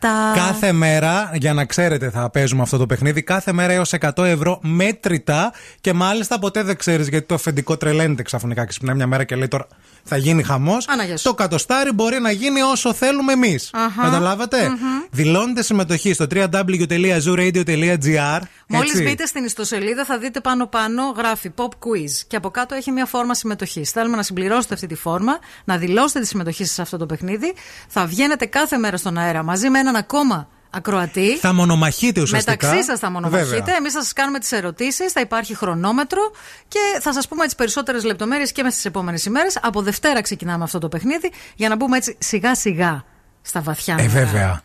[0.00, 0.32] μετρητά.
[0.34, 3.22] Κάθε μέρα, για να ξέρετε, θα παίζουμε αυτό το παιχνίδι.
[3.22, 8.22] Κάθε μέρα έως 100 ευρώ μέτρητα και μάλιστα ποτέ δεν ξέρεις γιατί το αφεντικό τρελαίνεται
[8.22, 8.64] ξαφνικά.
[8.64, 9.66] Ξυπνάει μια μέρα και λέει τώρα
[10.04, 10.88] θα γίνει χαμός.
[10.88, 11.24] Αναγιά σου.
[11.24, 13.70] Το κατοστάρι μπορεί να γίνει όσο θέλουμε εμείς.
[13.72, 14.02] Αχα.
[14.02, 14.76] Καταλάβατε; Μμμ.
[15.10, 18.40] Δηλώνετε συμμετοχή στο www.zooradio.gr.
[18.68, 19.02] Μόλις έτσι.
[19.02, 22.10] μπείτε στην ιστοσελίδα, θα δείτε πάνω-πάνω γράφει Pop Quiz.
[22.26, 23.90] Και από κάτω έχει μια φόρμα συμμετοχής.
[23.90, 27.54] Θέλουμε να συμπληρώσετε αυτή τη φόρμα, να δηλώσετε τη συμμετοχή σας σε αυτό το παιχνίδι.
[27.88, 31.36] Θα βγαίνετε κάθε μέρα στον αέρα μαζί με έναν ακόμα ακροατή.
[31.38, 32.66] Θα μονομαχείτε ουσιαστικά.
[32.66, 33.44] Μεταξύ σας θα μονομαχείτε.
[33.54, 33.76] Βέβαια.
[33.76, 36.20] Εμείς θα σας κάνουμε τις ερωτήσεις, θα υπάρχει χρονόμετρο
[36.68, 39.58] και θα σας πούμε τις περισσότερες λεπτομέρειες και μέσα στις επόμενες ημέρες.
[39.62, 43.04] Από Δευτέρα ξεκινάμε αυτό το παιχνίδι για να μπούμε έτσι σιγά-σιγά
[43.42, 43.96] στα βαθιά.
[43.98, 44.12] Ε, νερά.
[44.12, 44.60] βέβαια.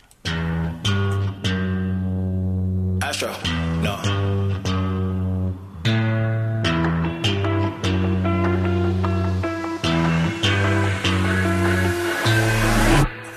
[3.10, 3.61] Astro,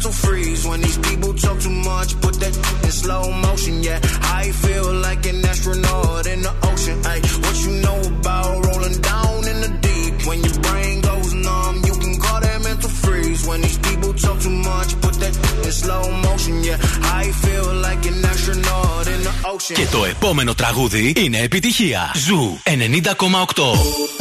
[0.00, 0.66] mental freeze.
[0.66, 2.54] When these people talk too much, put that
[2.86, 3.82] in slow motion.
[3.82, 4.00] Yeah,
[4.40, 6.96] I feel like an astronaut in the ocean.
[7.12, 10.14] Ay, what you know about rolling down in the deep?
[10.28, 13.40] When your brain goes numb, you can call that mental freeze.
[13.48, 15.34] When these people talk too much, put that
[15.66, 16.54] in slow motion.
[16.68, 16.78] Yeah,
[17.22, 19.74] I feel like an astronaut in the ocean.
[19.76, 22.12] Και το επόμενο τραγούδι είναι επιτυχία.
[22.14, 24.20] Ζου 90,8.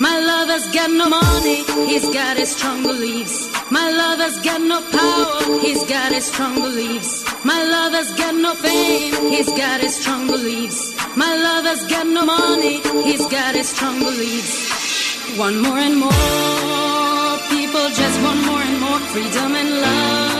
[0.00, 3.50] My lover's got no money, he's got his strong beliefs.
[3.70, 7.24] My lover's got no power, he's got his strong beliefs.
[7.44, 10.94] My lover's got no fame, he's got his strong beliefs.
[11.16, 15.38] My lover's got no money, he's got his strong beliefs.
[15.38, 16.10] One more and more
[17.50, 20.39] people just want more and more freedom and love.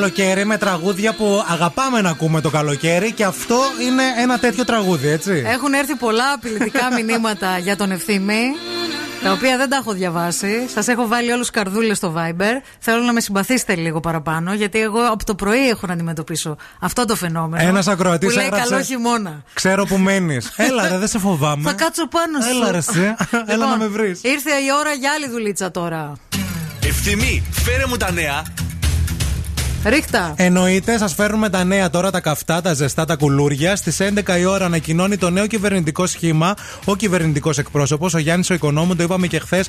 [0.00, 3.56] καλοκαίρι με τραγούδια που αγαπάμε να ακούμε το καλοκαίρι και αυτό
[3.86, 5.42] είναι ένα τέτοιο τραγούδι, έτσι.
[5.46, 8.40] Έχουν έρθει πολλά απειλητικά μηνύματα για τον ευθύμη.
[9.22, 10.66] Τα οποία δεν τα έχω διαβάσει.
[10.74, 12.62] Σας έχω βάλει όλους καρδούλες στο Viber.
[12.78, 17.04] Θέλω να με συμπαθήσετε λίγο παραπάνω, γιατί εγώ από το πρωί έχω να αντιμετωπίσω αυτό
[17.04, 17.68] το φαινόμενο.
[17.68, 19.42] Ένας ακροατής Που λέει έγραψε- καλό χειμώνα.
[19.54, 20.52] Ξέρω που μένεις.
[20.68, 21.62] Έλα, ρε, δεν σε φοβάμαι.
[21.62, 22.48] Θα κάτσω πάνω σου.
[22.56, 23.14] Έλα, ρε, εσύ.
[23.54, 24.20] Έλα να με βρεις.
[24.22, 26.12] Ήρθε η ώρα για άλλη δουλίτσα τώρα.
[26.86, 28.42] Ευθυμή, φέρε μου τα νέα.
[29.84, 30.32] Ρίχτα.
[30.36, 33.76] Εννοείται, σας φέρνουμε τα νέα τώρα, τα καυτά, τα ζεστά, τα κουλούρια.
[33.76, 38.54] Στις 11 η ώρα ανακοινώνει το νέο κυβερνητικό σχήμα ο κυβερνητικός εκπρόσωπος, ο Γιάννης ο
[38.54, 38.96] Οικονόμου.
[38.96, 39.68] Το είπαμε και χθες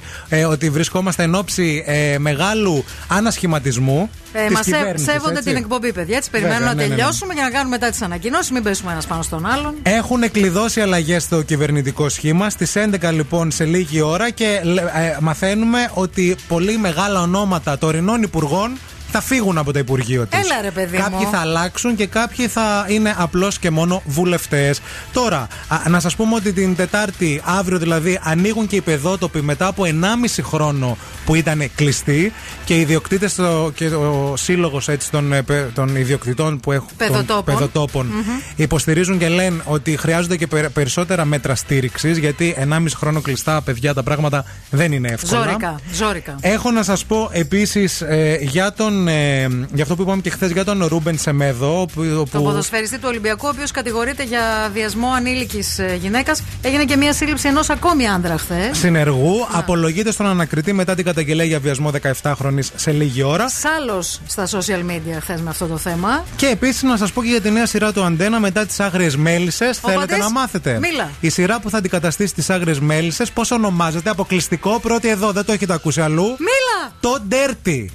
[0.49, 4.09] ότι βρισκόμαστε εν ώψη ε, μεγάλου ανασχηματισμού.
[4.33, 5.43] Ε, της Μας κυβέρνησης, σέβονται έτσι.
[5.49, 6.17] την εκπομπή, παιδιά.
[6.17, 6.95] Έτσι περιμένουμε Βέβαια, να ναι, ναι, ναι.
[7.01, 8.51] τελειώσουμε για να κάνουμε μετά τι ανακοινώσεις.
[8.51, 9.73] Μην πέσουμε ένας πάνω στον άλλον.
[9.83, 12.49] Έχουν κλειδώσει αλλαγές στο κυβερνητικό σχήμα.
[12.49, 18.22] Στις 11 λοιπόν σε λίγη ώρα και λε- ε, μαθαίνουμε ότι πολύ μεγάλα ονόματα τωρινών
[18.22, 18.77] υπουργών
[19.11, 20.40] θα φύγουν από το Υπουργείο της.
[20.40, 21.30] Έλα, ρε, παιδί Κάποιοι μου.
[21.31, 24.81] θα αλλάξουν και κάποιοι θα είναι απλώς και μόνο βουλευτές.
[25.14, 29.67] Τώρα, α, να σας πούμε ότι την Τετάρτη, αύριο δηλαδή, ανοίγουν και οι παιδότοποι μετά
[29.67, 32.33] από 1,5 χρόνο που ήταν κλειστοί
[32.65, 33.40] και οι ιδιοκτήτες
[33.75, 36.88] και ο σύλλογος των, ε, πε- των ιδιοκτητών που έχουν.
[36.88, 37.43] των Παιδοτόπων.
[37.56, 38.22] παιδοτόπων Μμμ.
[38.56, 43.93] υποστηρίζουν και λένε ότι χρειάζονται και περ- περισσότερα μέτρα στήριξης γιατί 1,5 χρόνο κλειστά, παιδιά,
[43.93, 45.41] τα πράγματα δεν είναι εύκολα.
[45.43, 45.80] Ζόρικα.
[45.93, 46.35] Ζόρικα.
[46.41, 49.07] Έχω να σας πω επίσης ε, για τον τον.
[49.07, 51.85] Ε, για αυτό που είπαμε και χθες για τον Ρούμπεν Σεμέδο.
[51.93, 56.43] Που, Το που- ποδοσφαιριστή του Ολυμπιακού, ο οποίος κατηγορείται για βιασμό ανήλικης γυναίκας.
[56.61, 58.77] Έγινε και μια σύλληψη ενός ακόμη άνδρα χθες.
[58.77, 63.49] Συνεργού, απολογείται στον ανακριτή μετά την καταγγελία για βιασμό 17χρονη σε λίγη ώρα.
[63.49, 66.23] Σάλο στα social media χθες με αυτό το θέμα.
[66.35, 69.15] Και επίσης να σας πω και για τη νέα σειρά του Αντένα μετά τις άγριες
[69.15, 69.77] μέλισσες.
[69.77, 70.80] Θέλετε πατής, να μάθετε.
[70.81, 71.09] μίλα.
[71.19, 75.51] Η σειρά που θα αντικαταστήσει τις άγριες μέλισσες, πώς ονομάζεται, αποκλειστικό, πρώτη εδώ, δεν το
[75.51, 76.23] έχετε ακούσει αλλού.
[76.23, 76.91] Μίλα!
[76.99, 77.85] Το Dirty.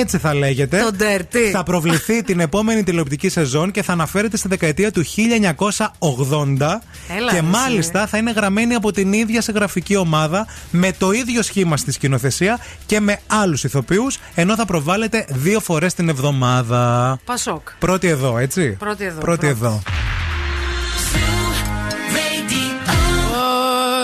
[0.00, 0.78] Έτσι θα λέγεται.
[0.78, 1.50] Το Dirty.
[1.52, 6.80] Θα προβληθεί την επόμενη τηλεοπτική σεζόν και θα αναφέρεται στη δεκαετία του 1980.
[7.16, 11.42] Έλα, και ρε, μάλιστα θα είναι γραμμένη από την ίδια συγγραφική ομάδα με το ίδιο
[11.42, 17.18] σχήμα στη σκηνοθεσία και με άλλους ηθοποιούς, ενώ θα προβάλλεται δύο φορές την εβδομάδα.
[17.24, 17.68] Πασόκ.
[17.78, 19.66] Πρώτη εδώ, έτσι; Πρώτη εδώ, Πρώτη μπράβο.
[19.66, 19.82] εδώ.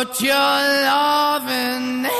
[0.02, 2.19] Put your loving hand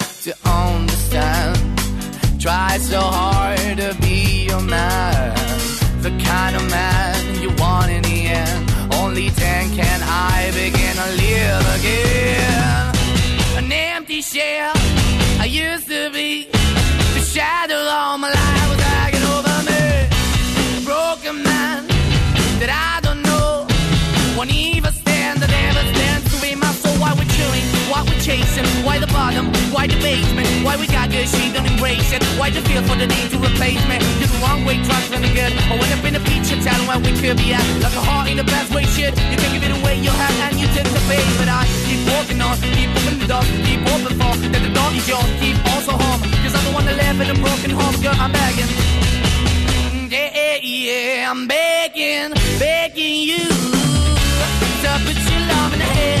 [2.41, 5.35] Try so hard to be your man,
[6.01, 8.93] the kind of man you want in the end.
[8.95, 12.95] Only then can I begin to live again.
[13.63, 14.73] An empty shell
[15.39, 16.49] I used to be.
[17.13, 19.83] The shadow all my life was hanging over me.
[20.79, 21.85] A broken man
[22.59, 23.67] that I don't know.
[24.35, 24.90] Won't even
[28.31, 32.23] chasing, why the bottom, why the basement, why we got good, she don't embrace it.
[32.39, 33.99] Why the feel for the need to replace me?
[34.19, 35.51] You're the wrong way, trying to good.
[35.71, 37.65] I went up in the feature, telling where we could be at.
[37.83, 39.11] Like a heart in the best way, shit.
[39.31, 41.27] You can give it away, you have, and you take the bait.
[41.39, 44.89] But I keep walking on, keep opening the door, keep open for that the door
[44.95, 46.21] is yours, keep also home.
[46.43, 48.71] Cause I'm the one that live in a broken home, girl, I'm begging.
[50.07, 52.31] Yeah, yeah, yeah, I'm begging,
[52.63, 53.43] begging you
[54.83, 56.20] to put your love in the hand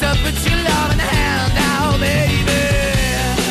[0.00, 2.62] To uh, put your loving hand out, baby.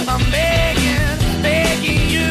[0.08, 2.30] I'm begging, begging you.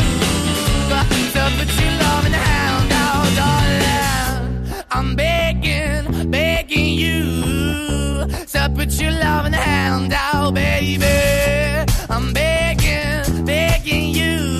[1.35, 4.85] To put your loving hand out, darling.
[4.91, 8.29] I'm begging, begging you.
[8.49, 11.87] So put your loving hand out, baby.
[12.11, 14.59] I'm begging, begging you.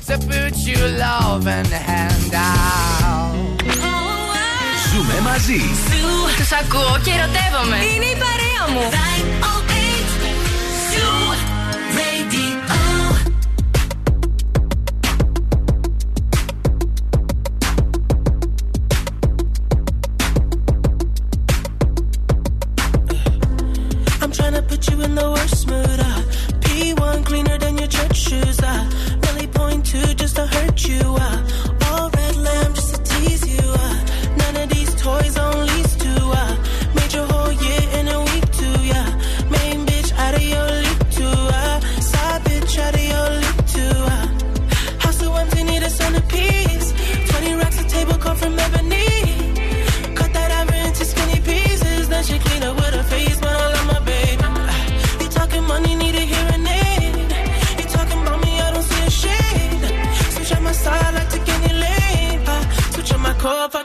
[0.00, 3.05] So put your loving hand out
[5.35, 5.61] Ζούμε μαζί.
[6.37, 7.75] Τους ακούω και ερωτεύομαι.
[7.95, 8.83] Είναι η παρέα μου.
[24.23, 25.99] I'm trying to put you in the worst mood.
[26.09, 26.21] Uh.
[26.63, 28.59] P1 cleaner than your church shoes.
[28.71, 28.83] Uh.
[29.25, 31.01] Really point two just to hurt you.
[31.27, 31.64] Uh.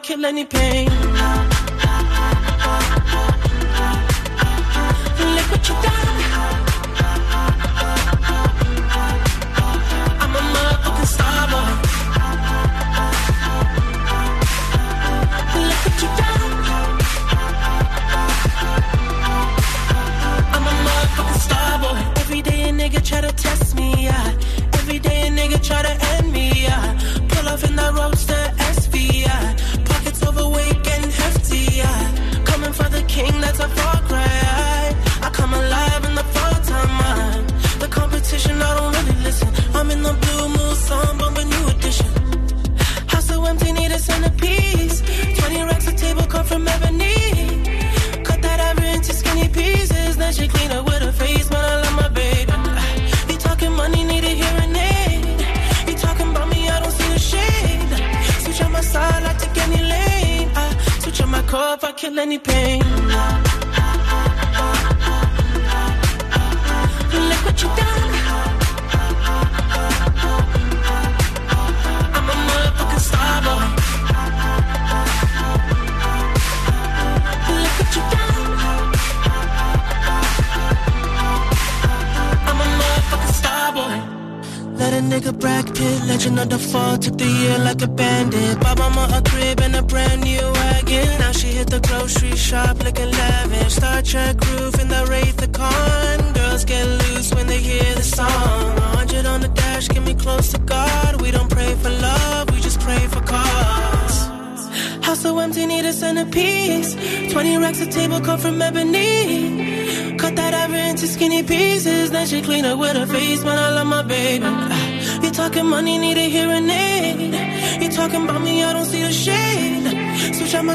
[0.04, 0.90] Kill any pain.
[5.36, 6.01] Look what you.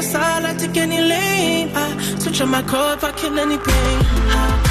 [0.07, 1.69] Cause I take any lane.
[1.75, 2.19] I ah.
[2.19, 3.99] switch on my core if I kill anything.
[4.29, 4.66] I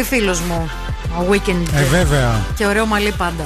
[0.00, 0.70] Πολύ φίλος μου.
[1.18, 1.66] Ο Weekend.
[1.74, 2.40] Ε, βέβαια.
[2.56, 3.44] Και ωραίο μαλλί πάντα.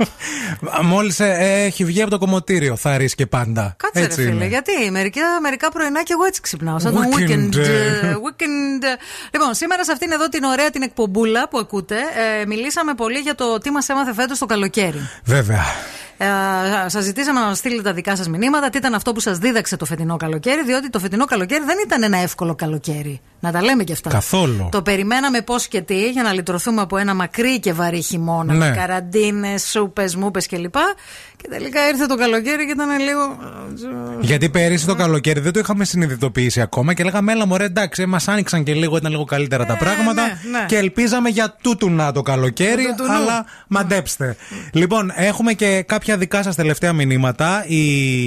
[0.92, 3.74] Μόλις έχει βγει από το κομμωτήριο, θα ρίσκε πάντα.
[3.78, 4.46] Κάτσε ρε Έτσι φίλε, είναι.
[4.46, 6.78] γιατί μερικά, μερικά πρωινά και εγώ έτσι ξυπνάω.
[6.78, 7.30] Σαν το Weekend.
[7.30, 7.56] weekend.
[7.56, 8.98] ε, weekend.
[9.32, 11.96] Λοιπόν, σήμερα σε αυτήν εδώ την ωραία την εκπομπούλα που ακούτε,
[12.40, 15.08] ε, μιλήσαμε πολύ για το τι μας έμαθε φέτος το καλοκαίρι.
[15.24, 15.64] Βέβαια.
[16.24, 18.70] Ε, σας ζητήσαμε να μα στείλετε τα δικά σας μηνύματα.
[18.70, 22.02] Τι ήταν αυτό που σας δίδαξε το φετινό καλοκαίρι, διότι το φετινό καλοκαίρι δεν ήταν
[22.02, 23.20] ένα εύκολο καλοκαίρι.
[23.40, 24.10] Να τα λέμε και αυτά.
[24.10, 24.68] Καθόλου.
[24.70, 28.52] Το περιμέναμε πώς και τι για να λυτρωθούμε από ένα μακρύ και βαρύ χειμώνα.
[28.54, 28.68] Ναι.
[28.68, 30.74] Με καραντίνες, σούπες, μούπες κλπ.
[31.36, 33.38] Και τελικά ήρθε το καλοκαίρι και ήταν λίγο.
[34.20, 38.28] Γιατί πέρυσι το καλοκαίρι δεν το είχαμε συνειδητοποιήσει ακόμα και λέγαμε, έλα μωρέ, εντάξει, μας
[38.28, 40.22] άνοιξαν και λίγο, ήταν λίγο καλύτερα τα πράγματα.
[40.22, 40.64] ναι, ναι.
[40.66, 43.12] Και ελπίζαμε για τούτου να το καλοκαίρι, Του τουτουνού.
[43.12, 44.36] αλλά μαντέψτε.
[44.72, 47.64] Λοιπόν, έχουμε και κάποια δικά σας τελευταία μηνύματα.
[47.66, 47.76] Η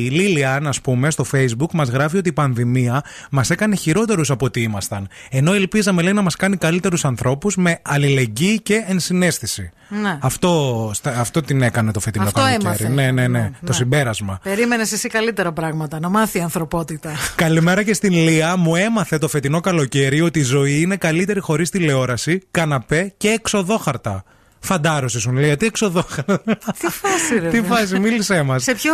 [0.10, 4.62] Λίλιαν, ας πούμε, στο Facebook μας γράφει ότι η πανδημία μας έκανε χειρότερους από ό,τι
[4.62, 5.08] ήμασταν.
[5.30, 9.72] Ενώ ελπίζαμε, λέει, να μας κάνει καλύτερους ανθρώπους με αλληλεγγύη και ενσυναίσθηση.
[10.02, 10.18] Ναι.
[10.22, 12.64] Αυτό, στα- αυτό την έκανε το φετινό Αυτό καλοκαίρι.
[12.66, 12.88] έμαθε.
[12.88, 14.40] Ναι, ναι, ναι, Ναι, Το συμπέρασμα.
[14.44, 16.00] Περίμενες εσύ καλύτερα πράγματα.
[16.00, 17.12] Να μάθει η ανθρωπότητα.
[17.36, 18.56] Καλημέρα και στην Λία.
[18.58, 24.24] Μου έμαθε το φετινό καλοκαίρι ότι η ζωή είναι καλύτερη χωρίς τηλεόραση, καναπέ και εξοδόχαρτα.
[24.60, 26.42] Φαντάρωσες σου, Λία, τι εξοδόχαρτα.
[26.80, 27.50] Τι φάση, ρε.
[27.50, 27.78] τι βέβαια.
[27.78, 28.64] φάση, μίλησέ μας.
[28.64, 28.94] Σε ποιο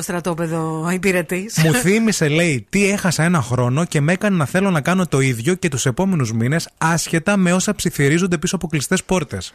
[0.00, 4.80] στρατόπεδο υπηρετείς; Μου θύμισε, λέει, τι έχασα ένα χρόνο και με έκανε να θέλω να
[4.80, 9.52] κάνω το ίδιο και τους επόμενους μήνες, άσχετα με όσα ψιθυρίζονται πίσω από κλειστές πόρτες.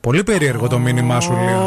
[0.00, 1.58] Πολύ περίεργο το μήνυμά σου, Λία.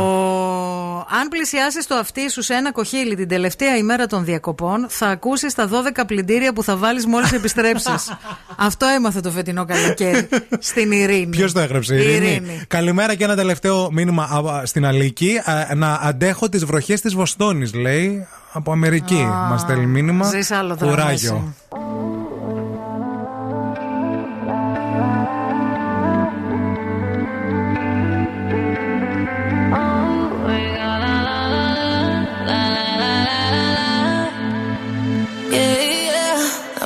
[1.22, 5.54] Αν πλησιάσεις το αυτί σου σε ένα κοχύλι την τελευταία ημέρα των διακοπών, θα ακούσεις
[5.54, 8.14] τα 12 πλυντήρια που θα βάλεις μόλις επιστρέψεις.
[8.68, 10.30] Αυτό έμαθε το φετινό καλοκαίρι.
[10.60, 11.26] Στην Ειρήνη.
[11.26, 12.62] Ποιος το έγραψε, η Ειρήνη.
[12.68, 15.38] Καλημέρα και ένα τελευταίο μήνυμα α, α, στην Αλίκη.
[15.38, 18.28] Α, να αντέχω τις βροχές της Βοστόνης, λέει.
[18.52, 19.26] Από Αμερική.
[19.50, 20.30] Μας στέλνει μήνυμα.
[20.30, 21.54] ζεις άλλο δράμα Κουράγιο.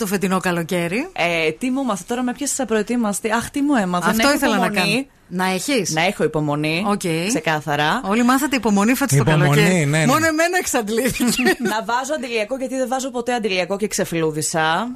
[0.00, 1.08] Το φετινό καλοκαίρι.
[1.12, 3.30] Ε, τι μου έμαθε τώρα με πιάσει απροετοίμαστη.
[3.32, 4.10] Αχ, τι μου έμαθε.
[4.10, 4.92] Αυτό να έχω ήθελα να υπομονή.
[4.92, 5.06] κάνω.
[5.32, 6.84] Να έχεις; Να έχω υπομονή.
[6.86, 7.00] Οκ.
[7.28, 8.00] Ξεκάθαρα.
[8.04, 9.84] Όλοι μάθατε υπομονή φέτος το Υπομονή, καλοκαίρι.
[9.84, 10.06] ναι, ναι.
[10.06, 11.42] Μόνο εμένα εξαντλήθηκε.
[11.72, 14.86] να βάζω αντιλιακό γιατί δεν βάζω ποτέ αντιλιακό και ξεφλούδισα.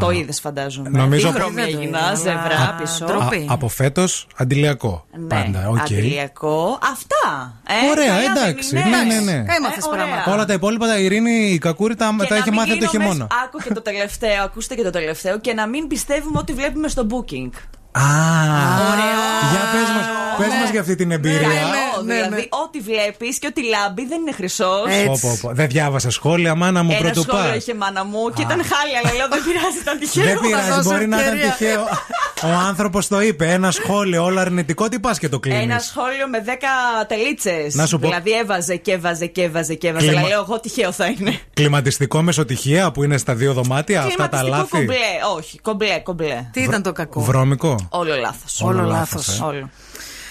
[0.00, 0.88] Το είδες, φαντάζομαι.
[0.88, 3.04] Νομίζω- Τι χρώμη Δεν το έγινα, είδα, ζέβρα αλλά πίσω.
[3.04, 5.06] Α, από φέτος αντιλιακό.
[5.18, 5.68] Ναι, Πάντα.
[5.68, 5.78] οκ.
[5.80, 6.78] Αντιλιακό.
[7.36, 7.86] Αυτά.
[7.86, 8.76] Ε, Ωραία, καλά δεν εντάξει.
[8.76, 9.32] είναι; Ναι, ναι, ναι.
[9.32, 10.04] Έμαθε Ε, ωραία.
[10.04, 10.32] πράγματα.
[10.32, 12.80] Όλα τα υπόλοιπα, τα Ειρήνη, η Κακούρη τα, Και τα να έχει μην μάθει από
[12.84, 13.26] το γίνω χειμώνα.
[13.30, 16.88] μες- Άκου και το τελευταίο, ακούστε και το τελευταίο και να μην πιστεύουμε ότι βλέπουμε
[16.88, 17.50] στο booking.
[17.92, 18.06] Α,
[19.52, 20.06] για πες μας,
[20.38, 21.38] πες μας για αυτή την εμπειρία.
[21.40, 24.86] Καλό, δηλαδή ό,τι βλέπεις και ό,τι λάμπει δεν είναι χρυσός.
[25.06, 25.50] Πω, πω, πω.
[25.52, 27.56] Δεν διάβασα σχόλια, μάνα μου Ένα πρωτού σχόλιο πας.
[27.56, 30.24] είχε μάνα μου και ήταν χάλια, αλλά λέω δεν πειράζει, ήταν τυχαίο.
[30.24, 31.54] Δεν Θα πειράζει, δώσω μπορεί να ήταν ευκαιρία.
[31.56, 31.82] τυχαίο.
[32.42, 33.46] Ο άνθρωπος το είπε.
[33.52, 36.50] Ένα σχόλιο, όλο αρνητικό, τι πας και το κλείνεις; Ένα σχόλιο με 10
[37.08, 37.74] τελίτσες.
[37.74, 40.06] Να σου πω- Δηλαδή έβαζε και έβαζε και έβαζε και έβαζε.
[40.06, 41.38] Κλιμα- Αλλά λέω εγώ τυχαίο θα είναι.
[41.54, 45.36] Κλιματιστικό μεσοτυχία που είναι στα δύο δωμάτια, αυτά τα Κλιματιστικό λάθη; κομπλέ.
[45.36, 46.48] Όχι, κομπλέ, κομπλέ.
[46.52, 47.86] Τι ήταν το κακό; Βρώμικο.
[47.88, 48.60] Όλο λάθος.
[48.60, 49.42] Όλο λάθος, ε.
[49.44, 49.70] Όλο.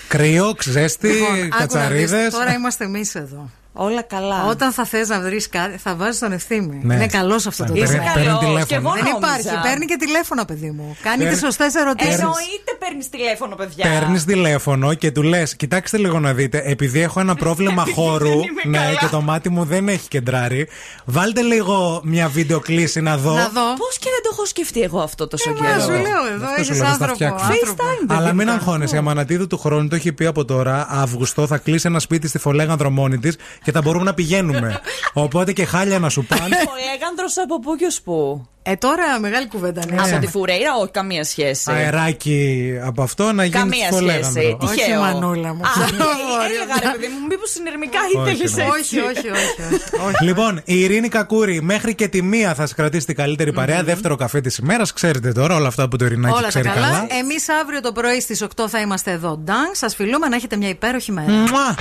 [0.08, 2.34] Κρύο, ξέστη, Λοιπόν, άκου να δεις, κατσαρίδες.
[2.34, 3.50] Τώρα είμαστε εμείς εδώ.
[3.78, 4.46] Όλα καλά.
[4.46, 6.80] Όταν θα θες να βρεις κάτι, θα βάζεις τον ευθύμη.
[6.84, 6.94] Ναι.
[6.96, 8.12] Είναι καλός αυτό το Παίρνει- πράγμα.
[8.14, 8.54] παίρνει Είσαι τηλέφωνο.
[8.54, 9.18] καλός, και εγώ Δεν νόμιζα.
[9.18, 9.68] υπάρχει.
[9.70, 10.98] Παίρνει και τηλέφωνο, παιδί μου.
[11.02, 12.14] Κάνει Παίρνει- τι σωστές ερωτήσεις.
[12.20, 13.84] Εννοείται παίρνεις τηλέφωνο, παιδιά.
[13.90, 18.40] Παίρνεις τηλέφωνο και του λες: Κοιτάξτε λίγο να δείτε, επειδή έχω ένα πρόβλημα χώρου.
[18.68, 18.96] ναι, καλά.
[19.00, 20.68] και το μάτι μου δεν έχει κεντράρει.
[21.06, 23.34] Βάλτε λίγο μια βίντεο κλίση να δω.
[23.78, 25.80] Πώς και δεν το έχω σκεφτεί εγώ αυτό τόσο Μα καιρό.
[25.82, 26.02] σου λέω
[26.34, 27.14] εδώ, Αυτό σου έχει λέω, θα άνθρωπο.
[27.14, 27.46] φτιάξω.
[27.46, 27.84] άνθρωπο.
[27.84, 28.54] FaceTime, Αλλά παιδί μην μου.
[28.54, 28.96] αγχώνεσαι.
[28.96, 30.88] Η Αμανατίδου του χρόνου το έχει πει από τώρα.
[30.90, 33.30] Αύγουστο θα κλείσει ένα σπίτι στη Φολέγανδρο μόνη τη
[33.66, 34.80] και θα μπορούμε να πηγαίνουμε.
[35.14, 36.56] Οπότε και χάλια να σου πάνε.
[36.56, 39.96] Ο Έγανδρος από πού και ως πού; Ε, τώρα μεγάλη κουβέντα ναι.
[40.02, 41.72] Από τη Φουρέιρα, όχι, καμία σχέση.
[41.72, 44.04] Αεράκι από αυτό να γίνει Καμία στο σχέση.
[44.06, 44.58] λέγαμε.
[44.62, 45.02] Όχι, Τυχαίο.
[45.02, 45.62] μανούλα μου.
[45.64, 45.70] Α,
[46.46, 48.64] έλεγα ρε παιδί μου, μήπως συνειρμικά Όχι, ήθελες ναι.
[48.64, 48.98] έτσι.
[49.00, 49.74] όχι, όχι, όχι.
[50.08, 50.24] όχι.
[50.24, 53.84] Λοιπόν, η Ειρήνη Κακούρη μέχρι και τη μία θα σα κρατήσει την καλύτερη παρέα.
[53.84, 54.94] Δεύτερο καφέ της ημέρας.
[54.94, 56.80] Ξέρετε τώρα όλα αυτά που το Ειρηνάκι Όλα τα ξέρει καλά.
[56.80, 57.08] καλά.
[57.22, 59.38] Εμείς αύριο το πρωί στις 8 θα είμαστε εδώ.
[59.46, 59.70] Νταν.
[59.72, 61.32] Σας φιλούμε να έχετε μια υπέροχη μέρα.
[61.32, 61.76] Μουα!